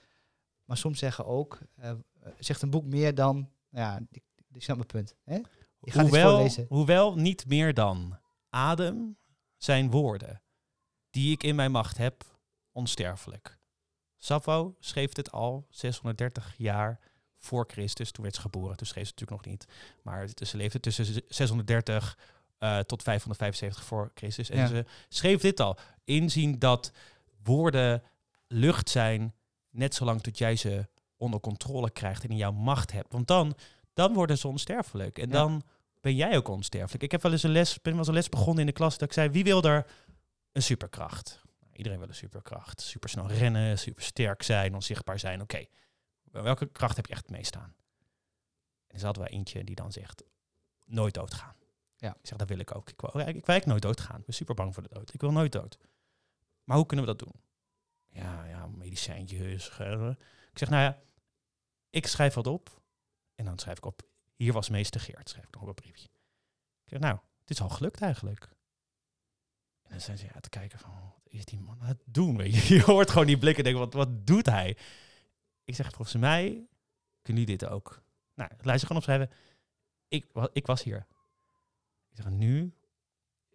maar 0.64 0.76
soms 0.76 0.98
zeggen 0.98 1.26
ook, 1.26 1.58
eh, 1.76 1.92
zegt 2.38 2.62
een 2.62 2.70
boek 2.70 2.84
meer 2.84 3.14
dan, 3.14 3.50
nou 3.68 3.86
ja, 3.86 4.06
ik, 4.10 4.22
ik 4.52 4.62
snap 4.62 4.76
mijn 4.76 4.88
punt. 4.88 5.14
Hè? 5.24 5.34
Je 5.80 5.90
gaat 5.90 6.06
iets 6.06 6.16
Hoewel, 6.16 6.50
hoewel 6.68 7.16
niet 7.16 7.46
meer 7.46 7.74
dan 7.74 8.18
adem 8.48 9.16
zijn 9.56 9.90
woorden 9.90 10.42
die 11.10 11.32
ik 11.32 11.42
in 11.42 11.54
mijn 11.54 11.70
macht 11.70 11.96
heb, 11.96 12.24
onsterfelijk. 12.72 13.58
Sappho 14.26 14.76
schreef 14.80 15.12
dit 15.12 15.32
al 15.32 15.66
630 15.70 16.54
jaar 16.56 16.98
voor 17.38 17.64
Christus. 17.68 18.10
Toen 18.10 18.22
werd 18.22 18.34
ze 18.34 18.40
geboren, 18.40 18.76
toen 18.76 18.86
schreef 18.86 19.06
ze 19.06 19.12
natuurlijk 19.12 19.42
nog 19.42 19.52
niet. 19.52 19.66
Maar 20.02 20.28
ze 20.46 20.56
leefde 20.56 20.80
tussen 20.80 21.04
z- 21.04 21.18
630 21.28 22.18
eh, 22.58 22.78
tot 22.78 23.02
575 23.02 23.84
voor 23.84 24.10
Christus. 24.14 24.50
En 24.50 24.58
Ja. 24.58 24.66
ze 24.66 24.84
schreef 25.08 25.40
dit 25.40 25.60
al. 25.60 25.76
Inzien 26.04 26.58
dat 26.58 26.92
woorden 27.42 28.02
lucht 28.46 28.90
zijn, 28.90 29.34
net 29.70 29.94
zolang 29.94 30.22
tot 30.22 30.38
jij 30.38 30.56
ze 30.56 30.86
onder 31.16 31.40
controle 31.40 31.90
krijgt 31.90 32.24
en 32.24 32.30
in 32.30 32.36
jouw 32.36 32.52
macht 32.52 32.92
hebt. 32.92 33.12
Want 33.12 33.26
dan, 33.26 33.56
dan 33.94 34.12
worden 34.14 34.38
ze 34.38 34.48
onsterfelijk. 34.48 35.18
En 35.18 35.26
Ja. 35.26 35.32
dan 35.32 35.62
ben 36.00 36.14
jij 36.14 36.36
ook 36.36 36.48
onsterfelijk. 36.48 37.02
Ik 37.02 37.10
heb 37.10 37.22
wel 37.22 37.32
eens 37.32 37.42
een 37.42 37.50
les, 37.50 37.72
ben 37.82 37.90
wel 37.92 37.98
eens 37.98 38.08
een 38.08 38.14
les 38.14 38.28
begonnen 38.28 38.60
in 38.60 38.66
de 38.66 38.72
klas 38.72 38.98
dat 38.98 39.08
ik 39.08 39.14
zei, 39.14 39.28
wie 39.30 39.44
wil 39.44 39.62
er 39.62 39.86
een 40.52 40.62
superkracht? 40.62 41.44
Iedereen 41.76 41.98
wil 41.98 42.08
een 42.08 42.14
superkracht. 42.14 42.80
Supersnel 42.80 43.28
rennen, 43.28 43.78
supersterk 43.78 44.42
zijn, 44.42 44.74
onzichtbaar 44.74 45.18
zijn. 45.18 45.40
Oké, 45.40 45.66
welke 46.22 46.66
kracht 46.66 46.96
heb 46.96 47.06
je 47.06 47.12
echt 47.12 47.22
het 47.22 47.30
meest 47.30 47.56
aan? 47.56 47.74
En 48.86 48.94
er 48.94 48.98
zat 48.98 49.16
wel 49.16 49.26
eentje 49.26 49.64
die 49.64 49.74
dan 49.74 49.92
zegt, 49.92 50.24
nooit 50.84 51.14
doodgaan. 51.14 51.56
Ja. 51.96 52.14
Ik 52.14 52.26
zeg, 52.26 52.38
dat 52.38 52.48
wil 52.48 52.58
ik 52.58 52.74
ook. 52.74 52.90
Ik 52.90 53.00
wil, 53.00 53.08
ik 53.08 53.14
wil 53.14 53.24
eigenlijk 53.24 53.66
nooit 53.66 53.82
doodgaan. 53.82 54.18
Ik 54.18 54.26
ben 54.26 54.34
super 54.34 54.54
bang 54.54 54.74
voor 54.74 54.82
de 54.82 54.94
dood. 54.94 55.14
Ik 55.14 55.20
wil 55.20 55.32
nooit 55.32 55.52
dood. 55.52 55.78
Maar 56.64 56.76
hoe 56.76 56.86
kunnen 56.86 57.06
we 57.06 57.14
dat 57.16 57.28
doen? 57.28 57.40
Ja, 58.08 58.44
ja, 58.44 58.66
medicijntjes. 58.66 59.68
Ik 60.50 60.58
zeg, 60.58 60.68
nou 60.68 60.82
ja, 60.82 61.02
ik 61.90 62.06
schrijf 62.06 62.34
wat 62.34 62.46
op. 62.46 62.82
En 63.34 63.44
dan 63.44 63.58
schrijf 63.58 63.76
ik 63.76 63.84
op, 63.84 64.08
hier 64.34 64.52
was 64.52 64.68
meester 64.68 65.00
Geert. 65.00 65.28
Schrijf 65.28 65.46
ik 65.46 65.54
nog 65.54 65.62
op 65.62 65.68
een 65.68 65.74
briefje. 65.74 66.08
Ik 66.82 66.88
zeg, 66.88 66.98
nou, 66.98 67.18
dit 67.44 67.56
is 67.56 67.62
al 67.62 67.68
gelukt 67.68 68.00
eigenlijk. 68.00 68.48
En 69.82 69.90
dan 69.90 70.00
zijn 70.00 70.18
ze 70.18 70.24
ja, 70.24 70.40
te 70.40 70.48
kijken 70.48 70.78
van, 70.78 71.14
is 71.36 71.44
die 71.44 71.58
man 71.60 71.80
aan 71.80 71.86
het 71.86 72.02
doen? 72.04 72.36
Weet 72.36 72.54
je? 72.54 72.74
je 72.74 72.82
hoort 72.82 73.10
gewoon 73.10 73.26
die 73.26 73.38
blikken 73.38 73.64
en 73.64 73.72
denkt, 73.72 73.94
wat, 73.94 74.06
wat 74.06 74.26
doet 74.26 74.46
hij? 74.46 74.76
Ik 75.64 75.74
zeg, 75.74 75.90
volgens 75.90 76.16
mij 76.16 76.66
kunnen 77.22 77.42
jullie 77.42 77.58
dit 77.58 77.68
ook. 77.68 78.02
Nou, 78.34 78.50
luister 78.60 78.86
gewoon 78.86 79.02
opschrijven. 79.02 79.30
Ik, 80.08 80.26
ik 80.52 80.66
was 80.66 80.82
hier. 80.82 81.06
Ik 82.10 82.16
zeg, 82.16 82.28
nu 82.28 82.74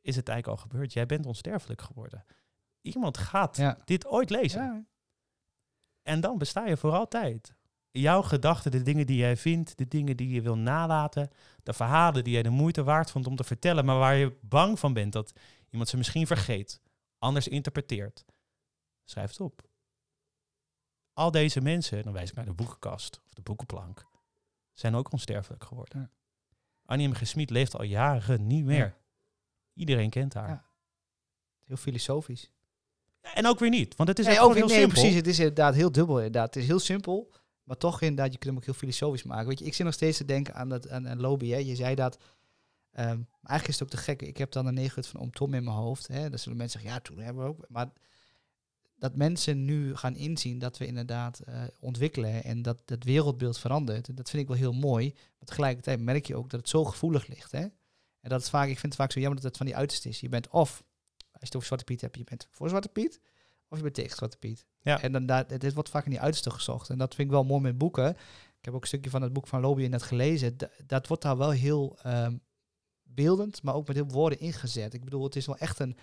is 0.02 0.16
het 0.16 0.28
eigenlijk 0.30 0.60
al 0.60 0.68
gebeurd. 0.70 0.94
Jij 0.94 1.06
bent 1.06 1.26
onsterfelijk 1.26 1.82
geworden. 1.82 2.26
Iemand 2.82 3.18
gaat 3.18 3.58
Ja. 3.58 3.78
dit 3.86 4.08
ooit 4.08 4.30
lezen. 4.30 4.62
Ja. 4.62 4.84
En 6.04 6.20
dan 6.22 6.38
besta 6.38 6.66
je 6.66 6.78
voor 6.78 6.92
altijd. 6.92 7.54
Jouw 7.92 8.22
gedachten, 8.22 8.72
de 8.72 8.82
dingen 8.82 9.06
die 9.06 9.18
jij 9.18 9.38
vindt, 9.38 9.78
de 9.78 9.88
dingen 9.88 10.18
die 10.18 10.30
je 10.30 10.42
wil 10.42 10.58
nalaten, 10.58 11.30
de 11.64 11.74
verhalen 11.74 12.24
die 12.24 12.34
jij 12.34 12.44
de 12.44 12.50
moeite 12.50 12.84
waard 12.84 13.12
vond 13.12 13.28
om 13.28 13.36
te 13.36 13.44
vertellen, 13.44 13.86
maar 13.86 13.98
waar 13.98 14.16
je 14.16 14.38
bang 14.42 14.80
van 14.80 14.94
bent 14.94 15.14
dat 15.14 15.34
iemand 15.70 15.90
ze 15.90 15.98
misschien 15.98 16.28
vergeet, 16.28 16.82
anders 17.22 17.48
interpreteert. 17.48 18.26
Schrijf 19.04 19.30
het 19.30 19.40
op. 19.40 19.62
Al 21.14 21.32
deze 21.32 21.62
mensen, 21.62 22.04
dan 22.04 22.14
wijs 22.14 22.30
ik 22.30 22.36
naar 22.36 22.46
de 22.46 22.54
boekenkast 22.54 23.22
of 23.26 23.34
de 23.34 23.42
boekenplank, 23.42 24.06
zijn 24.72 24.96
ook 24.96 25.12
onsterfelijk 25.12 25.64
geworden. 25.64 26.00
Ja. 26.00 26.10
Annie 26.86 27.08
M. 27.08 27.14
G. 27.14 27.28
Smit 27.28 27.50
leeft 27.50 27.76
al 27.76 27.84
jaren 27.84 28.48
niet 28.48 28.66
meer. 28.66 28.86
Ja. 28.86 28.98
Iedereen 29.74 30.10
kent 30.10 30.34
haar. 30.34 30.50
Ja. 30.50 30.66
Heel 31.64 31.78
filosofisch. 31.78 32.52
En 33.22 33.48
ook 33.48 33.60
weer 33.60 33.70
niet, 33.70 33.96
want 33.96 34.10
het 34.10 34.20
is 34.20 34.26
nee, 34.26 34.40
ook 34.40 34.48
niet- 34.48 34.58
heel 34.58 34.68
nee, 34.68 34.78
simpel. 34.78 35.00
precies. 35.00 35.16
Het 35.16 35.28
is 35.28 35.40
inderdaad 35.40 35.74
heel 35.74 35.92
dubbel. 35.92 36.18
Inderdaad. 36.18 36.54
Het 36.54 36.64
is 36.64 36.70
heel 36.70 36.80
simpel, 36.80 37.32
maar 37.64 37.78
toch 37.78 38.02
inderdaad, 38.02 38.32
je 38.32 38.38
kunt 38.38 38.50
hem 38.50 38.58
ook 38.58 38.66
heel 38.66 38.74
filosofisch 38.74 39.24
maken. 39.24 39.48
Weet 39.48 39.60
je, 39.60 39.66
ik 39.66 39.74
zit 39.74 39.86
nog 39.86 39.94
steeds 39.94 40.18
te 40.18 40.26
denken 40.26 40.54
aan, 40.56 40.70
dat, 40.70 40.90
aan, 40.90 41.08
aan 41.08 41.20
Lobby. 41.20 41.50
Hè. 41.50 41.58
Je 41.58 41.76
zei 41.76 41.96
dat. 41.96 42.18
Maar 42.94 43.50
eigenlijk 43.50 43.68
is 43.68 43.80
het 43.80 43.84
ook 43.84 43.90
te 43.90 43.98
gek. 43.98 44.22
Ik 44.22 44.38
heb 44.38 44.52
dan 44.52 44.66
een 44.66 44.74
negenhut 44.74 45.08
van 45.08 45.22
Oom 45.22 45.32
Tom 45.32 45.54
in 45.54 45.64
mijn 45.64 45.76
hoofd. 45.76 46.08
Hè. 46.08 46.30
Dan 46.30 46.40
zullen 46.40 46.58
mensen 46.58 46.80
zeggen, 46.80 46.98
ja, 46.98 47.06
toen 47.06 47.20
hebben 47.20 47.44
we 47.44 47.50
ook. 47.50 47.66
Maar 47.70 47.90
dat 49.02 49.16
mensen 49.16 49.66
nu 49.66 49.96
gaan 49.96 50.16
inzien 50.16 50.60
dat 50.60 50.78
we 50.78 50.86
inderdaad 50.86 51.40
eh, 51.40 51.64
ontwikkelen 51.80 52.44
en 52.44 52.62
dat 52.62 52.82
het 52.86 53.04
wereldbeeld 53.04 53.60
verandert, 53.60 54.18
dat 54.18 54.30
vind 54.30 54.42
ik 54.42 54.48
wel 54.48 54.58
heel 54.58 54.74
mooi. 54.74 55.12
Maar 55.14 55.48
tegelijkertijd 55.48 56.00
merk 56.00 56.26
je 56.26 56.36
ook 56.36 56.50
dat 56.50 56.60
het 56.60 56.70
zo 56.70 56.86
gevoelig 56.86 57.28
ligt. 57.28 57.52
Hè? 57.52 57.68
En 58.22 58.30
dat 58.30 58.42
is 58.42 58.50
vaak, 58.50 58.68
ik 58.68 58.80
vind 58.80 58.94
het 58.94 59.02
vaak 59.02 59.12
zo 59.12 59.20
jammer 59.20 59.42
dat 59.42 59.48
het 59.48 59.58
van 59.58 59.66
die 59.66 59.76
uiterste 59.76 60.10
is. 60.10 60.20
Je 60.20 60.30
bent 60.30 60.48
of, 60.48 60.84
als 61.18 61.40
je 61.40 61.46
het 61.46 61.56
over 61.56 61.68
Zwarte 61.68 61.86
Piet 61.86 62.02
hebt, 62.02 62.18
je 62.18 62.24
bent 62.24 62.48
voor 62.52 62.70
Zwarte 62.70 62.90
Piet, 62.90 63.20
of 63.68 63.78
je 63.78 63.84
bent 63.84 63.96
tegen 63.96 64.16
Zwarte 64.18 64.38
Piet. 64.38 64.66
Ja. 64.82 65.02
En 65.02 65.12
dan 65.12 65.26
daar, 65.26 65.48
dit 65.48 65.74
wordt 65.74 65.90
vaak 65.90 66.06
in 66.06 66.12
die 66.12 66.20
uiterste 66.20 66.52
gezocht. 66.52 66.90
En 66.90 66.98
dat 66.98 67.16
vind 67.16 67.28
ik 67.28 67.34
wel 67.34 67.44
mooi 67.44 67.62
met 67.62 67.78
boeken. 67.78 68.10
Ik 68.58 68.66
heb 68.66 68.74
ook 68.74 68.82
een 68.82 68.88
stukje 68.88 69.10
van 69.10 69.22
het 69.22 69.34
boek 69.34 69.48
van 69.48 69.62
Lobby 69.62 69.88
net 69.88 70.04
gelezen. 70.04 70.58
Da- 70.58 70.70
dat 70.86 71.08
wordt 71.08 71.24
daar 71.24 71.38
wel 71.38 71.52
heel 71.52 71.98
ehm, 72.02 72.36
beeldend, 73.14 73.64
maar 73.64 73.74
ook 73.74 73.88
met 73.88 73.96
heel 73.96 74.06
veel 74.06 74.16
woorden 74.16 74.40
ingezet. 74.40 74.94
Ik 74.94 75.04
bedoel, 75.04 75.24
het 75.24 75.36
is 75.36 75.46
wel 75.46 75.58
echt 75.58 75.80
een, 75.80 75.98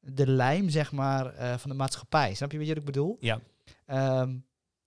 de 0.00 0.26
lijm, 0.26 0.68
zeg 0.68 0.92
maar, 0.92 1.34
eh, 1.34 1.56
van 1.56 1.70
de 1.70 1.76
maatschappij. 1.76 2.34
Snap 2.34 2.52
je 2.52 2.58
wat 2.58 2.76
ik 2.76 2.84
bedoel? 2.84 3.16
Ja. 3.20 3.40
Ehm, 3.86 4.38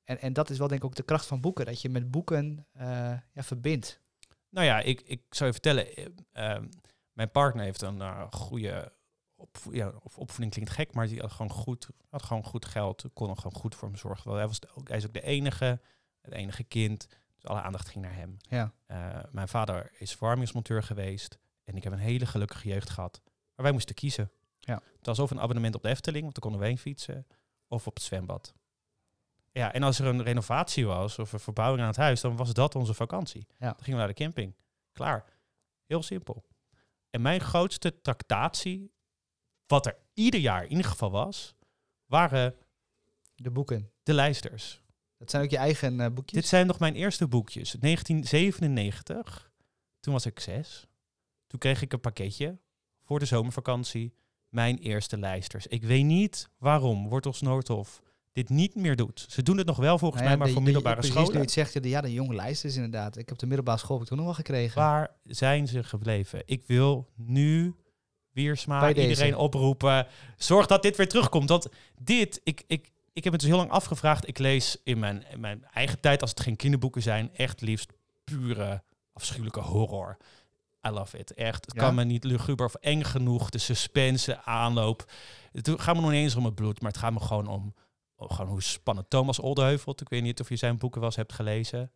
en, 0.04 0.20
en 0.22 0.34
dat 0.34 0.50
is 0.50 0.58
wel 0.58 0.68
denk 0.68 0.82
ik 0.82 0.88
ook 0.88 0.96
de 0.96 1.04
kracht 1.04 1.26
van 1.26 1.42
boeken. 1.42 1.66
Dat 1.66 1.82
je 1.82 1.90
met 1.90 2.12
boeken 2.12 2.68
eh, 2.72 2.88
ja, 3.34 3.44
verbindt. 3.44 4.02
Nou 4.50 4.66
ja, 4.66 4.80
ik, 4.80 5.02
ik 5.02 5.22
zou 5.30 5.46
je 5.46 5.54
vertellen, 5.54 5.96
eh, 5.96 6.06
ehm, 6.32 6.68
mijn 7.14 7.32
partner 7.32 7.64
heeft 7.64 7.82
een 7.82 8.32
goede 8.32 8.94
opvo- 9.36 9.74
ja, 9.74 9.94
of 10.04 10.18
opvoeding 10.18 10.52
klinkt 10.52 10.72
gek, 10.72 10.94
maar 10.94 11.08
die 11.08 11.20
had 11.20 11.32
gewoon 11.32 11.52
goed, 11.52 11.90
had 12.10 12.24
gewoon 12.24 12.44
goed 12.44 12.66
geld, 12.66 13.06
kon 13.14 13.30
er 13.30 13.36
gewoon 13.36 13.60
goed 13.62 13.76
voor 13.76 13.88
hem 13.88 13.98
zorgen. 13.98 14.32
Hij, 14.32 14.48
was 14.48 14.60
ook, 14.76 14.88
hij 14.88 14.98
is 14.98 15.06
ook 15.06 15.14
de 15.14 15.24
enige, 15.24 15.82
het 16.22 16.34
enige 16.34 16.64
kind, 16.64 17.08
dus 17.36 17.46
alle 17.46 17.62
aandacht 17.62 17.90
ging 17.90 18.04
naar 18.04 18.16
hem. 18.16 18.38
Ja. 18.42 18.74
Mijn 19.32 19.48
vader 19.48 19.92
is 19.98 20.16
verwarmingsmonteur 20.16 20.84
geweest 20.84 21.40
en 21.70 21.76
ik 21.76 21.84
heb 21.84 21.94
een 21.94 22.00
hele 22.00 22.26
gelukkige 22.26 22.68
jeugd 22.68 22.90
gehad. 22.90 23.22
Maar 23.26 23.66
wij 23.66 23.72
moesten 23.72 23.96
kiezen. 23.96 24.32
Ja. 24.60 24.82
Het 24.98 25.06
was 25.06 25.20
of 25.20 25.32
een 25.32 25.40
abonnement 25.40 25.76
op 25.76 25.82
de 25.82 25.90
Efteling, 25.90 26.22
want 26.24 26.34
dan 26.34 26.44
konden 26.44 26.62
we 26.62 26.68
heen 26.68 26.78
fietsen, 26.78 27.28
of 27.68 27.88
op 27.88 27.94
het 27.94 28.04
zwembad. 28.04 28.54
Ja, 29.52 29.74
en 29.74 29.84
als 29.84 30.00
er 30.00 30.06
een 30.06 30.24
renovatie 30.24 30.86
was 30.86 31.20
of 31.20 31.34
een 31.34 31.40
verbouwing 31.40 31.82
aan 31.82 31.88
het 31.88 31.98
huis, 31.98 32.22
dan 32.22 32.36
was 32.36 32.54
dat 32.54 32.76
onze 32.76 32.94
vakantie. 32.94 33.48
Ja. 33.58 33.66
Dan 33.66 33.76
gingen 33.84 33.92
we 34.00 34.06
naar 34.06 34.16
de 34.16 34.24
camping. 34.24 34.56
Klaar. 34.92 35.26
Heel 35.86 36.04
simpel. 36.04 36.46
En 37.10 37.22
mijn 37.22 37.40
grootste 37.40 38.02
tractatie, 38.02 38.92
wat 39.66 39.86
er 39.86 39.98
ieder 40.14 40.40
jaar 40.40 40.64
in 40.64 40.70
ieder 40.70 40.86
geval 40.86 41.12
was, 41.12 41.56
waren 42.06 42.56
De 43.36 43.52
boeken. 43.52 43.92
de 44.04 44.14
lijsters. 44.14 44.82
Dat 45.18 45.30
zijn 45.30 45.44
ook 45.44 45.50
je 45.50 45.58
eigen 45.58 46.00
eh, 46.00 46.12
boekjes. 46.12 46.40
Dit 46.42 46.50
zijn 46.50 46.68
nog 46.68 46.80
mijn 46.80 46.96
eerste 46.96 47.28
boekjes. 47.28 47.72
1997, 47.72 49.52
toen 50.00 50.14
was 50.14 50.26
ik 50.26 50.40
zes. 50.40 50.88
Toen 51.50 51.60
kreeg 51.60 51.82
ik 51.82 51.94
een 51.94 52.00
pakketje 52.00 52.58
voor 53.06 53.20
de 53.20 53.26
zomervakantie. 53.26 54.14
Mijn 54.50 54.78
eerste 54.78 55.18
lijsters. 55.18 55.68
Ik 55.68 55.84
weet 55.84 56.06
niet 56.06 56.50
waarom 56.58 57.08
Wortels 57.10 57.42
Noordhof 57.42 58.02
dit 58.32 58.50
niet 58.50 58.76
meer 58.76 58.96
doet. 58.96 59.26
Ze 59.30 59.44
doen 59.44 59.58
het 59.58 59.66
nog 59.68 59.78
wel 59.78 59.98
volgens 59.98 60.22
Nou 60.22 60.32
ja, 60.34 60.38
mij, 60.38 60.38
maar 60.38 60.48
de- 60.48 60.54
voor 60.54 60.62
de- 60.62 60.66
middelbare 60.66 60.96
precies 61.00 61.16
nu 61.16 61.22
scholen. 61.24 61.42
het 61.42 61.52
zegt, 61.52 61.84
ja, 61.86 62.02
de 62.02 62.14
jonge 62.14 62.36
lijsters 62.36 62.76
inderdaad. 62.76 63.18
Ik 63.18 63.30
heb 63.30 63.38
de 63.38 63.46
middelbare 63.46 63.78
school 63.78 63.94
heb 63.96 64.02
ik 64.02 64.08
toen 64.08 64.18
nog 64.18 64.26
wel 64.26 64.36
gekregen. 64.36 64.82
Waar 64.82 65.16
zijn 65.24 65.68
ze 65.68 65.84
gebleven? 65.84 66.42
Ik 66.46 66.64
wil 66.66 67.10
nu 67.16 67.76
Wiersma, 68.32 68.80
Bij 68.80 68.94
deze. 68.94 69.10
iedereen 69.10 69.36
oproepen. 69.36 70.08
Zorg 70.38 70.66
dat 70.68 70.82
dit 70.84 70.98
weer 70.98 71.08
terugkomt. 71.10 71.50
Want 71.50 71.68
dit, 72.02 72.42
ik, 72.44 72.64
ik, 72.68 72.92
ik 73.14 73.24
heb 73.24 73.34
het 73.34 73.42
dus 73.42 73.50
heel 73.50 73.60
lang 73.60 73.72
afgevraagd. 73.72 74.28
Ik 74.28 74.38
lees 74.38 74.78
in 74.84 75.00
mijn, 75.00 75.24
in 75.32 75.40
mijn 75.40 75.66
eigen 75.74 76.00
tijd, 76.00 76.22
als 76.22 76.30
het 76.30 76.40
geen 76.40 76.56
kinderboeken 76.56 77.02
zijn, 77.02 77.30
echt 77.36 77.62
liefst 77.62 77.94
pure 78.24 78.84
afschuwelijke 79.14 79.60
horror. 79.60 80.18
I 80.88 80.90
love 80.90 81.18
it. 81.18 81.34
Echt. 81.34 81.66
Het 81.66 81.76
Ja? 81.76 81.82
kan 81.82 81.96
me 81.96 82.04
niet 82.04 82.24
luguber 82.24 82.66
of 82.66 82.76
eng 82.76 83.04
genoeg. 83.04 83.50
De 83.50 83.58
suspense, 83.58 84.44
aanloop. 84.44 85.12
Het 85.52 85.70
gaat 85.78 85.96
me 85.96 86.02
nog 86.02 86.10
niet 86.12 86.20
eens 86.22 86.36
om 86.36 86.46
het 86.46 86.56
bloed, 86.56 86.82
maar 86.82 86.92
het 86.92 87.00
gaat 87.00 87.14
me 87.14 87.20
gewoon 87.20 87.48
om, 87.48 87.74
om 88.16 88.30
gewoon 88.32 88.52
hoe 88.52 88.62
spannend 88.64 89.10
Thomas 89.10 89.40
Oldeheuvelt. 89.40 90.02
Ik 90.02 90.10
weet 90.10 90.22
niet 90.22 90.40
of 90.40 90.50
je 90.50 90.56
zijn 90.56 90.78
boeken 90.78 91.00
wel 91.00 91.10
eens 91.10 91.18
hebt 91.18 91.34
gelezen. 91.34 91.92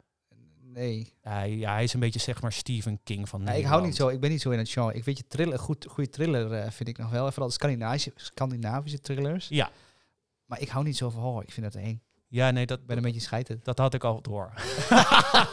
Nee. 0.61 1.13
Hij, 1.21 1.55
ja, 1.57 1.71
hij 1.73 1.84
is 1.84 1.93
een 1.93 1.99
beetje 1.99 2.19
zeg 2.19 2.41
maar 2.41 2.51
Stephen 2.53 2.99
King 3.03 3.29
van 3.29 3.41
Ja, 3.41 3.51
ik 3.51 3.65
hou 3.65 3.86
niet 3.86 3.95
zo, 3.95 4.07
ik 4.07 4.19
ben 4.19 4.29
niet 4.29 4.41
zo 4.41 4.49
in 4.49 4.57
het 4.57 4.69
genre. 4.69 4.93
Ik 4.93 5.03
weet 5.03 5.17
je, 5.17 5.27
thriller, 5.27 5.59
goed, 5.59 5.86
goede 5.89 6.09
thriller 6.09 6.51
eh, 6.51 6.71
vind 6.71 6.89
ik 6.89 6.97
nog 6.97 7.09
wel. 7.09 7.25
En 7.25 7.31
vooral 7.31 7.47
de 7.47 7.53
Scandinavische, 7.53 8.11
Scandinavische 8.15 8.99
thrillers. 8.99 9.47
Ja. 9.47 9.71
Maar 10.45 10.61
ik 10.61 10.69
hou 10.69 10.84
niet 10.86 10.97
zo 10.97 11.09
van 11.09 11.21
horror. 11.21 11.43
Ik 11.43 11.51
vind 11.51 11.73
dat 11.73 11.81
eng. 11.81 12.01
Ja, 12.27 12.51
nee, 12.51 12.65
dat, 12.65 12.79
Ik 12.79 12.86
ben 12.86 12.97
een 12.97 13.03
beetje 13.03 13.19
scheiterd. 13.19 13.65
dat 13.65 13.77
had 13.77 13.93
ik 13.93 14.03
al 14.03 14.21
door. 14.21 14.53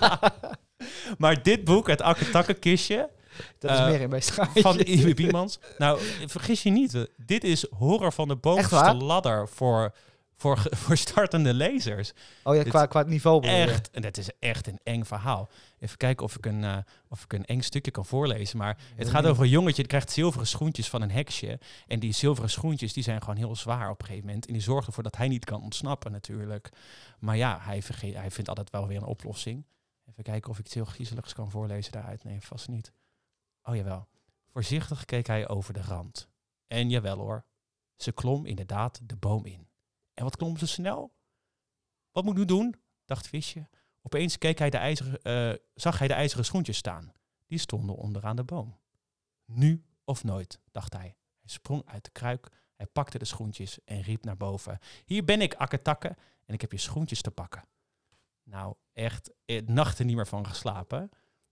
maar 1.19 1.43
dit 1.43 1.65
boek, 1.65 1.87
het 1.87 2.01
Akketakkenkistje 2.03 3.11
Dat 3.59 3.71
is 3.71 3.79
meer 3.79 4.01
in 4.01 4.09
mijn 4.11 4.23
straatje. 4.23 4.61
van 4.61 4.79
Iwe 4.81 5.15
Biemans. 5.21 5.59
Nou, 5.79 6.01
vergis 6.27 6.63
je 6.63 6.71
niet. 6.71 7.09
Dit 7.17 7.45
is 7.45 7.67
horror 7.71 8.13
van 8.13 8.29
de 8.29 8.37
bovenste 8.37 8.95
ladder 8.95 9.49
voor, 9.49 9.95
voor, 10.37 10.59
voor 10.83 10.97
startende 10.97 11.55
lezers. 11.55 12.13
Oh 12.45 12.55
ja, 12.55 12.63
dit- 12.63 12.73
qua, 12.73 12.87
qua 12.87 13.03
niveau? 13.03 13.47
Echt, 13.47 13.91
en 13.91 14.05
het 14.05 14.19
is 14.19 14.29
echt 14.39 14.67
een 14.67 14.79
eng 14.83 15.05
verhaal. 15.05 15.49
Even 15.79 15.97
kijken 15.97 16.25
of 16.25 16.37
ik 16.37 16.47
een, 16.47 16.65
eh, 16.65 16.77
of 17.09 17.25
ik 17.25 17.33
een 17.33 17.45
eng 17.45 17.61
stukje 17.61 17.91
kan 17.91 18.05
voorlezen. 18.07 18.59
Maar 18.59 18.79
het 18.97 19.09
gaat 19.09 19.27
over 19.27 19.43
een 19.43 19.49
jongetje, 19.49 19.77
die 19.77 19.87
krijgt 19.87 20.11
zilveren 20.11 20.47
schoentjes 20.47 20.89
van 20.89 21.03
een 21.03 21.11
heksje. 21.11 21.59
En 21.87 22.01
die 22.01 22.13
zilveren 22.13 22.51
schoentjes, 22.51 22.93
die 22.93 23.03
zijn 23.03 23.21
gewoon 23.21 23.37
heel 23.37 23.57
zwaar 23.57 23.91
op 23.91 24.01
een 24.01 24.07
gegeven 24.07 24.27
moment. 24.27 24.47
En 24.47 24.53
die 24.53 24.63
zorgen 24.63 24.87
ervoor 24.87 25.03
dat 25.03 25.17
hij 25.17 25.29
niet 25.29 25.45
kan 25.45 25.63
ontsnappen 25.63 26.13
natuurlijk. 26.13 26.69
Maar 27.19 27.37
ja, 27.37 27.59
hij, 27.61 27.83
hij 28.01 28.31
vindt 28.31 28.49
altijd 28.49 28.71
wel 28.71 28.87
weer 28.87 28.97
een 28.97 29.05
oplossing. 29.05 29.65
Even 30.11 30.23
kijken 30.23 30.51
of 30.51 30.59
ik 30.59 30.65
iets 30.65 30.75
heel 30.75 30.85
griezeligs 30.85 31.33
kan 31.35 31.51
voorlezen 31.51 31.93
daaruit. 31.93 32.25
Nee, 32.25 32.37
vast 32.41 32.69
niet. 32.69 32.93
Oh 33.63 33.77
jawel. 33.77 34.09
Voorzichtig 34.47 35.05
keek 35.05 35.27
hij 35.27 35.49
over 35.49 35.73
de 35.73 35.83
rand. 35.83 36.29
En 36.67 36.91
jawel 36.91 37.19
hoor, 37.19 37.45
ze 37.97 38.13
klom 38.13 38.47
inderdaad 38.47 39.01
de 39.09 39.17
boom 39.17 39.45
in. 39.45 39.69
En 40.15 40.25
wat 40.25 40.37
klom 40.37 40.57
ze 40.57 40.67
snel? 40.67 41.15
Wat 42.13 42.25
moet 42.25 42.33
ik 42.33 42.39
nu 42.39 42.45
doen? 42.45 42.75
dacht 43.05 43.29
Visje. 43.29 43.69
Opeens 44.03 44.39
keek 44.39 44.59
hij 44.59 44.71
de 44.71 44.77
ijzeren, 44.77 45.23
eh, 45.23 45.59
zag 45.75 45.99
hij 45.99 46.09
de 46.09 46.15
ijzeren 46.15 46.45
schoentjes 46.45 46.77
staan. 46.77 47.13
Die 47.47 47.59
stonden 47.59 47.97
onderaan 47.97 48.37
de 48.37 48.45
boom. 48.45 48.79
Nu 49.45 49.85
of 50.05 50.25
nooit, 50.25 50.61
dacht 50.71 50.93
hij. 50.93 51.17
Hij 51.41 51.49
sprong 51.51 51.83
uit 51.87 52.05
de 52.05 52.11
kruik, 52.11 52.49
hij 52.77 52.87
pakte 52.87 53.19
de 53.19 53.25
schoentjes 53.25 53.85
en 53.85 54.01
riep 54.01 54.25
naar 54.25 54.37
boven. 54.37 54.79
Hier 55.05 55.25
ben 55.25 55.41
ik, 55.41 55.55
akketakke, 55.55 56.17
en 56.45 56.55
ik 56.55 56.61
heb 56.61 56.73
je 56.73 56.79
schoentjes 56.79 57.23
te 57.23 57.31
pakken. 57.31 57.65
Nou, 58.43 58.75
echt, 58.93 59.31
eh, 59.45 59.67
nachten 59.67 60.07
niet 60.07 60.17
meer 60.17 60.27
van 60.27 60.47
geslapen. 60.47 61.11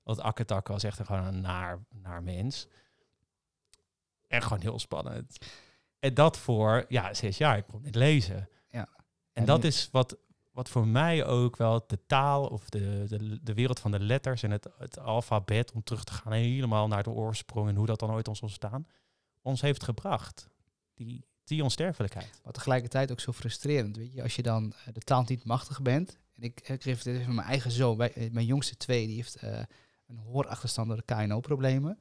Want 0.09 0.21
akketakke 0.21 0.73
was 0.73 0.83
echt 0.83 1.01
gewoon 1.07 1.25
een 1.25 1.41
naar, 1.41 1.79
naar 1.89 2.23
mens. 2.23 2.67
En 4.27 4.43
gewoon 4.43 4.61
heel 4.61 4.79
spannend. 4.79 5.39
En 5.99 6.15
dat 6.15 6.39
voor, 6.39 6.85
ja, 6.89 7.15
zes 7.15 7.39
jaar. 7.39 7.57
Ik 7.57 7.67
kon 7.67 7.83
niet 7.83 7.95
lezen. 7.95 8.49
Ja. 8.71 8.81
En 8.81 8.89
En 9.33 9.45
dat 9.45 9.63
nu- 9.63 9.69
is 9.69 9.89
wat, 9.93 10.17
wat 10.53 10.69
voor 10.69 10.87
mij 10.87 11.25
ook 11.25 11.57
wel 11.57 11.85
de 11.87 11.99
taal 12.07 12.47
of 12.47 12.69
de, 12.69 13.05
de, 13.09 13.39
de 13.43 13.55
wereld 13.55 13.81
van 13.81 13.91
de 13.91 14.01
letters 14.01 14.43
en 14.43 14.51
het, 14.51 14.67
het 14.79 14.99
alfabet, 14.99 15.73
om 15.73 15.83
terug 15.83 16.05
te 16.05 16.13
gaan 16.13 16.33
helemaal 16.33 16.89
naar 16.89 17.03
de 17.03 17.11
oorsprong 17.11 17.69
en 17.69 17.77
hoe 17.77 17.87
dat 17.87 17.99
dan 17.99 18.11
ooit 18.11 18.29
ons 18.29 18.41
ontstaan, 18.43 18.87
ons 19.43 19.61
heeft 19.61 19.85
gebracht. 19.85 20.49
Die, 20.95 21.25
die 21.45 21.63
onsterfelijkheid. 21.63 22.41
Maar 22.45 22.53
tegelijkertijd 22.53 23.11
ook 23.11 23.21
zo 23.21 23.33
frustrerend. 23.33 23.97
Weet 23.97 24.13
je, 24.13 24.23
als 24.23 24.37
je 24.37 24.43
dan 24.43 24.73
eh, 24.73 24.93
de 24.93 25.01
taal 25.01 25.25
niet 25.27 25.45
machtig 25.45 25.83
bent. 25.83 26.19
En 26.37 26.43
ik, 26.43 26.61
ik 26.61 26.83
geef 26.83 26.99
het 26.99 27.07
even 27.07 27.25
van 27.25 27.35
mijn 27.35 27.47
eigen 27.49 27.71
zoon. 27.71 28.01
Eh, 28.01 28.31
mijn 28.31 28.47
jongste 28.47 28.77
twee, 28.77 29.07
die 29.07 29.17
heeft 29.17 29.35
eh, 29.37 29.63
een 30.09 30.17
hoorachterstand 30.19 30.89
door 30.89 30.97
de 31.07 31.15
KNO-problemen. 31.15 31.99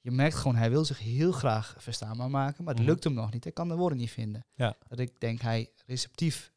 je 0.00 0.12
merkt 0.12 0.34
gewoon, 0.36 0.56
hij 0.56 0.70
wil 0.70 0.84
zich 0.84 0.98
heel 0.98 1.32
graag 1.32 1.74
verstaanbaar 1.78 2.30
maken, 2.30 2.64
maar 2.64 2.72
het 2.74 2.82
Mhm. 2.82 2.92
lukt 2.92 3.04
hem 3.04 3.12
nog 3.12 3.32
niet. 3.32 3.44
Hij 3.44 3.52
kan 3.52 3.68
de 3.68 3.74
woorden 3.76 3.98
niet 3.98 4.10
vinden. 4.10 4.46
Ja. 4.54 4.76
Dat 4.88 4.98
ik 4.98 5.20
denk, 5.20 5.40
hij 5.40 5.70
receptief 5.86 6.52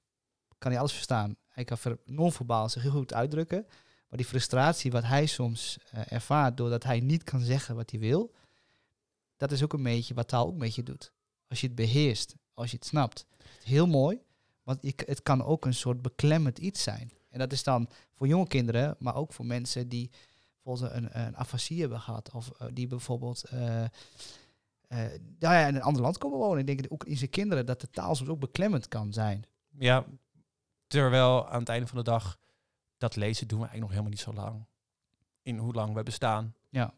kan 0.57 0.71
hij 0.71 0.79
alles 0.79 0.93
verstaan. 0.93 1.35
Hij 1.47 1.63
kan 1.63 1.77
ver- 1.77 1.99
non-verbaal 2.05 2.69
zich 2.69 2.81
heel 2.81 2.91
goed 2.91 3.13
uitdrukken. 3.13 3.65
Maar 4.09 4.17
die 4.17 4.25
frustratie 4.27 4.91
wat 4.91 5.03
hij 5.03 5.25
soms 5.25 5.77
eh, 5.91 6.11
ervaart 6.11 6.57
doordat 6.57 6.83
hij 6.83 6.99
niet 6.99 7.23
kan 7.23 7.39
zeggen 7.41 7.75
wat 7.75 7.91
hij 7.91 7.99
wil, 7.99 8.33
dat 9.37 9.51
is 9.51 9.63
ook 9.63 9.73
een 9.73 9.83
beetje 9.83 10.13
wat 10.13 10.27
taal 10.27 10.45
ook 10.45 10.53
een 10.53 10.59
beetje 10.59 10.83
doet. 10.83 11.11
Als 11.47 11.61
je 11.61 11.67
het 11.67 11.75
beheerst, 11.75 12.35
als 12.53 12.71
je 12.71 12.75
het 12.77 12.85
snapt. 12.85 13.25
Heel 13.63 13.87
mooi, 13.87 14.21
want 14.63 14.77
je, 14.81 14.93
het 15.05 15.23
kan 15.23 15.43
ook 15.43 15.65
een 15.65 15.73
soort 15.73 16.01
beklemmend 16.01 16.57
iets 16.57 16.83
zijn. 16.83 17.11
En 17.29 17.39
dat 17.39 17.51
is 17.51 17.63
dan 17.63 17.89
voor 18.15 18.27
jonge 18.27 18.47
kinderen, 18.47 18.95
maar 18.99 19.15
ook 19.15 19.33
voor 19.33 19.45
mensen 19.45 19.89
die 19.89 20.09
bijvoorbeeld 20.69 21.13
een, 21.13 21.25
een 21.25 21.37
afasie 21.37 21.79
hebben 21.79 21.99
gehad. 21.99 22.31
Of 22.31 22.51
eh, 22.51 22.67
die 22.73 22.87
bijvoorbeeld 22.87 23.43
eh, 23.43 23.83
eh, 23.83 23.89
nou 25.39 25.53
ja, 25.55 25.67
in 25.67 25.75
een 25.75 25.81
ander 25.81 26.01
land 26.01 26.17
komen 26.17 26.37
wonen. 26.37 26.59
Ik 26.59 26.65
denk 26.65 26.81
dat 26.81 26.91
ook 26.91 27.03
in 27.03 27.17
zijn 27.17 27.29
kinderen 27.29 27.65
dat 27.65 27.81
de 27.81 27.89
taal 27.89 28.15
soms 28.15 28.29
ook 28.29 28.39
beklemmend 28.39 28.87
kan 28.87 29.13
zijn. 29.13 29.45
Ja, 29.77 30.05
terwijl 30.87 31.49
aan 31.49 31.59
het 31.59 31.69
einde 31.69 31.87
van 31.87 31.97
de 31.97 32.03
dag, 32.03 32.39
dat 32.97 33.15
lezen 33.15 33.47
doen 33.47 33.59
we 33.59 33.67
eigenlijk 33.67 33.79
nog 33.79 33.89
helemaal 33.89 34.35
niet 34.35 34.37
zo 34.37 34.43
lang. 34.47 34.65
In 35.41 35.57
hoe 35.57 35.73
lang 35.73 35.93
we 35.93 36.03
bestaan. 36.03 36.55
Ja. 36.69 36.93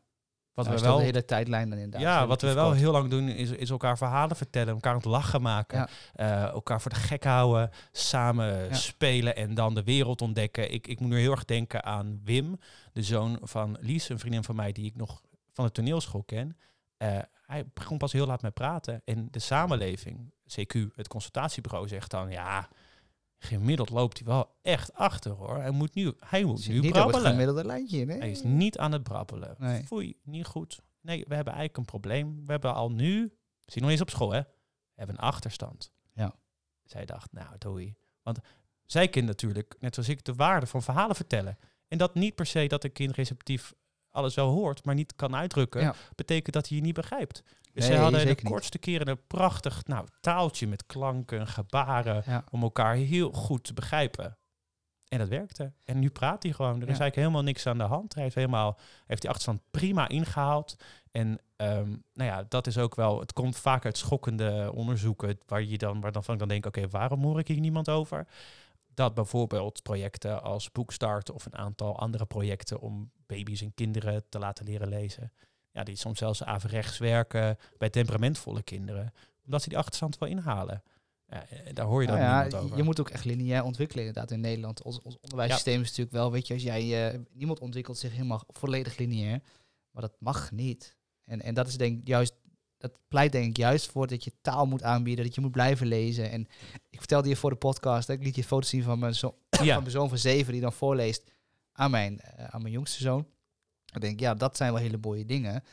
Wat 0.67 0.73
Nou, 0.73 0.79
we 0.81 0.87
wel, 0.89 0.97
de 0.97 1.03
hele 1.03 1.25
tijdlijn 1.25 1.69
dan 1.69 1.77
inderdaad. 1.79 2.01
ja, 2.01 2.27
wat 2.27 2.41
we 2.41 2.53
wel 2.53 2.65
kort. 2.67 2.77
heel 2.77 2.91
lang 2.91 3.09
doen, 3.09 3.27
is, 3.27 3.49
is 3.49 3.69
elkaar 3.69 3.97
verhalen 3.97 4.35
vertellen, 4.35 4.73
elkaar 4.73 4.91
aan 4.91 4.97
het 4.97 5.05
lachen 5.07 5.41
maken. 5.41 5.77
Ja. 5.77 5.87
eh, 6.13 6.43
elkaar 6.51 6.81
voor 6.81 6.91
de 6.91 6.97
gek 6.97 7.23
houden, 7.23 7.69
samen 7.91 8.63
Ja. 8.67 8.73
spelen 8.73 9.35
en 9.35 9.53
dan 9.53 9.73
de 9.75 9.83
wereld 9.83 10.21
ontdekken. 10.21 10.71
Ik, 10.73 10.87
ik 10.87 10.99
moet 10.99 11.09
nu 11.09 11.19
heel 11.19 11.31
erg 11.31 11.45
denken 11.45 11.83
aan 11.83 12.21
Wim, 12.23 12.59
de 12.93 13.03
zoon 13.03 13.37
van 13.41 13.77
Lies, 13.79 14.09
een 14.09 14.19
vriendin 14.19 14.43
van 14.43 14.55
mij 14.55 14.71
die 14.71 14.85
ik 14.85 14.95
nog 14.95 15.21
van 15.53 15.65
de 15.65 15.71
toneelschool 15.71 16.23
ken. 16.23 16.57
Eh, 16.97 17.17
hij 17.45 17.65
begon 17.73 17.97
pas 17.97 18.11
heel 18.11 18.25
laat 18.25 18.41
met 18.41 18.53
praten. 18.53 19.01
En 19.05 19.27
de 19.31 19.39
samenleving, 19.39 20.31
CQ, 20.47 20.79
het 20.95 21.07
consultatiebureau, 21.07 21.87
zegt 21.87 22.11
dan 22.11 22.29
ja. 22.29 22.67
Gemiddeld 23.43 23.89
loopt 23.89 24.17
hij 24.17 24.27
wel 24.27 24.55
echt 24.61 24.93
achter 24.93 25.31
hoor. 25.31 25.57
Hij 25.57 25.71
moet 25.71 25.95
nu, 25.95 26.13
hij 26.19 26.43
moet 26.43 26.67
nu 26.67 26.73
niet 26.73 26.83
het 26.83 26.93
brabbelen. 26.93 27.31
gemiddelde 27.31 27.65
lijntje? 27.65 28.05
Hij 28.05 28.31
is 28.31 28.43
niet 28.43 28.77
aan 28.77 28.91
het 28.91 29.03
brabbelen. 29.03 29.55
Nee. 29.57 29.83
Foei, 29.83 30.17
niet 30.23 30.45
goed. 30.45 30.81
Nee, 31.01 31.25
we 31.27 31.35
hebben 31.35 31.53
eigenlijk 31.53 31.77
een 31.77 31.85
probleem. 31.85 32.45
We 32.45 32.51
hebben 32.51 32.73
al 32.73 32.91
nu, 32.91 33.33
zie 33.65 33.81
nog 33.81 33.91
eens 33.91 34.01
op 34.01 34.09
school 34.09 34.31
hè, 34.31 34.39
we 34.39 34.47
hebben 34.95 35.15
een 35.15 35.21
achterstand. 35.21 35.91
Ja. 36.13 36.35
Zij 36.83 37.05
dacht, 37.05 37.31
nou 37.31 37.57
doei. 37.57 37.95
Want 38.21 38.39
zij 38.85 39.07
kent 39.07 39.25
natuurlijk, 39.25 39.75
net 39.79 39.93
zoals 39.93 40.09
ik, 40.09 40.23
de 40.23 40.33
waarde 40.33 40.65
van 40.65 40.83
verhalen 40.83 41.15
vertellen. 41.15 41.57
En 41.87 41.97
dat 41.97 42.15
niet 42.15 42.35
per 42.35 42.45
se 42.45 42.67
dat 42.67 42.83
een 42.83 42.91
kind 42.91 43.15
receptief 43.15 43.73
alles 44.11 44.35
wel 44.35 44.49
hoort, 44.49 44.85
maar 44.85 44.95
niet 44.95 45.15
kan 45.15 45.35
uitdrukken, 45.35 45.81
Ja. 45.81 45.95
betekent 46.15 46.53
dat 46.53 46.67
hij 46.67 46.77
je 46.77 46.83
niet 46.83 46.93
begrijpt. 46.93 47.43
Dus 47.73 47.83
Nee, 47.83 47.83
zij 47.93 48.01
hadden 48.01 48.25
de 48.25 48.41
kortste 48.43 48.77
keren 48.77 49.07
een 49.07 49.27
prachtig 49.27 49.85
nou, 49.85 50.05
taaltje 50.21 50.67
met 50.67 50.85
klanken, 50.85 51.47
gebaren, 51.47 52.23
Ja. 52.25 52.43
om 52.49 52.61
elkaar 52.61 52.95
heel 52.95 53.31
goed 53.31 53.63
te 53.63 53.73
begrijpen. 53.73 54.37
En 55.07 55.17
dat 55.17 55.27
werkte. 55.27 55.71
En 55.85 55.99
nu 55.99 56.09
praat 56.09 56.43
hij 56.43 56.51
gewoon. 56.51 56.69
Er 56.71 56.75
is 56.75 56.81
Ja. 56.81 56.87
eigenlijk 56.87 57.15
helemaal 57.15 57.43
niks 57.43 57.67
aan 57.67 57.77
de 57.77 57.83
hand. 57.83 58.13
Hij 58.13 58.23
heeft 58.23 58.35
helemaal 58.35 58.79
heeft 59.05 59.21
die 59.21 59.29
achterstand 59.29 59.61
prima 59.71 60.07
ingehaald. 60.07 60.75
En 61.11 61.39
ehm, 61.55 61.89
nou 62.13 62.29
ja, 62.29 62.45
dat 62.49 62.67
is 62.67 62.77
ook 62.77 62.95
wel. 62.95 63.19
Het 63.19 63.33
komt 63.33 63.57
vaak 63.57 63.85
uit 63.85 63.97
schokkende 63.97 64.71
onderzoeken 64.73 65.39
waar 65.45 65.63
je 65.63 65.77
dan, 65.77 66.01
waar 66.01 66.11
dan 66.11 66.23
van 66.23 66.33
ik 66.33 66.39
dan 66.39 66.47
denk, 66.49 66.65
oké, 66.65 66.87
waarom 66.89 67.23
hoor 67.23 67.39
ik 67.39 67.47
hier 67.47 67.59
niemand 67.59 67.89
over? 67.89 68.27
Dat 68.93 69.13
bijvoorbeeld 69.13 69.83
projecten 69.83 70.43
als 70.43 70.71
Boekstart 70.71 71.31
of 71.31 71.45
een 71.45 71.55
aantal 71.55 71.99
andere 71.99 72.25
projecten 72.25 72.79
om 72.79 73.11
baby's 73.25 73.61
en 73.61 73.73
kinderen 73.73 74.23
te 74.29 74.39
laten 74.39 74.65
leren 74.65 74.87
lezen. 74.87 75.31
Ja, 75.71 75.83
die 75.83 75.95
soms 75.95 76.19
zelfs 76.19 76.43
averechts 76.43 76.97
werken 76.97 77.57
bij 77.77 77.89
temperamentvolle 77.89 78.63
kinderen. 78.63 79.13
Omdat 79.45 79.61
ze 79.61 79.69
die 79.69 79.77
achterstand 79.77 80.17
wel 80.17 80.29
inhalen. 80.29 80.83
Ja, 81.27 81.45
eh, 81.47 81.73
daar 81.73 81.85
hoor 81.85 82.01
je 82.01 82.07
dan 82.07 82.17
Nou 82.17 82.29
ja, 82.29 82.41
niemand 82.41 82.63
over. 82.63 82.77
je 82.77 82.83
moet 82.83 82.99
ook 82.99 83.09
echt 83.09 83.25
lineair 83.25 83.63
ontwikkelen 83.63 84.05
inderdaad 84.05 84.31
in 84.31 84.39
Nederland. 84.39 84.81
Ons, 84.81 85.01
ons 85.01 85.17
onderwijssysteem 85.19 85.81
is 85.81 85.87
natuurlijk 85.87 86.15
wel, 86.15 86.31
weet 86.31 86.47
je, 86.47 86.53
als 86.53 86.63
jij, 86.63 87.11
eh, 87.11 87.19
niemand 87.31 87.59
ontwikkelt 87.59 87.97
zich 87.97 88.11
helemaal 88.11 88.43
volledig 88.47 88.97
lineair. 88.97 89.41
Maar 89.91 90.01
dat 90.01 90.15
mag 90.19 90.51
niet. 90.51 90.95
En, 91.25 91.41
en 91.41 91.53
dat 91.53 91.67
is 91.67 91.77
denk 91.77 91.99
ik 91.99 92.07
juist, 92.07 92.33
dat 92.81 92.91
pleit 93.07 93.31
denk 93.31 93.45
ik 93.45 93.57
juist 93.57 93.91
voor 93.91 94.07
dat 94.07 94.23
je 94.23 94.31
taal 94.41 94.65
moet 94.65 94.83
aanbieden, 94.83 95.25
dat 95.25 95.35
je 95.35 95.41
moet 95.41 95.51
blijven 95.51 95.87
lezen. 95.87 96.31
En 96.31 96.47
ik 96.89 96.97
vertelde 96.99 97.29
je 97.29 97.35
voor 97.35 97.49
de 97.49 97.55
podcast, 97.55 98.09
ik 98.09 98.23
liet 98.23 98.35
je 98.35 98.43
foto's 98.43 98.69
zien 98.69 98.83
van 98.83 98.99
mijn, 98.99 99.15
zo 99.15 99.35
van 99.49 99.65
mijn 99.65 99.91
zoon 99.91 100.09
van 100.09 100.17
zeven 100.17 100.51
die 100.51 100.61
dan 100.61 100.73
voorleest 100.73 101.23
aan 101.71 101.91
mijn, 101.91 102.19
eh, 102.19 102.45
aan 102.45 102.61
mijn 102.61 102.73
jongste 102.73 103.01
zoon. 103.01 103.27
Ik 103.93 104.01
denk, 104.01 104.19
ja, 104.19 104.33
dat 104.35 104.57
zijn 104.57 104.73
wel 104.73 104.81
hele 104.81 104.97
mooie 105.01 105.25
dingen. 105.25 105.63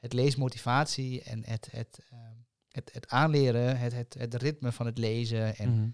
Het 0.00 0.12
leesmotivatie 0.12 1.22
en 1.22 1.44
het, 1.44 1.68
het, 1.70 1.98
ehm, 2.10 2.20
het, 2.70 2.90
het 2.92 3.08
aanleren, 3.08 3.78
het, 3.78 3.92
het, 3.94 4.14
het 4.18 4.34
ritme 4.34 4.72
van 4.72 4.86
het 4.86 4.98
lezen. 4.98 5.56
En, 5.56 5.68
Mhm. 5.70 5.82
eh, 5.82 5.88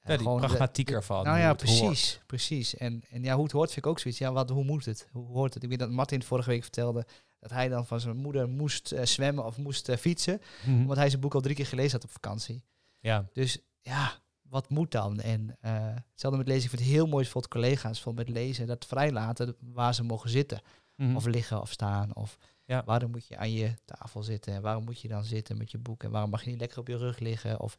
Ja, 0.00 0.08
die 0.08 0.18
gewoon 0.18 0.40
de- 0.40 0.46
pragmatiek 0.46 0.86
de- 0.86 0.94
ervan. 0.94 1.24
Nou 1.24 1.38
ja, 1.38 1.46
hoort. 1.46 1.56
precies, 1.56 2.20
precies. 2.26 2.76
En, 2.76 3.02
en 3.10 3.22
ja, 3.22 3.34
hoe 3.34 3.42
het 3.42 3.52
hoort 3.52 3.72
vind 3.72 3.84
ik 3.84 3.90
ook 3.90 3.98
zoiets. 3.98 4.20
Ja, 4.20 4.32
wat, 4.32 4.50
hoe 4.50 4.64
moet 4.64 4.84
het? 4.84 5.08
Hoe 5.12 5.26
hoort 5.26 5.54
het? 5.54 5.62
Ik 5.62 5.68
weet 5.68 5.78
dat 5.78 5.90
Martin 5.90 6.22
vorige 6.22 6.50
week 6.50 6.62
vertelde 6.62 7.06
dat 7.44 7.52
hij 7.52 7.68
dan 7.68 7.86
van 7.86 8.00
zijn 8.00 8.16
moeder 8.16 8.48
moest 8.48 8.92
eh, 8.92 9.04
zwemmen 9.04 9.44
of 9.44 9.56
moest 9.56 9.88
eh, 9.88 9.96
fietsen. 9.96 10.40
Mhm. 10.66 10.80
Omdat 10.80 10.96
hij 10.96 11.08
zijn 11.08 11.20
boek 11.20 11.34
al 11.34 11.40
drie 11.40 11.54
keer 11.54 11.66
gelezen 11.66 11.92
had 11.92 12.04
op 12.04 12.10
vakantie. 12.10 12.62
Ja, 12.98 13.28
Dus 13.32 13.58
ja, 13.80 14.12
wat 14.42 14.68
moet 14.68 14.90
dan? 14.90 15.20
En 15.20 15.56
eh, 15.60 15.72
hetzelfde 16.10 16.38
met 16.38 16.48
lezen. 16.48 16.62
Ik 16.62 16.68
vind 16.70 16.82
het 16.82 16.90
heel 16.90 17.06
mooi 17.06 17.24
voor 17.26 17.42
de 17.42 17.48
collega's 17.48 18.00
van 18.00 18.14
met 18.14 18.28
lezen. 18.28 18.66
Dat 18.66 18.86
vrijlaten 18.86 19.56
waar 19.60 19.94
ze 19.94 20.02
mogen 20.02 20.30
zitten. 20.30 20.60
Mhm. 20.96 21.16
Of 21.16 21.26
liggen 21.26 21.60
of 21.60 21.70
staan. 21.70 22.14
Of 22.14 22.38
Ja. 22.66 22.82
waarom 22.84 23.10
moet 23.10 23.26
je 23.26 23.36
aan 23.36 23.52
je 23.52 23.74
tafel 23.84 24.22
zitten? 24.22 24.54
En 24.54 24.62
waarom 24.62 24.84
moet 24.84 25.00
je 25.00 25.08
dan 25.08 25.24
zitten 25.24 25.56
met 25.58 25.70
je 25.70 25.78
boek? 25.78 26.02
En 26.02 26.10
waarom 26.10 26.30
mag 26.30 26.44
je 26.44 26.50
niet 26.50 26.60
lekker 26.60 26.78
op 26.78 26.88
je 26.88 26.96
rug 26.96 27.18
liggen? 27.18 27.60
Of 27.60 27.76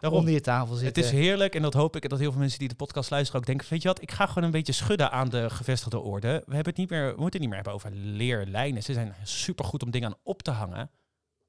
Daarom. 0.00 0.18
onder 0.18 0.34
je 0.34 0.40
tafel 0.40 0.74
Het 0.74 0.84
zitten? 0.84 1.02
is 1.02 1.10
heerlijk 1.10 1.54
en 1.54 1.62
dat 1.62 1.74
hoop 1.74 1.96
ik 1.96 2.08
dat 2.08 2.18
heel 2.18 2.30
veel 2.30 2.40
mensen 2.40 2.58
die 2.58 2.68
de 2.68 2.74
podcast 2.74 3.10
luisteren 3.10 3.40
ook 3.40 3.46
denken, 3.46 3.66
weet 3.70 3.82
je 3.82 3.88
wat, 3.88 4.02
ik 4.02 4.10
ga 4.10 4.26
gewoon 4.26 4.44
een 4.44 4.50
beetje 4.50 4.72
schudden 4.72 5.10
aan 5.10 5.28
de 5.28 5.50
gevestigde 5.50 5.98
orde. 5.98 6.28
We, 6.46 6.54
hebben 6.54 6.72
het 6.72 6.76
niet 6.76 6.90
meer, 6.90 7.02
we 7.14 7.20
moeten 7.20 7.24
het 7.24 7.38
niet 7.40 7.48
meer 7.48 7.54
hebben 7.54 7.72
over 7.72 7.90
leerlijnen. 7.92 8.82
Ze 8.82 8.92
zijn 8.92 9.14
supergoed 9.22 9.82
om 9.82 9.90
dingen 9.90 10.08
aan 10.08 10.18
op 10.22 10.42
te 10.42 10.50
hangen. 10.50 10.90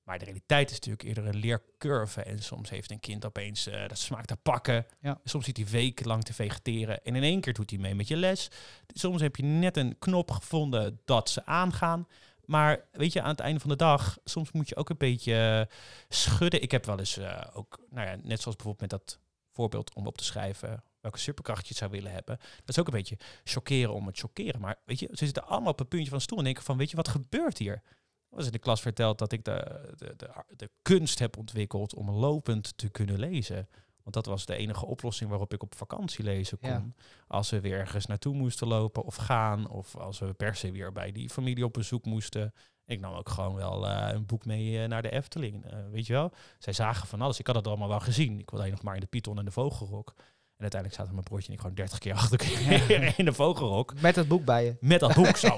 Maar 0.03 0.19
de 0.19 0.25
realiteit 0.25 0.67
is 0.69 0.75
natuurlijk 0.75 1.03
eerder 1.03 1.27
een 1.27 1.35
leercurve. 1.35 2.21
En 2.23 2.39
soms 2.39 2.69
heeft 2.69 2.91
een 2.91 2.99
kind 2.99 3.25
opeens 3.25 3.67
eh 3.67 3.87
dat 3.87 3.97
smaak 3.97 4.25
te 4.25 4.35
pakken. 4.35 4.85
Ja. 4.99 5.19
Soms 5.23 5.45
zit 5.45 5.57
hij 5.57 5.65
wekenlang 5.65 6.23
te 6.23 6.33
vegeteren. 6.33 7.03
En 7.03 7.15
in 7.15 7.23
één 7.23 7.41
keer 7.41 7.53
doet 7.53 7.69
hij 7.69 7.79
mee 7.79 7.95
met 7.95 8.07
je 8.07 8.15
les. 8.17 8.51
Soms 8.87 9.21
heb 9.21 9.35
je 9.35 9.43
net 9.43 9.77
een 9.77 9.95
knop 9.99 10.31
gevonden 10.31 10.99
dat 11.05 11.29
ze 11.29 11.45
aangaan. 11.45 12.07
Maar 12.49 12.87
weet 12.91 13.13
je, 13.13 13.21
aan 13.21 13.29
het 13.29 13.39
einde 13.39 13.59
van 13.59 13.69
de 13.69 13.75
dag, 13.75 14.17
soms 14.23 14.51
moet 14.51 14.69
je 14.69 14.75
ook 14.75 14.89
een 14.89 14.97
beetje 14.97 15.67
eh, 15.69 15.75
schudden. 16.07 16.61
Ik 16.61 16.71
heb 16.71 16.85
wel 16.85 16.99
eens 16.99 17.17
eh, 17.17 17.41
ook, 17.53 17.79
nou 17.89 18.07
ja, 18.07 18.15
net 18.15 18.41
zoals 18.41 18.55
bijvoorbeeld 18.55 18.79
met 18.79 18.89
dat 18.89 19.19
voorbeeld 19.51 19.93
om 19.93 20.07
op 20.07 20.17
te 20.17 20.23
schrijven 20.23 20.83
welke 21.01 21.17
superkracht 21.17 21.67
je 21.67 21.73
zou 21.73 21.91
willen 21.91 22.11
hebben. 22.11 22.37
Dat 22.37 22.69
is 22.69 22.79
ook 22.79 22.87
een 22.87 22.93
beetje 22.93 23.17
chockeren 23.43 23.93
om 23.93 24.07
het 24.07 24.19
chockeren. 24.19 24.61
Maar 24.61 24.75
weet 24.85 24.99
je, 24.99 25.09
ze 25.11 25.25
zitten 25.25 25.47
allemaal 25.47 25.71
op 25.71 25.79
een 25.79 25.87
puntje 25.87 26.09
van 26.09 26.21
stoel 26.21 26.37
en 26.37 26.43
denken 26.43 26.63
van, 26.63 26.77
weet 26.77 26.89
je, 26.89 26.95
wat 26.95 27.07
gebeurt 27.07 27.57
hier? 27.57 27.73
Er 27.73 28.35
was 28.35 28.45
in 28.45 28.51
de 28.51 28.59
klas 28.59 28.81
verteld 28.81 29.17
dat 29.17 29.31
ik 29.31 29.43
de, 29.43 29.93
de, 29.97 30.15
de 30.55 30.69
kunst 30.81 31.19
heb 31.19 31.37
ontwikkeld 31.37 31.95
om 31.95 32.09
lopend 32.09 32.77
te 32.77 32.89
kunnen 32.89 33.19
lezen. 33.19 33.67
Want 34.09 34.25
dat 34.25 34.33
was 34.33 34.45
de 34.45 34.55
enige 34.55 34.85
oplossing 34.85 35.29
waarop 35.29 35.53
ik 35.53 35.63
op 35.63 35.75
vakantie 35.75 36.23
lezen 36.23 36.59
kon. 36.59 36.69
Ja. 36.69 36.85
Als 37.27 37.49
we 37.49 37.59
weer 37.59 37.77
ergens 37.79 38.05
naartoe 38.05 38.33
moesten 38.35 38.67
lopen 38.67 39.03
of 39.03 39.15
gaan. 39.15 39.69
Of 39.69 39.95
als 39.95 40.19
we 40.19 40.33
per 40.33 40.55
se 40.55 40.71
weer 40.71 40.91
bij 40.91 41.11
die 41.11 41.29
familie 41.29 41.65
op 41.65 41.73
bezoek 41.73 42.05
moesten. 42.05 42.53
Ik 42.85 42.99
nam 42.99 43.13
ook 43.13 43.29
gewoon 43.29 43.55
wel 43.55 43.87
eh, 43.87 44.13
een 44.13 44.25
boek 44.25 44.45
mee 44.45 44.81
eh, 44.81 44.87
naar 44.87 45.01
de 45.01 45.09
Efteling. 45.09 45.65
eh, 45.65 45.77
weet 45.91 46.07
je 46.07 46.13
wel? 46.13 46.31
Zij 46.57 46.73
zagen 46.73 47.07
van 47.07 47.21
alles. 47.21 47.39
Ik 47.39 47.47
had 47.47 47.55
het 47.55 47.67
allemaal 47.67 47.87
wel 47.87 47.99
gezien. 47.99 48.39
Ik 48.39 48.49
wilde 48.49 48.57
alleen 48.57 48.71
nog 48.71 48.83
maar 48.83 48.93
in 48.95 48.99
de 49.01 49.07
Python 49.07 49.37
en 49.39 49.45
de 49.45 49.51
Vogelrok. 49.51 50.13
En 50.17 50.61
uiteindelijk 50.61 50.99
zaten 51.01 51.13
mijn 51.13 51.25
broertje 51.25 51.47
en 51.47 51.53
ik 51.53 51.59
gewoon 51.59 51.75
30 51.75 51.99
keer 51.99 52.13
achter 52.13 52.39
elkaar 52.39 53.13
in 53.19 53.25
de 53.25 53.33
Vogelrok. 53.33 54.01
Met 54.01 54.15
dat 54.15 54.27
boek 54.27 54.45
bij 54.45 54.65
je. 54.65 54.77
Met 54.79 54.99
dat 54.99 55.13
boek 55.13 55.37
zo. 55.37 55.57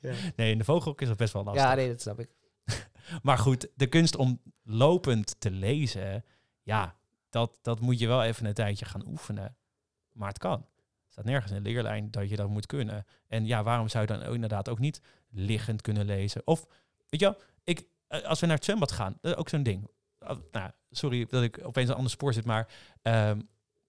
Ja. 0.00 0.12
Nee, 0.36 0.50
in 0.52 0.58
de 0.58 0.64
Vogelrok 0.64 1.00
is 1.00 1.08
dat 1.08 1.16
best 1.16 1.32
wel 1.32 1.44
lastig. 1.44 1.64
Ja, 1.64 1.74
nee, 1.74 1.88
dat 1.88 2.00
snap 2.00 2.20
ik. 2.20 2.28
Maar 3.22 3.38
goed, 3.38 3.68
de 3.74 3.86
kunst 3.86 4.16
om 4.16 4.40
lopend 4.62 5.36
te 5.40 5.50
lezen, 5.50 6.24
ja, 6.66 6.96
dat, 7.28 7.58
dat 7.62 7.80
moet 7.80 7.98
je 7.98 8.06
wel 8.06 8.24
even 8.24 8.46
een 8.46 8.54
tijdje 8.54 8.84
gaan 8.84 9.06
oefenen. 9.06 9.56
Maar 10.12 10.28
het 10.28 10.38
kan. 10.38 10.58
Er 10.58 11.12
staat 11.12 11.24
nergens 11.24 11.52
in 11.52 11.62
de 11.62 11.70
leerlijn 11.70 12.10
dat 12.10 12.28
je 12.28 12.36
dat 12.36 12.48
moet 12.48 12.66
kunnen. 12.66 13.04
En 13.28 13.46
ja, 13.46 13.62
waarom 13.62 13.88
zou 13.88 14.06
je 14.06 14.12
dan 14.12 14.22
ook 14.22 14.34
inderdaad 14.34 14.68
ook 14.68 14.78
niet 14.78 15.00
liggend 15.30 15.82
kunnen 15.82 16.06
lezen? 16.06 16.42
Of, 16.44 16.66
weet 17.08 17.20
je 17.20 17.26
wel, 17.26 17.36
ik, 17.64 17.86
eh, 18.08 18.22
als 18.22 18.40
we 18.40 18.46
naar 18.46 18.56
het 18.56 18.64
zwembad 18.64 18.92
gaan, 18.92 19.18
dat 19.20 19.32
is 19.32 19.38
ook 19.38 19.48
zo'n 19.48 19.62
ding. 19.62 19.88
Ah, 20.18 20.38
nou, 20.52 20.70
sorry 20.90 21.26
dat 21.26 21.42
ik 21.42 21.60
opeens 21.62 21.88
een 21.88 21.94
ander 21.94 22.10
spoor 22.10 22.32
zit, 22.32 22.44
maar 22.44 22.68
ehm, 23.02 23.40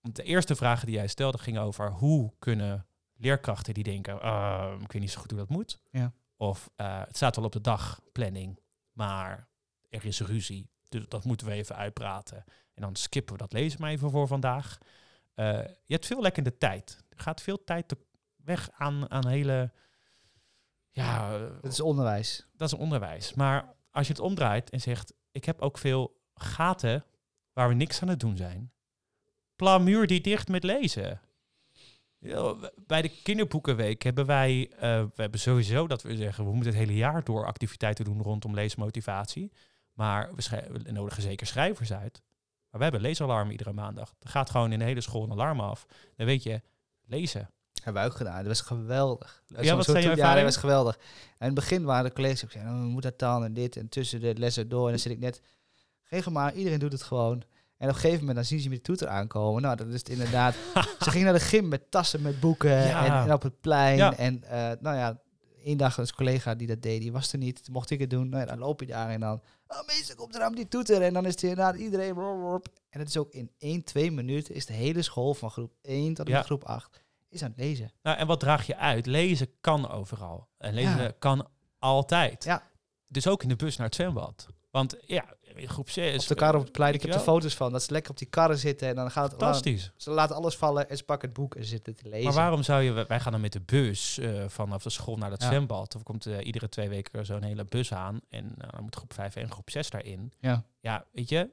de 0.01 0.23
eerste 0.23 0.55
vragen 0.55 0.85
die 0.85 0.95
jij 0.95 1.07
stelde 1.07 1.37
gingen 1.37 1.61
over 1.61 1.91
hoe 1.91 2.33
kunnen 2.39 2.87
leerkrachten 3.15 3.73
die 3.73 3.83
denken, 3.83 4.21
"Ah, 4.21 4.81
ik 4.81 4.91
weet 4.91 5.01
niet 5.01 5.11
zo 5.11 5.19
goed 5.21 5.31
hoe 5.31 5.39
dat 5.39 5.49
moet. 5.49 5.79
Ja. 5.91 6.13
Of 6.35 6.69
eh, 6.75 6.99
het 6.99 7.15
staat 7.15 7.35
wel 7.35 7.45
op 7.45 7.51
de 7.51 7.61
dagplanning, 7.61 8.59
maar 8.91 9.47
er 9.89 10.05
is 10.05 10.19
ruzie. 10.19 10.69
Dus 10.89 11.07
dat 11.07 11.23
moeten 11.23 11.47
we 11.47 11.53
even 11.53 11.75
uitpraten. 11.75 12.43
En 12.77 12.83
dan 12.83 12.95
skippen 12.95 13.33
we 13.33 13.39
dat 13.39 13.53
lezen 13.53 13.81
maar 13.81 13.91
even 13.91 14.11
voor 14.11 14.27
vandaag. 14.27 14.77
Eh, 15.33 15.61
je 15.85 15.93
hebt 15.93 16.05
veel 16.05 16.21
lekkende 16.21 16.57
tijd. 16.57 17.03
Er 17.09 17.19
gaat 17.19 17.41
veel 17.41 17.63
tijd 17.63 17.95
weg 18.35 18.69
aan, 18.71 19.11
aan 19.11 19.27
hele 19.27 19.71
ja, 20.89 21.33
eh, 21.33 21.41
Dat 21.61 21.71
is 21.71 21.79
onderwijs. 21.79 22.47
dat 22.55 22.71
is 22.71 22.79
onderwijs. 22.79 23.33
Maar 23.33 23.75
als 23.91 24.07
je 24.07 24.13
het 24.13 24.21
omdraait 24.21 24.69
en 24.69 24.81
zegt, 24.81 25.13
ik 25.31 25.45
heb 25.45 25.61
ook 25.61 25.77
veel 25.77 26.21
gaten 26.33 27.05
waar 27.53 27.67
we 27.67 27.73
niks 27.73 28.01
aan 28.01 28.07
het 28.07 28.19
doen 28.19 28.37
zijn. 28.37 28.71
Plamuur 29.55 30.07
die 30.07 30.21
dicht 30.21 30.47
met 30.47 30.63
lezen. 30.63 31.21
Bij 32.87 33.01
de 33.01 33.21
kinderboekenweek 33.23 34.03
hebben 34.03 34.25
wij, 34.25 34.71
eh, 34.71 34.79
we 35.01 35.21
hebben 35.21 35.39
sowieso 35.39 35.87
dat 35.87 36.01
we 36.01 36.15
zeggen, 36.15 36.45
we 36.45 36.53
moeten 36.53 36.71
het 36.71 36.79
hele 36.79 36.95
jaar 36.97 37.23
door 37.23 37.45
activiteiten 37.45 38.05
doen 38.05 38.21
rondom 38.21 38.53
leesmotivatie. 38.53 39.51
Maar 39.93 40.35
we, 40.35 40.67
we 40.83 40.91
nodigen 40.91 41.21
zeker 41.21 41.47
schrijvers 41.47 41.93
uit. 41.93 42.21
Maar 42.69 42.77
we 42.79 42.83
hebben 42.83 43.01
leesalarm 43.01 43.49
iedere 43.51 43.73
maandag. 43.73 44.13
Er 44.19 44.29
gaat 44.29 44.49
gewoon 44.49 44.71
in 44.71 44.79
de 44.79 44.85
hele 44.85 45.01
school 45.01 45.23
een 45.23 45.31
alarm 45.31 45.59
af. 45.59 45.85
Dan 46.15 46.25
weet 46.25 46.43
je, 46.43 46.61
lezen. 47.05 47.49
Hebben 47.83 48.01
we 48.03 48.09
ook 48.09 48.15
gedaan. 48.15 48.37
Dat 48.37 48.47
was 48.47 48.61
geweldig. 48.61 49.43
Dat 49.47 49.63
Ja, 49.65 49.75
wat 49.75 49.85
jouw 49.85 50.01
toe- 50.01 50.15
Ja, 50.15 50.33
dat 50.35 50.43
was 50.43 50.57
geweldig. 50.57 50.95
En 50.95 51.01
in 51.39 51.45
het 51.45 51.53
begin 51.55 51.83
waren 51.83 52.05
de 52.05 52.13
collega's 52.13 52.43
ook 52.43 52.51
zeggen, 52.51 52.71
oh, 52.71 52.77
we 52.79 52.85
moeten 52.87 53.09
dat 53.09 53.19
dan 53.19 53.43
en 53.43 53.53
dit. 53.53 53.75
En 53.77 53.89
tussen 53.89 54.19
de 54.19 54.33
lessen 54.37 54.69
door. 54.69 54.83
En 54.85 54.89
dan 54.91 54.99
zit 54.99 55.11
ik 55.11 55.19
net, 55.19 55.41
geef 56.03 56.29
maar, 56.29 56.53
iedereen 56.53 56.79
doet 56.79 56.91
het 56.91 57.03
gewoon. 57.03 57.43
En 57.77 57.87
op 57.89 57.93
een 57.95 57.99
gegeven 58.01 58.19
moment 58.19 58.35
dan 58.35 58.45
zien 58.45 58.59
ze 58.59 58.69
met 58.69 58.77
de 58.77 58.83
toeter 58.83 59.07
aankomen. 59.07 59.61
Nou, 59.61 59.75
dat 59.75 59.87
is 59.87 59.93
het 59.93 60.09
inderdaad. 60.09 60.55
ze 61.03 61.09
gingen 61.09 61.25
naar 61.25 61.33
de 61.39 61.45
gym 61.45 61.67
met 61.67 61.91
tassen 61.91 62.21
met 62.21 62.39
boeken 62.39 62.69
Ja. 62.87 63.05
en, 63.05 63.27
en 63.27 63.33
op 63.33 63.41
het 63.41 63.61
plein. 63.61 63.97
Ja. 63.97 64.17
En 64.17 64.43
eh, 64.43 64.71
nou 64.79 64.95
ja, 64.97 65.19
één 65.63 65.77
dag 65.77 65.97
een 65.97 66.13
collega 66.15 66.55
die 66.55 66.67
dat 66.67 66.81
deed, 66.81 67.01
die 67.01 67.11
was 67.11 67.31
er 67.31 67.37
niet. 67.37 67.63
Toen 67.63 67.73
mocht 67.73 67.89
ik 67.89 67.99
het 67.99 68.09
doen. 68.09 68.29
Nou 68.29 68.41
ja, 68.43 68.49
dan 68.49 68.57
loop 68.59 68.79
je 68.79 68.85
daar 68.85 69.09
en 69.09 69.19
dan, 69.19 69.41
oh 69.67 69.87
meester, 69.87 70.15
komt 70.15 70.35
er 70.35 70.41
aan 70.41 70.55
die 70.55 70.67
toeter. 70.67 71.01
En 71.01 71.13
dan 71.13 71.25
is 71.25 71.31
het 71.31 71.41
inderdaad 71.43 71.75
iedereen. 71.75 72.15
En 72.89 72.99
het 72.99 73.07
is 73.07 73.17
ook 73.17 73.31
in 73.31 73.51
1, 73.57 73.83
2 73.83 74.11
minuten 74.11 74.55
is 74.55 74.65
de 74.65 74.73
hele 74.73 75.01
school 75.01 75.33
van 75.33 75.51
groep 75.51 75.73
1 75.81 76.13
tot 76.13 76.25
en 76.25 76.31
Ja. 76.31 76.37
met 76.37 76.45
groep 76.45 76.63
8 76.63 77.03
is 77.29 77.43
aan 77.43 77.49
het 77.49 77.59
lezen. 77.59 77.91
Nou, 78.01 78.17
en 78.17 78.27
wat 78.27 78.39
draag 78.39 78.67
je 78.67 78.75
uit? 78.77 79.05
Lezen 79.05 79.47
kan 79.61 79.89
overal. 79.89 80.47
En 80.57 80.73
lezen 80.73 81.01
Ja. 81.01 81.11
kan 81.19 81.47
altijd. 81.79 82.43
Ja. 82.43 82.63
Dus 83.07 83.27
ook 83.27 83.43
in 83.43 83.49
de 83.49 83.55
bus 83.55 83.77
naar 83.77 83.85
het 83.85 83.95
zwembad. 83.95 84.47
Want 84.77 84.95
ja, 85.05 85.25
in 85.55 85.69
groep 85.69 85.89
6... 85.89 86.21
Op 86.21 86.27
de 86.27 86.35
kar 86.35 86.55
op 86.55 86.61
het 86.63 86.71
plein. 86.71 86.93
Ik 86.93 87.01
heb 87.01 87.11
wel. 87.11 87.19
foto's 87.19 87.55
van. 87.55 87.71
Dat 87.71 87.83
ze 87.83 87.91
lekker 87.91 88.11
op 88.11 88.17
die 88.17 88.27
karren 88.27 88.57
zitten. 88.57 88.87
En 88.87 88.95
dan 88.95 89.11
gaat 89.11 89.31
het. 89.31 89.41
Fantastisch. 89.41 89.91
Ze 89.95 90.09
laten 90.11 90.35
alles 90.35 90.55
vallen 90.55 90.89
en 90.89 90.97
ze 90.97 91.03
pakken 91.03 91.27
het 91.29 91.37
boek 91.37 91.55
en 91.55 91.65
zitten 91.65 91.95
te 91.95 92.09
lezen. 92.09 92.23
Maar 92.23 92.33
waarom 92.33 92.63
zou 92.63 92.81
je... 92.81 93.05
Wij 93.07 93.19
gaan 93.19 93.31
dan 93.31 93.41
met 93.41 93.53
de 93.53 93.61
bus 93.61 94.17
eh, 94.17 94.43
vanaf 94.47 94.83
de 94.83 94.89
school 94.89 95.17
naar 95.17 95.29
Ja. 95.29 95.45
zwembad. 95.45 95.95
Of 95.95 96.03
komt 96.03 96.25
eh, 96.25 96.45
iedere 96.45 96.69
twee 96.69 96.89
weken 96.89 97.25
zo'n 97.25 97.43
hele 97.43 97.65
bus 97.65 97.93
aan. 97.93 98.19
En 98.29 98.53
eh, 98.57 98.69
dan 98.71 98.83
moet 98.83 98.95
groep 98.95 99.13
5 99.13 99.35
en 99.35 99.51
groep 99.51 99.69
6 99.69 99.89
daarin. 99.89 100.33
Ja. 100.39 100.63
Ja, 100.79 101.05
weet 101.11 101.29
je... 101.29 101.49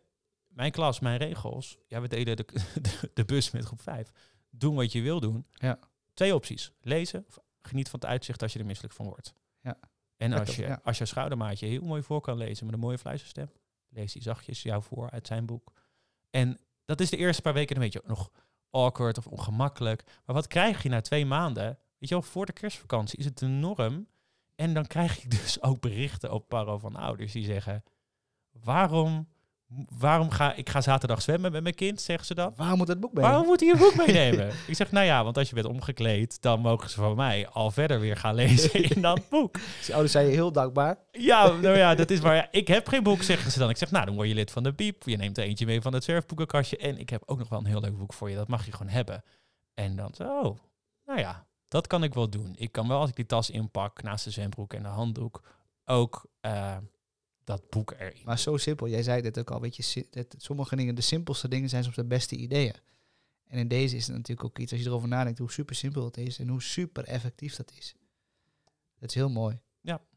Mijn 0.48 0.72
klas, 0.72 1.00
mijn 1.00 1.18
regels. 1.18 1.78
Ja, 1.86 2.00
we 2.00 2.08
deden 2.08 2.36
de, 2.36 2.46
de, 2.82 3.10
de 3.14 3.24
bus 3.24 3.50
met 3.50 3.64
groep 3.64 3.80
5. 3.82 4.10
Doen 4.50 4.74
wat 4.74 4.92
je 4.92 5.02
wil 5.02 5.20
doen. 5.20 5.46
Ja. 5.50 5.78
Twee 6.14 6.34
opties. 6.34 6.72
Lezen 6.80 7.24
of 7.28 7.38
geniet 7.62 7.88
van 7.88 8.00
het 8.00 8.08
uitzicht 8.08 8.42
als 8.42 8.52
je 8.52 8.58
er 8.58 8.64
misselijk 8.66 8.94
van 8.94 9.06
wordt. 9.06 9.34
Ja. 9.60 9.76
En 10.16 10.32
als 10.32 10.56
je, 10.56 10.62
ja. 10.62 10.80
als 10.84 10.98
je 10.98 11.04
schoudermaatje 11.04 11.66
heel 11.66 11.82
mooi 11.82 12.02
voor 12.02 12.20
kan 12.20 12.36
lezen 12.36 12.66
met 12.66 12.74
een 12.74 12.80
mooie 12.80 12.98
fluisterstem, 12.98 13.50
leest 13.88 14.14
hij 14.14 14.22
zachtjes 14.22 14.62
jou 14.62 14.82
voor 14.82 15.10
uit 15.10 15.26
zijn 15.26 15.46
boek. 15.46 15.72
En 16.30 16.58
dat 16.84 17.00
is 17.00 17.10
de 17.10 17.16
eerste 17.16 17.42
paar 17.42 17.52
weken 17.52 17.76
een 17.76 17.82
beetje 17.82 18.02
nog 18.06 18.30
awkward 18.70 19.18
of 19.18 19.26
ongemakkelijk. 19.26 20.04
Maar 20.24 20.34
wat 20.34 20.46
krijg 20.46 20.82
je 20.82 20.88
na 20.88 21.00
twee 21.00 21.26
maanden? 21.26 21.78
Weet 21.98 22.08
je 22.08 22.14
wel, 22.14 22.22
voor 22.22 22.46
de 22.46 22.52
kerstvakantie 22.52 23.18
is 23.18 23.24
het 23.24 23.38
de 23.38 23.46
norm. 23.46 24.06
En 24.54 24.74
dan 24.74 24.86
krijg 24.86 25.22
je 25.22 25.28
dus 25.28 25.62
ook 25.68 25.80
berichten 25.80 26.32
op 26.32 26.48
Paro 26.48 26.78
van 26.78 26.96
ouders 26.96 27.32
die 27.32 27.44
zeggen: 27.44 27.82
Waarom, 28.50 29.28
waarom 29.98 30.30
ga 30.30 30.54
ik 30.54 30.68
ga 30.68 30.80
zaterdag 30.80 31.22
zwemmen 31.22 31.52
met 31.52 31.62
mijn 31.62 31.74
kind? 31.74 32.00
Zeggen 32.00 32.26
ze 32.26 32.34
dan. 32.34 32.52
Waarom 32.56 32.78
moet 32.78 32.86
dat 32.86 33.00
boek 33.00 33.12
mee? 33.12 33.24
Waarom 33.24 33.46
moet 33.46 33.60
hij 33.60 33.70
een 33.70 33.78
boek 33.78 33.96
meenemen? 34.06 34.50
ik 34.66 34.74
zeg, 34.74 34.92
nou 34.92 35.06
ja, 35.06 35.24
want 35.24 35.38
als 35.38 35.48
je 35.48 35.54
bent 35.54 35.66
omgekleed, 35.66 36.42
dan 36.42 36.60
mogen 36.60 36.90
ze 36.90 36.96
van 36.96 37.16
mij 37.16 37.48
al 37.48 37.70
verder 37.70 38.00
weer 38.00 38.16
gaan 38.16 38.34
lezen 38.34 38.82
in 38.94 39.02
dat 39.02 39.28
boek. 39.28 39.52
Dus 39.78 39.90
ouders 39.90 40.12
zijn 40.12 40.26
je 40.26 40.32
heel 40.32 40.52
dankbaar. 40.52 40.98
Ja, 41.10 41.46
nou 41.46 41.76
ja, 41.76 41.94
dat 41.94 42.10
is 42.10 42.20
maar. 42.24 42.34
Ja, 42.34 42.48
ik 42.50 42.68
heb 42.68 42.88
geen 42.88 43.02
boek, 43.02 43.22
zeggen 43.22 43.50
ze 43.50 43.58
dan. 43.58 43.70
Ik 43.70 43.76
zeg, 43.76 43.90
nou, 43.90 44.04
dan 44.06 44.14
word 44.14 44.28
je 44.28 44.34
lid 44.34 44.50
van 44.50 44.62
de 44.62 44.72
Biep. 44.72 45.02
Je 45.02 45.16
neemt 45.16 45.38
er 45.38 45.44
eentje 45.44 45.66
mee 45.66 45.80
van 45.80 45.94
het 45.94 46.04
zwerfboekenkastje. 46.04 46.76
En 46.76 46.98
ik 46.98 47.10
heb 47.10 47.22
ook 47.26 47.38
nog 47.38 47.48
wel 47.48 47.58
een 47.58 47.66
heel 47.66 47.80
leuk 47.80 47.98
boek 47.98 48.12
voor 48.12 48.30
je. 48.30 48.36
Dat 48.36 48.48
mag 48.48 48.64
je 48.64 48.72
gewoon 48.72 48.92
hebben. 48.92 49.22
En 49.74 49.96
dan 49.96 50.14
zo, 50.14 50.24
oh, 50.24 50.58
nou 51.04 51.18
ja, 51.18 51.46
dat 51.68 51.86
kan 51.86 52.02
ik 52.02 52.14
wel 52.14 52.28
doen. 52.30 52.54
Ik 52.56 52.72
kan 52.72 52.88
wel, 52.88 53.00
als 53.00 53.08
ik 53.08 53.16
die 53.16 53.26
tas 53.26 53.50
inpak, 53.50 54.02
naast 54.02 54.24
de 54.24 54.30
zwembroek 54.30 54.72
en 54.72 54.82
de 54.82 54.88
handdoek, 54.88 55.42
ook 55.84 56.26
eh, 56.40 56.76
dat 57.45 57.70
boek 57.70 57.95
erin. 57.99 58.20
Maar 58.24 58.38
zo 58.38 58.57
simpel. 58.57 58.88
Jij 58.88 59.03
zei 59.03 59.22
dit 59.22 59.38
ook 59.38 59.51
al. 59.51 59.61
Weet 59.61 59.76
je, 59.76 60.07
dat 60.11 60.34
sommige 60.38 60.76
dingen, 60.76 60.95
de 60.95 61.01
simpelste 61.01 61.49
dingen 61.49 61.68
zijn 61.68 61.82
soms 61.82 61.97
de 61.97 62.05
beste 62.05 62.36
ideeën. 62.36 62.74
En 63.47 63.59
in 63.59 63.68
deze 63.68 63.97
is 63.97 64.07
het 64.07 64.16
natuurlijk 64.16 64.45
ook 64.49 64.59
iets, 64.59 64.72
als 64.72 64.80
je 64.80 64.86
erover 64.86 65.09
nadenkt, 65.09 65.38
hoe 65.38 65.53
super 65.53 65.74
simpel 65.74 66.05
het 66.05 66.16
is 66.16 66.38
en 66.38 66.49
hoe 66.49 66.62
super 66.62 67.05
effectief 67.05 67.57
dat 67.57 67.72
is. 67.76 67.95
Dat 68.99 69.09
is 69.09 69.14
heel 69.14 69.30
mooi. 69.30 69.61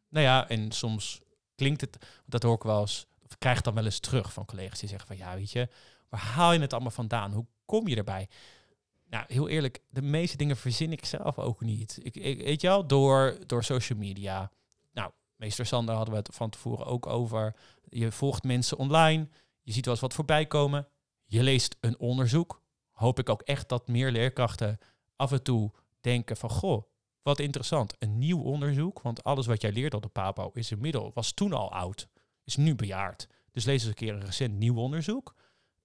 Nou 0.10 0.26
ja, 0.26 0.50
en 0.50 0.72
soms 0.72 1.22
klinkt 1.56 1.82
het, 1.82 1.98
dat 2.26 2.44
hoor 2.44 2.56
ik 2.56 2.64
wel 2.64 2.82
eens, 2.82 3.08
of 3.26 3.38
krijg 3.38 3.62
dan 3.62 3.74
wel 3.74 3.86
eens 3.86 4.00
terug 4.00 4.34
van 4.34 4.46
collega's 4.46 4.80
die 4.80 4.90
zeggen 4.90 5.08
van 5.08 5.18
ja, 5.18 5.36
weet 5.36 5.52
je, 5.52 5.70
waar 6.10 6.20
haal 6.22 6.54
je 6.54 6.60
het 6.60 6.74
allemaal 6.74 6.92
vandaan? 6.92 7.34
Hoe 7.34 7.46
kom 7.66 7.88
je 7.88 7.96
erbij? 7.96 8.28
Nou, 9.10 9.26
heel 9.28 9.48
eerlijk, 9.48 9.80
de 9.90 10.02
meeste 10.02 10.38
dingen 10.38 10.58
verzin 10.58 10.92
ik 10.92 11.06
zelf 11.06 11.38
ook 11.38 11.62
niet. 11.62 12.00
Ik, 12.02 12.16
ik 12.16 12.44
weet 12.44 12.62
je 12.62 12.68
wel, 12.68 12.88
door, 12.88 13.38
door 13.46 13.64
social 13.64 14.00
media. 14.00 14.52
Meester 15.38 15.66
Sander 15.66 15.96
hadden 15.96 16.14
we 16.14 16.20
het 16.20 16.36
van 16.36 16.50
tevoren 16.50 16.86
ook 16.86 17.06
over. 17.06 17.56
Je 17.84 18.12
volgt 18.12 18.44
mensen 18.44 18.78
online, 18.78 19.28
je 19.62 19.72
ziet 19.72 19.86
wel 19.86 19.94
eens 19.94 20.04
wat 20.04 20.14
voorbij 20.14 20.46
komen. 20.46 20.88
Je 21.26 21.44
leest 21.44 21.78
een 21.80 22.00
onderzoek. 22.00 22.62
Hoop 22.92 23.20
ik 23.20 23.30
ook 23.30 23.42
echt 23.42 23.70
dat 23.70 23.88
meer 23.88 24.12
leerkrachten 24.12 24.78
af 25.16 25.32
en 25.32 25.44
toe 25.44 25.72
denken 26.02 26.38
van 26.38 26.50
goh, 26.50 26.84
wat 27.22 27.40
interessant, 27.40 27.96
een 28.00 28.18
nieuw 28.18 28.42
onderzoek. 28.42 29.02
Want 29.02 29.24
alles 29.24 29.46
wat 29.46 29.62
jij 29.62 29.72
leert 29.72 29.94
op 29.94 30.02
de 30.02 30.08
PAPO 30.08 30.52
is 30.54 30.72
inmiddels, 30.72 31.14
was 31.14 31.32
toen 31.32 31.54
al 31.54 31.72
oud, 31.72 32.08
is 32.44 32.56
nu 32.56 32.76
bejaard. 32.76 33.28
Dus 33.52 33.66
lees 33.66 33.80
eens 33.80 33.90
een 33.90 33.94
keer 33.94 34.14
een 34.14 34.26
recent 34.26 34.54
nieuw 34.54 34.76
onderzoek. 34.76 35.36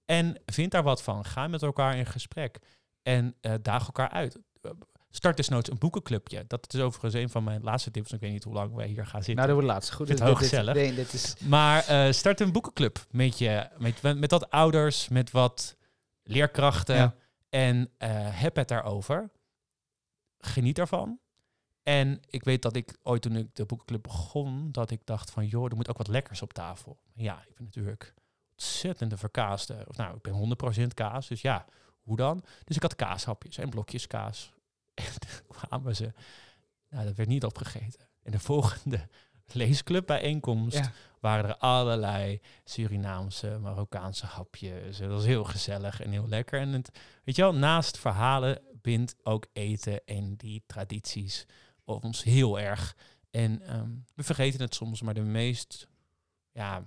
En 0.05 0.41
vind 0.47 0.71
daar 0.71 0.83
wat 0.83 1.03
van. 1.03 1.25
Ga 1.25 1.47
met 1.47 1.63
elkaar 1.63 1.97
in 1.97 2.07
gesprek. 2.07 2.59
En 3.03 3.35
eh, 3.41 3.55
daag 3.63 3.87
elkaar 3.87 4.09
uit. 4.09 4.39
Start 5.15 5.37
desnoods 5.37 5.71
een 5.71 5.79
boekenclubje. 5.79 6.45
Dat 6.47 6.75
is 6.75 6.81
overigens 6.81 7.15
een 7.15 7.29
van 7.29 7.45
mijn 7.45 7.63
laatste 7.63 7.91
tips. 7.91 8.13
Ik 8.13 8.21
weet 8.21 8.33
niet 8.33 8.45
hoe 8.45 8.55
lang 8.55 8.75
wij 8.75 8.87
hier 8.87 9.07
gaan 9.07 9.23
zitten. 9.23 9.35
Nou, 9.35 9.47
dat 9.47 9.57
wordt 9.57 9.73
laatst. 9.73 9.93
Goed. 9.93 10.07
Vind 10.07 10.19
dit- 10.19 10.29
dit- 10.29 10.37
gezellig. 10.37 10.75
nee, 10.75 10.95
dit 10.95 11.13
is, 11.13 11.35
Maar 11.41 11.87
eh, 11.87 12.13
start 12.13 12.41
een 12.41 12.53
boekenclub 12.53 13.07
met 13.11 13.39
je, 13.39 13.69
met, 13.79 14.03
met, 14.03 14.19
met 14.19 14.31
wat 14.31 14.51
ouders, 14.51 15.09
met 15.09 15.31
wat 15.31 15.77
leerkrachten. 16.23 16.97
Ja. 16.97 17.15
En 17.49 17.91
eh, 17.99 18.09
heb 18.15 18.57
het 18.57 18.69
daarover. 18.69 19.31
Geniet 20.39 20.79
ervan. 20.79 21.19
En 21.83 22.21
ik 22.27 22.45
weet 22.45 22.63
dat 22.63 22.77
ik 22.77 22.97
ooit 23.03 23.23
toen 23.23 23.37
ik 23.37 23.55
de 23.55 23.65
boekenclub 23.65 24.03
begon, 24.03 24.69
dat 24.73 24.91
ik 24.91 25.01
dacht 25.05 25.31
van 25.31 25.47
joh, 25.47 25.65
er 25.71 25.77
moet 25.77 25.89
ook 25.89 25.99
wat 25.99 26.09
lekkers 26.09 26.43
op 26.43 26.53
tafel. 26.53 26.99
Ja, 27.15 27.45
ik 27.49 27.55
ben 27.55 27.65
natuurlijk 27.65 28.15
ontzettende 28.53 29.17
verkaaste. 29.17 29.85
Of 29.89 29.97
nou, 29.97 30.17
ik 30.17 30.23
ben 30.23 30.35
100% 30.85 30.95
kaas, 30.95 31.29
dus 31.29 31.41
ja, 31.43 31.65
hoe 32.03 32.17
dan? 32.17 32.45
Dus 32.65 32.77
ik 32.77 32.83
had 32.83 32.97
kaashapjes 32.97 33.59
en 33.59 33.69
blokjes 33.71 34.07
kaas. 34.07 34.53
En 34.95 35.19
toen 35.19 35.57
kwamen 35.57 35.97
ze. 35.97 36.13
Nou, 36.89 37.05
dat 37.05 37.17
werd 37.17 37.29
niet 37.29 37.45
opgegeten. 37.45 38.09
En 38.23 38.33
de 38.33 38.39
volgende 38.39 39.09
leesclubbijeenkomst 39.53 40.77
ja. 40.77 40.93
waren 41.21 41.51
er 41.51 41.57
allerlei 41.57 42.41
Surinaamse, 42.65 43.59
Marokkaanse 43.59 44.27
hapjes. 44.27 44.99
Het 44.99 45.11
was 45.11 45.25
heel 45.25 45.45
gezellig 45.45 46.01
en 46.01 46.11
heel 46.11 46.29
lekker. 46.29 46.61
En 46.61 46.69
het, 46.69 46.99
weet 47.25 47.37
je 47.37 47.43
wel, 47.43 47.55
naast 47.55 47.99
verhalen 47.99 48.61
bindt 48.83 49.15
ook 49.23 49.47
eten 49.53 50.05
en 50.05 50.37
die 50.37 50.63
tradities 50.67 51.47
ons 51.85 52.23
heel 52.23 52.61
erg. 52.61 52.97
En 53.31 53.63
ehm, 53.63 53.91
we 54.15 54.23
vergeten 54.23 54.61
het 54.61 54.75
soms, 54.75 55.03
maar 55.03 55.15
de 55.15 55.21
meest 55.21 55.89
ja, 56.53 56.87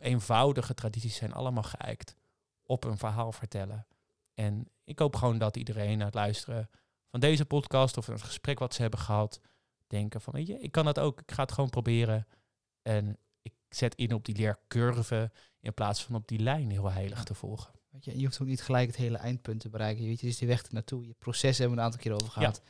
eenvoudige 0.00 0.74
tradities 0.74 1.16
zijn 1.16 1.32
allemaal 1.32 1.62
geëikt 1.62 2.16
op 2.62 2.84
een 2.84 2.98
verhaal 2.98 3.32
vertellen. 3.32 3.86
En 4.34 4.68
ik 4.84 4.98
hoop 4.98 5.16
gewoon 5.16 5.38
dat 5.38 5.56
iedereen 5.56 5.98
na 5.98 6.04
het 6.04 6.14
luisteren 6.14 6.70
van 7.10 7.20
deze 7.20 7.44
podcast 7.44 7.96
of 7.96 8.06
het 8.06 8.22
gesprek 8.22 8.58
wat 8.58 8.74
ze 8.74 8.80
hebben 8.80 9.00
gehad, 9.00 9.40
denken 9.86 10.20
van, 10.20 10.32
weet 10.32 10.46
je, 10.46 10.58
ik 10.58 10.72
kan 10.72 10.84
dat 10.84 10.98
ook. 10.98 11.20
Ik 11.20 11.32
ga 11.32 11.42
het 11.42 11.52
gewoon 11.52 11.70
proberen. 11.70 12.26
En 12.82 13.18
ik 13.42 13.54
zet 13.68 13.94
in 13.94 14.14
op 14.14 14.24
die 14.24 14.36
leercurve 14.36 15.30
in 15.60 15.74
plaats 15.74 16.04
van 16.04 16.14
op 16.14 16.28
die 16.28 16.38
lijn 16.38 16.70
heel 16.70 16.90
heilig 16.90 17.24
te 17.24 17.34
volgen. 17.34 17.72
Weet 17.90 18.04
je, 18.04 18.18
je 18.18 18.24
hoeft 18.24 18.40
ook 18.40 18.46
niet 18.46 18.62
gelijk 18.62 18.86
het 18.86 18.96
hele 18.96 19.16
eindpunt 19.16 19.60
te 19.60 19.68
bereiken. 19.68 20.02
Je 20.02 20.08
weet, 20.08 20.20
het 20.20 20.30
is 20.30 20.38
die 20.38 20.48
weg 20.48 20.62
ernaartoe. 20.62 21.06
Je 21.06 21.14
proces 21.18 21.58
hebben 21.58 21.76
we 21.76 21.82
een 21.82 21.86
aantal 21.86 22.02
keer 22.02 22.12
over 22.12 22.30
gehad. 22.30 22.62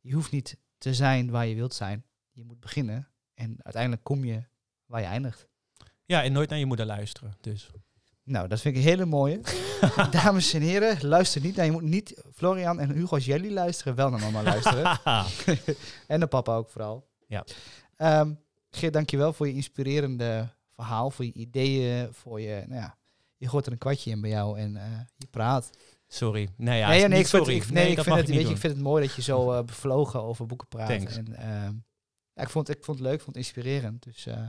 Je 0.00 0.14
hoeft 0.14 0.30
niet 0.30 0.58
te 0.78 0.94
zijn 0.94 1.30
waar 1.30 1.46
je 1.46 1.54
wilt 1.54 1.74
zijn. 1.74 2.04
Je 2.30 2.44
moet 2.44 2.60
beginnen. 2.60 3.08
En 3.34 3.56
uiteindelijk 3.62 4.04
kom 4.04 4.24
je 4.24 4.44
waar 4.86 5.00
je 5.00 5.06
eindigt. 5.06 5.48
Ja, 6.04 6.22
en 6.22 6.32
nooit 6.32 6.50
naar 6.50 6.58
je 6.58 6.66
moeder 6.66 6.86
luisteren. 6.86 7.36
Dus. 7.40 7.70
Nou, 8.24 8.48
dat 8.48 8.60
vind 8.60 8.76
ik 8.76 8.82
een 8.82 8.88
hele 8.88 9.04
mooie. 9.04 9.40
Dames 10.10 10.52
en 10.52 10.62
heren, 10.62 11.06
luister 11.06 11.40
niet 11.40 11.56
naar 11.56 11.64
je 11.64 11.72
moet 11.72 11.82
niet 11.82 12.22
Florian 12.34 12.80
en 12.80 12.90
Hugo 12.90 13.14
als 13.14 13.24
jullie 13.24 13.52
luisteren, 13.52 13.94
wel 13.94 14.10
naar 14.10 14.20
mama 14.20 14.42
luisteren. 14.42 14.98
en 16.06 16.18
naar 16.18 16.28
papa 16.28 16.56
ook 16.56 16.70
vooral. 16.70 17.06
Ja. 17.26 17.44
Ehm 17.96 18.30
Geert, 18.76 18.92
dankjewel 18.92 19.32
voor 19.32 19.46
je 19.46 19.52
inspirerende 19.52 20.48
verhaal, 20.74 21.10
voor 21.10 21.24
je 21.24 21.32
ideeën, 21.32 22.12
voor 22.12 22.40
je, 22.40 22.64
nou 22.66 22.80
ja, 22.80 22.98
je 23.36 23.48
gooit 23.48 23.66
er 23.66 23.72
een 23.72 23.78
kwartje 23.78 24.10
in 24.10 24.20
bij 24.20 24.30
jou 24.30 24.58
en 24.58 24.76
eh, 24.76 25.00
je 25.16 25.26
praat. 25.26 25.70
sorry. 26.06 26.48
Nee, 26.56 26.78
ja, 26.78 26.88
nee, 26.88 27.04
ik 27.04 27.10
vind, 27.10 27.26
sorry. 27.26 27.54
ik, 27.54 27.70
nee, 27.70 27.90
ik, 27.90 28.02
vind 28.02 28.16
het, 28.16 28.28
weet 28.28 28.46
je, 28.46 28.54
ik 28.54 28.58
vind 28.58 28.72
het 28.72 28.82
mooi 28.82 29.06
dat 29.06 29.14
je 29.14 29.22
zo 29.22 29.52
eh, 29.52 29.64
bevlogen 29.64 30.22
over 30.22 30.46
boeken 30.46 30.68
praat. 30.68 30.88
Thanks. 30.88 31.16
En, 31.16 31.36
ehm, 31.36 31.72
ja, 32.32 32.42
ik, 32.42 32.48
vond, 32.48 32.68
ik 32.68 32.84
vond 32.84 32.98
het 32.98 33.06
leuk, 33.06 33.16
ik 33.16 33.22
vond 33.22 33.36
het 33.36 33.44
inspirerend. 33.44 34.02
Dus 34.02 34.26
eh, 34.26 34.46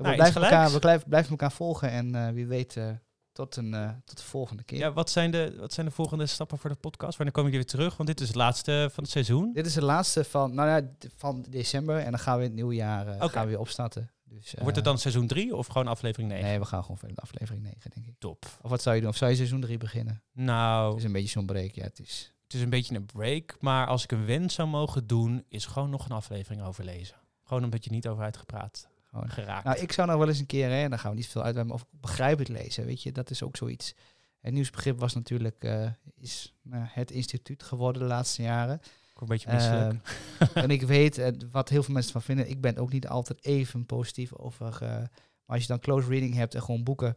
we, 0.00 0.06
Nou, 0.06 0.18
blijven 0.18 0.42
elkaar, 0.42 0.72
we 0.72 0.78
blijven, 0.78 1.08
blijven 1.08 1.30
elkaar 1.30 1.52
volgen 1.52 1.90
en 1.90 2.14
eh, 2.14 2.32
wie 2.32 2.46
weet 2.46 2.76
eh, 2.76 2.90
tot, 3.32 3.56
een, 3.56 3.74
eh, 3.74 3.90
tot 4.04 4.16
de 4.16 4.22
volgende 4.22 4.62
keer. 4.62 4.78
Ja, 4.78 4.92
wat 4.92 5.10
zijn, 5.10 5.30
de, 5.30 5.56
wat 5.58 5.72
zijn 5.72 5.86
de 5.86 5.92
volgende 5.92 6.26
stappen 6.26 6.58
voor 6.58 6.70
de 6.70 6.76
podcast? 6.76 7.16
Wanneer 7.16 7.34
komen 7.34 7.50
jullie 7.50 7.66
weer 7.66 7.76
terug? 7.76 7.96
Want 7.96 8.08
dit 8.08 8.20
is 8.20 8.26
het 8.26 8.36
laatste 8.36 8.88
van 8.92 9.02
het 9.02 9.12
seizoen. 9.12 9.52
Dit 9.52 9.66
is 9.66 9.74
de 9.74 9.84
laatste 9.84 10.24
van, 10.24 10.54
nou 10.54 10.68
ja, 10.68 10.90
van 11.16 11.44
december 11.48 11.98
en 11.98 12.10
dan 12.10 12.20
gaan 12.20 12.36
we 12.36 12.42
in 12.42 12.46
het 12.46 12.56
nieuwe 12.56 12.74
jaar 12.74 13.06
gaan 13.30 13.44
we 13.44 13.50
weer 13.50 13.60
opstarten. 13.60 14.10
Dus, 14.24 14.54
Wordt 14.58 14.76
het 14.76 14.84
dan 14.84 14.98
seizoen 14.98 15.26
3 15.26 15.56
of 15.56 15.66
gewoon 15.66 15.86
aflevering 15.86 16.30
9? 16.30 16.46
Nee, 16.46 16.58
we 16.58 16.64
gaan 16.64 16.82
gewoon 16.82 16.98
verder 16.98 17.16
met 17.16 17.24
aflevering 17.24 17.64
9, 17.64 17.90
denk 17.90 18.06
ik. 18.06 18.14
Top. 18.18 18.46
Of 18.62 18.70
wat 18.70 18.82
zou 18.82 18.94
je 18.94 19.00
doen? 19.00 19.10
Of 19.10 19.16
zou 19.16 19.30
je 19.30 19.36
seizoen 19.36 19.60
3 19.60 19.78
beginnen? 19.78 20.22
Nou, 20.32 20.88
Het 20.88 20.98
is 20.98 21.04
een 21.04 21.12
beetje 21.12 21.28
zo'n 21.28 21.46
break, 21.46 21.70
ja. 21.70 21.82
Het 21.82 21.98
is, 21.98 22.34
het 22.44 22.54
is 22.54 22.60
een 22.60 22.70
beetje 22.70 22.94
een 22.94 23.06
break. 23.06 23.56
Maar 23.60 23.86
als 23.86 24.02
ik 24.02 24.12
een 24.12 24.26
wens 24.26 24.54
zou 24.54 24.68
mogen 24.68 25.06
doen, 25.06 25.44
is 25.48 25.66
gewoon 25.66 25.90
nog 25.90 26.04
een 26.04 26.16
aflevering 26.16 26.62
over 26.62 26.84
lezen. 26.84 27.16
Gewoon 27.44 27.62
een 27.62 27.70
beetje 27.70 27.90
niet 27.90 28.08
over 28.08 28.24
uitgepraat 28.24 28.89
gewoon 29.10 29.30
geraakt. 29.30 29.64
Nou, 29.64 29.78
ik 29.78 29.92
zou 29.92 30.08
nog 30.08 30.18
wel 30.18 30.28
eens 30.28 30.38
een 30.38 30.46
keer, 30.46 30.68
hè, 30.68 30.82
en 30.82 30.90
dan 30.90 30.98
gaan 30.98 31.10
we 31.10 31.16
niet 31.16 31.26
veel 31.26 31.52
maar 31.52 31.66
of 31.66 31.86
begrijpend 31.90 32.48
lezen, 32.48 32.84
weet 32.84 33.02
je, 33.02 33.12
dat 33.12 33.30
is 33.30 33.42
ook 33.42 33.56
zoiets. 33.56 33.94
Het 34.40 34.52
nieuwsbegrip 34.52 34.98
was 34.98 35.14
natuurlijk, 35.14 35.64
eh, 35.64 35.90
is 36.16 36.54
nou, 36.62 36.84
het 36.88 37.10
instituut 37.10 37.62
geworden 37.62 38.02
de 38.02 38.08
laatste 38.08 38.42
jaren. 38.42 38.80
Ik 39.14 39.20
een 39.20 39.26
beetje 39.26 39.52
misselijk. 39.52 40.00
Ehm, 40.38 40.58
en 40.64 40.70
ik 40.70 40.82
weet 40.82 41.18
eh, 41.18 41.32
wat 41.50 41.68
heel 41.68 41.82
veel 41.82 41.94
mensen 41.94 42.12
van 42.12 42.22
vinden. 42.22 42.50
Ik 42.50 42.60
ben 42.60 42.76
ook 42.76 42.92
niet 42.92 43.08
altijd 43.08 43.44
even 43.44 43.86
positief 43.86 44.34
over. 44.34 44.78
eh, 44.82 44.88
maar 44.88 45.58
als 45.58 45.60
je 45.60 45.66
dan 45.66 45.80
close 45.80 46.08
reading 46.08 46.34
hebt 46.34 46.54
en 46.54 46.62
gewoon 46.62 46.84
boeken 46.84 47.16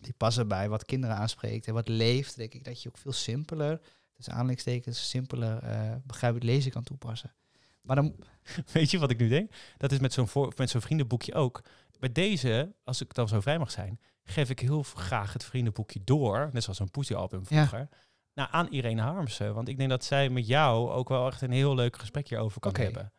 die 0.00 0.12
passen 0.12 0.48
bij 0.48 0.68
wat 0.68 0.84
kinderen 0.84 1.16
aanspreekt 1.16 1.66
en 1.66 1.74
wat 1.74 1.88
leeft, 1.88 2.36
denk 2.36 2.54
ik 2.54 2.64
dat 2.64 2.82
je 2.82 2.88
ook 2.88 2.98
veel 2.98 3.12
simpeler, 3.12 3.80
dus 4.16 4.28
aanleidingstekens, 4.28 5.08
simpeler 5.08 5.62
begrijpelijk 6.04 6.50
lezen 6.50 6.70
kan 6.70 6.82
toepassen. 6.82 7.34
Maar 7.82 7.96
dan, 7.96 8.14
Weet 8.72 8.90
je 8.90 8.98
wat 8.98 9.10
ik 9.10 9.18
nu 9.18 9.28
denk? 9.28 9.52
Dat 9.76 9.92
is 9.92 9.98
met 9.98 10.12
zo'n, 10.12 10.28
voor, 10.28 10.52
met 10.56 10.70
zo'n 10.70 10.80
vriendenboekje 10.80 11.34
ook. 11.34 11.60
Bij 11.98 12.12
deze, 12.12 12.74
als 12.84 13.00
ik 13.00 13.14
dan 13.14 13.28
zo 13.28 13.40
vrij 13.40 13.58
mag 13.58 13.70
zijn, 13.70 14.00
geef 14.24 14.50
ik 14.50 14.60
heel 14.60 14.82
graag 14.82 15.32
het 15.32 15.44
vriendenboekje 15.44 16.00
door, 16.04 16.50
net 16.52 16.62
zoals 16.62 16.78
een 16.78 16.90
Poesie-album 16.90 17.40
Ja. 17.48 17.66
vroeger, 17.66 17.88
nou, 18.34 18.48
aan 18.52 18.68
Irene 18.68 19.02
Harmsen. 19.02 19.54
Want 19.54 19.68
ik 19.68 19.76
denk 19.76 19.90
dat 19.90 20.04
zij 20.04 20.28
met 20.28 20.46
jou 20.46 20.90
ook 20.90 21.08
wel 21.08 21.26
echt 21.26 21.42
een 21.42 21.50
heel 21.50 21.74
leuk 21.74 21.98
gesprek 21.98 22.28
hierover 22.28 22.60
kan 22.60 22.76
hebben. 22.76 23.12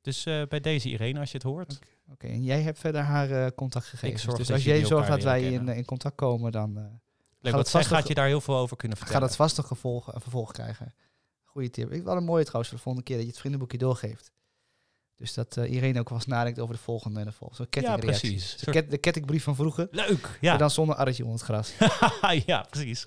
Dus 0.00 0.26
eh, 0.26 0.42
bij 0.48 0.60
deze 0.60 0.88
Irene, 0.88 1.20
als 1.20 1.30
je 1.30 1.36
het 1.36 1.46
hoort. 1.46 1.78
oké, 2.10 2.26
en 2.26 2.42
jij 2.42 2.62
hebt 2.62 2.78
verder 2.78 3.00
haar 3.00 3.30
eh, 3.30 3.46
contact 3.56 3.86
gegeven. 3.86 4.18
zorg 4.18 4.36
dus 4.36 4.46
dat 4.46 4.56
als 4.56 4.64
jij 4.64 4.84
zorgt 4.84 5.08
dat 5.08 5.22
wij 5.22 5.42
in, 5.42 5.52
kennen. 5.52 5.76
in 5.76 5.84
contact 5.84 6.14
komen, 6.14 6.52
dan 6.52 6.78
eh, 6.78 6.84
Leuk, 7.40 7.52
want 7.52 7.68
zij 7.68 7.84
gaat 7.84 8.08
je 8.08 8.14
daar 8.14 8.26
heel 8.26 8.40
veel 8.40 8.56
over 8.56 8.76
kunnen 8.76 8.96
gaat 8.96 9.06
vertellen. 9.06 9.28
het 9.28 9.38
vast 9.38 9.58
een 9.58 9.64
gevolg, 9.64 10.14
een 10.14 10.20
vervolg 10.20 10.52
krijgen. 10.52 10.94
Tip. 11.66 11.92
Ik 11.92 12.02
wel 12.02 12.16
een 12.16 12.24
mooie 12.24 12.42
trouwens 12.44 12.68
voor 12.68 12.78
de 12.78 12.84
volgende 12.84 13.06
keer 13.08 13.16
dat 13.16 13.24
je 13.24 13.30
het 13.30 13.40
vriendenboekje 13.40 13.78
doorgeeft. 13.78 14.32
Dus 15.16 15.34
dat 15.34 15.56
eh 15.56 15.72
Irene 15.72 16.00
ook 16.00 16.08
wel 16.08 16.18
eens 16.18 16.26
nadenkt 16.26 16.58
over 16.58 16.74
de 16.74 16.80
volgende 16.80 17.20
en 17.20 17.26
de 17.26 17.32
volgende. 17.32 17.68
Zo'n 17.72 17.82
ja, 17.82 17.96
precies. 17.96 18.50
Soort- 18.50 18.70
ket- 18.70 18.90
de 18.90 18.98
kettingbrief 18.98 19.42
van 19.44 19.54
vroeger. 19.54 19.88
Leuk, 19.90 20.22
Maar 20.22 20.38
ja. 20.40 20.56
dan 20.56 20.70
zonder 20.70 20.96
arretje 20.96 21.24
onder 21.24 21.38
het 21.46 21.48
gras. 21.48 21.72
ja, 22.46 22.66
precies. 22.70 23.06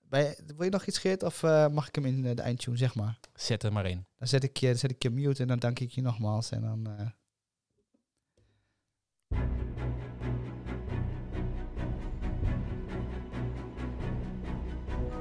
Bij, 0.00 0.38
wil 0.46 0.64
je 0.64 0.70
nog 0.70 0.86
iets, 0.86 0.98
Geert? 0.98 1.22
Of 1.22 1.42
eh, 1.42 1.68
mag 1.68 1.88
ik 1.88 1.94
hem 1.94 2.04
in 2.04 2.26
eh, 2.26 2.36
de 2.36 2.42
eindtune, 2.42 2.76
zeg 2.76 2.94
maar? 2.94 3.18
Zet 3.34 3.62
er 3.62 3.72
maar 3.72 3.86
in. 3.86 4.06
Dan 4.18 4.28
zet 4.28 4.44
ik 4.44 4.56
je, 4.56 4.66
dan 4.66 4.76
zet 4.78 4.90
ik 4.90 5.02
je 5.02 5.10
mute 5.10 5.42
en 5.42 5.48
dan 5.48 5.58
dank 5.58 5.78
ik 5.78 5.90
je 5.90 6.02
nogmaals. 6.02 6.50
En 6.50 6.60
dan... 6.60 7.12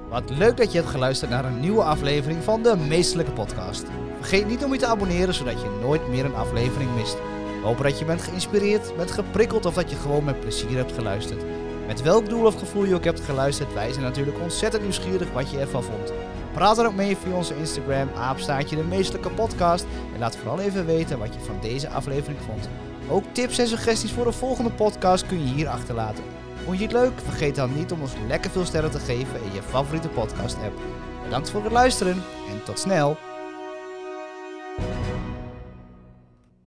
Wat 0.10 0.30
leuk 0.30 0.58
dat 0.58 0.72
je 0.72 0.78
hebt 0.78 0.90
geluisterd 0.90 1.32
naar 1.32 1.46
een 1.46 1.60
nieuwe 1.60 1.84
aflevering 1.84 2.44
van 2.44 2.64
de 2.64 2.76
Meestelijke 2.88 3.32
Podcast. 3.32 3.86
Vergeet 4.20 4.48
niet 4.48 4.64
om 4.64 4.74
je 4.74 4.80
te 4.80 4.86
abonneren, 4.86 5.34
zodat 5.34 5.62
je 5.62 5.78
nooit 5.82 6.08
meer 6.08 6.26
een 6.26 6.36
aflevering 6.36 6.96
mist. 6.96 7.18
We 7.62 7.66
hopen 7.66 7.84
dat 7.84 8.00
je 8.00 8.06
bent 8.06 8.22
geïnspireerd, 8.22 8.96
bent 8.98 9.12
geprikkeld 9.12 9.66
of 9.66 9.74
dat 9.74 9.90
je 9.90 9.96
gewoon 9.96 10.24
met 10.24 10.40
plezier 10.40 10.78
hebt 10.78 10.92
geluisterd. 10.92 11.44
Met 11.88 12.02
welk 12.02 12.30
doel 12.30 12.46
of 12.46 12.60
gevoel 12.60 12.86
je 12.86 12.96
ook 12.96 13.04
hebt 13.04 13.20
geluisterd, 13.20 13.74
wij 13.74 13.92
zijn 13.92 14.04
natuurlijk 14.04 14.40
ontzettend 14.40 14.84
nieuwsgierig 14.84 15.32
wat 15.32 15.52
je 15.52 15.60
ervan 15.60 15.84
vond. 15.84 16.14
Praat 16.54 16.78
er 16.78 16.86
ook 16.86 16.96
mee 16.96 17.18
via 17.18 17.36
onze 17.36 17.58
Instagram, 17.58 18.10
aapstaartje 18.16 18.76
de 18.76 18.84
Meestelijke 18.84 19.30
Podcast. 19.30 19.86
En 20.14 20.20
laat 20.20 20.38
vooral 20.38 20.60
even 20.60 20.86
weten 20.86 21.20
wat 21.20 21.34
je 21.34 21.40
van 21.40 21.58
deze 21.62 21.90
aflevering 21.90 22.40
vond. 22.46 22.70
Ook 23.10 23.24
tips 23.32 23.58
en 23.58 23.68
suggesties 23.68 24.12
voor 24.12 24.26
de 24.26 24.32
volgende 24.32 24.72
podcast 24.72 25.28
kun 25.28 25.40
je 25.40 25.54
hier 25.54 25.68
achterlaten. 25.68 26.24
Vond 26.70 26.82
je 26.82 26.88
het 26.88 26.98
leuk? 26.98 27.22
Vergeet 27.22 27.56
dan 27.56 27.76
niet 27.76 27.92
om 27.92 28.02
ons 28.02 28.14
lekker 28.28 28.52
veel 28.52 28.66
sterren 28.66 28.92
te 28.92 29.00
geven 29.00 29.44
in 29.44 29.54
je 29.54 29.62
favoriete 29.62 30.10
podcast 30.10 30.56
app. 30.56 30.80
Bedankt 31.24 31.50
voor 31.50 31.64
het 31.64 31.72
luisteren 31.72 32.24
en 32.50 32.64
tot 32.64 32.80
snel! 32.80 33.29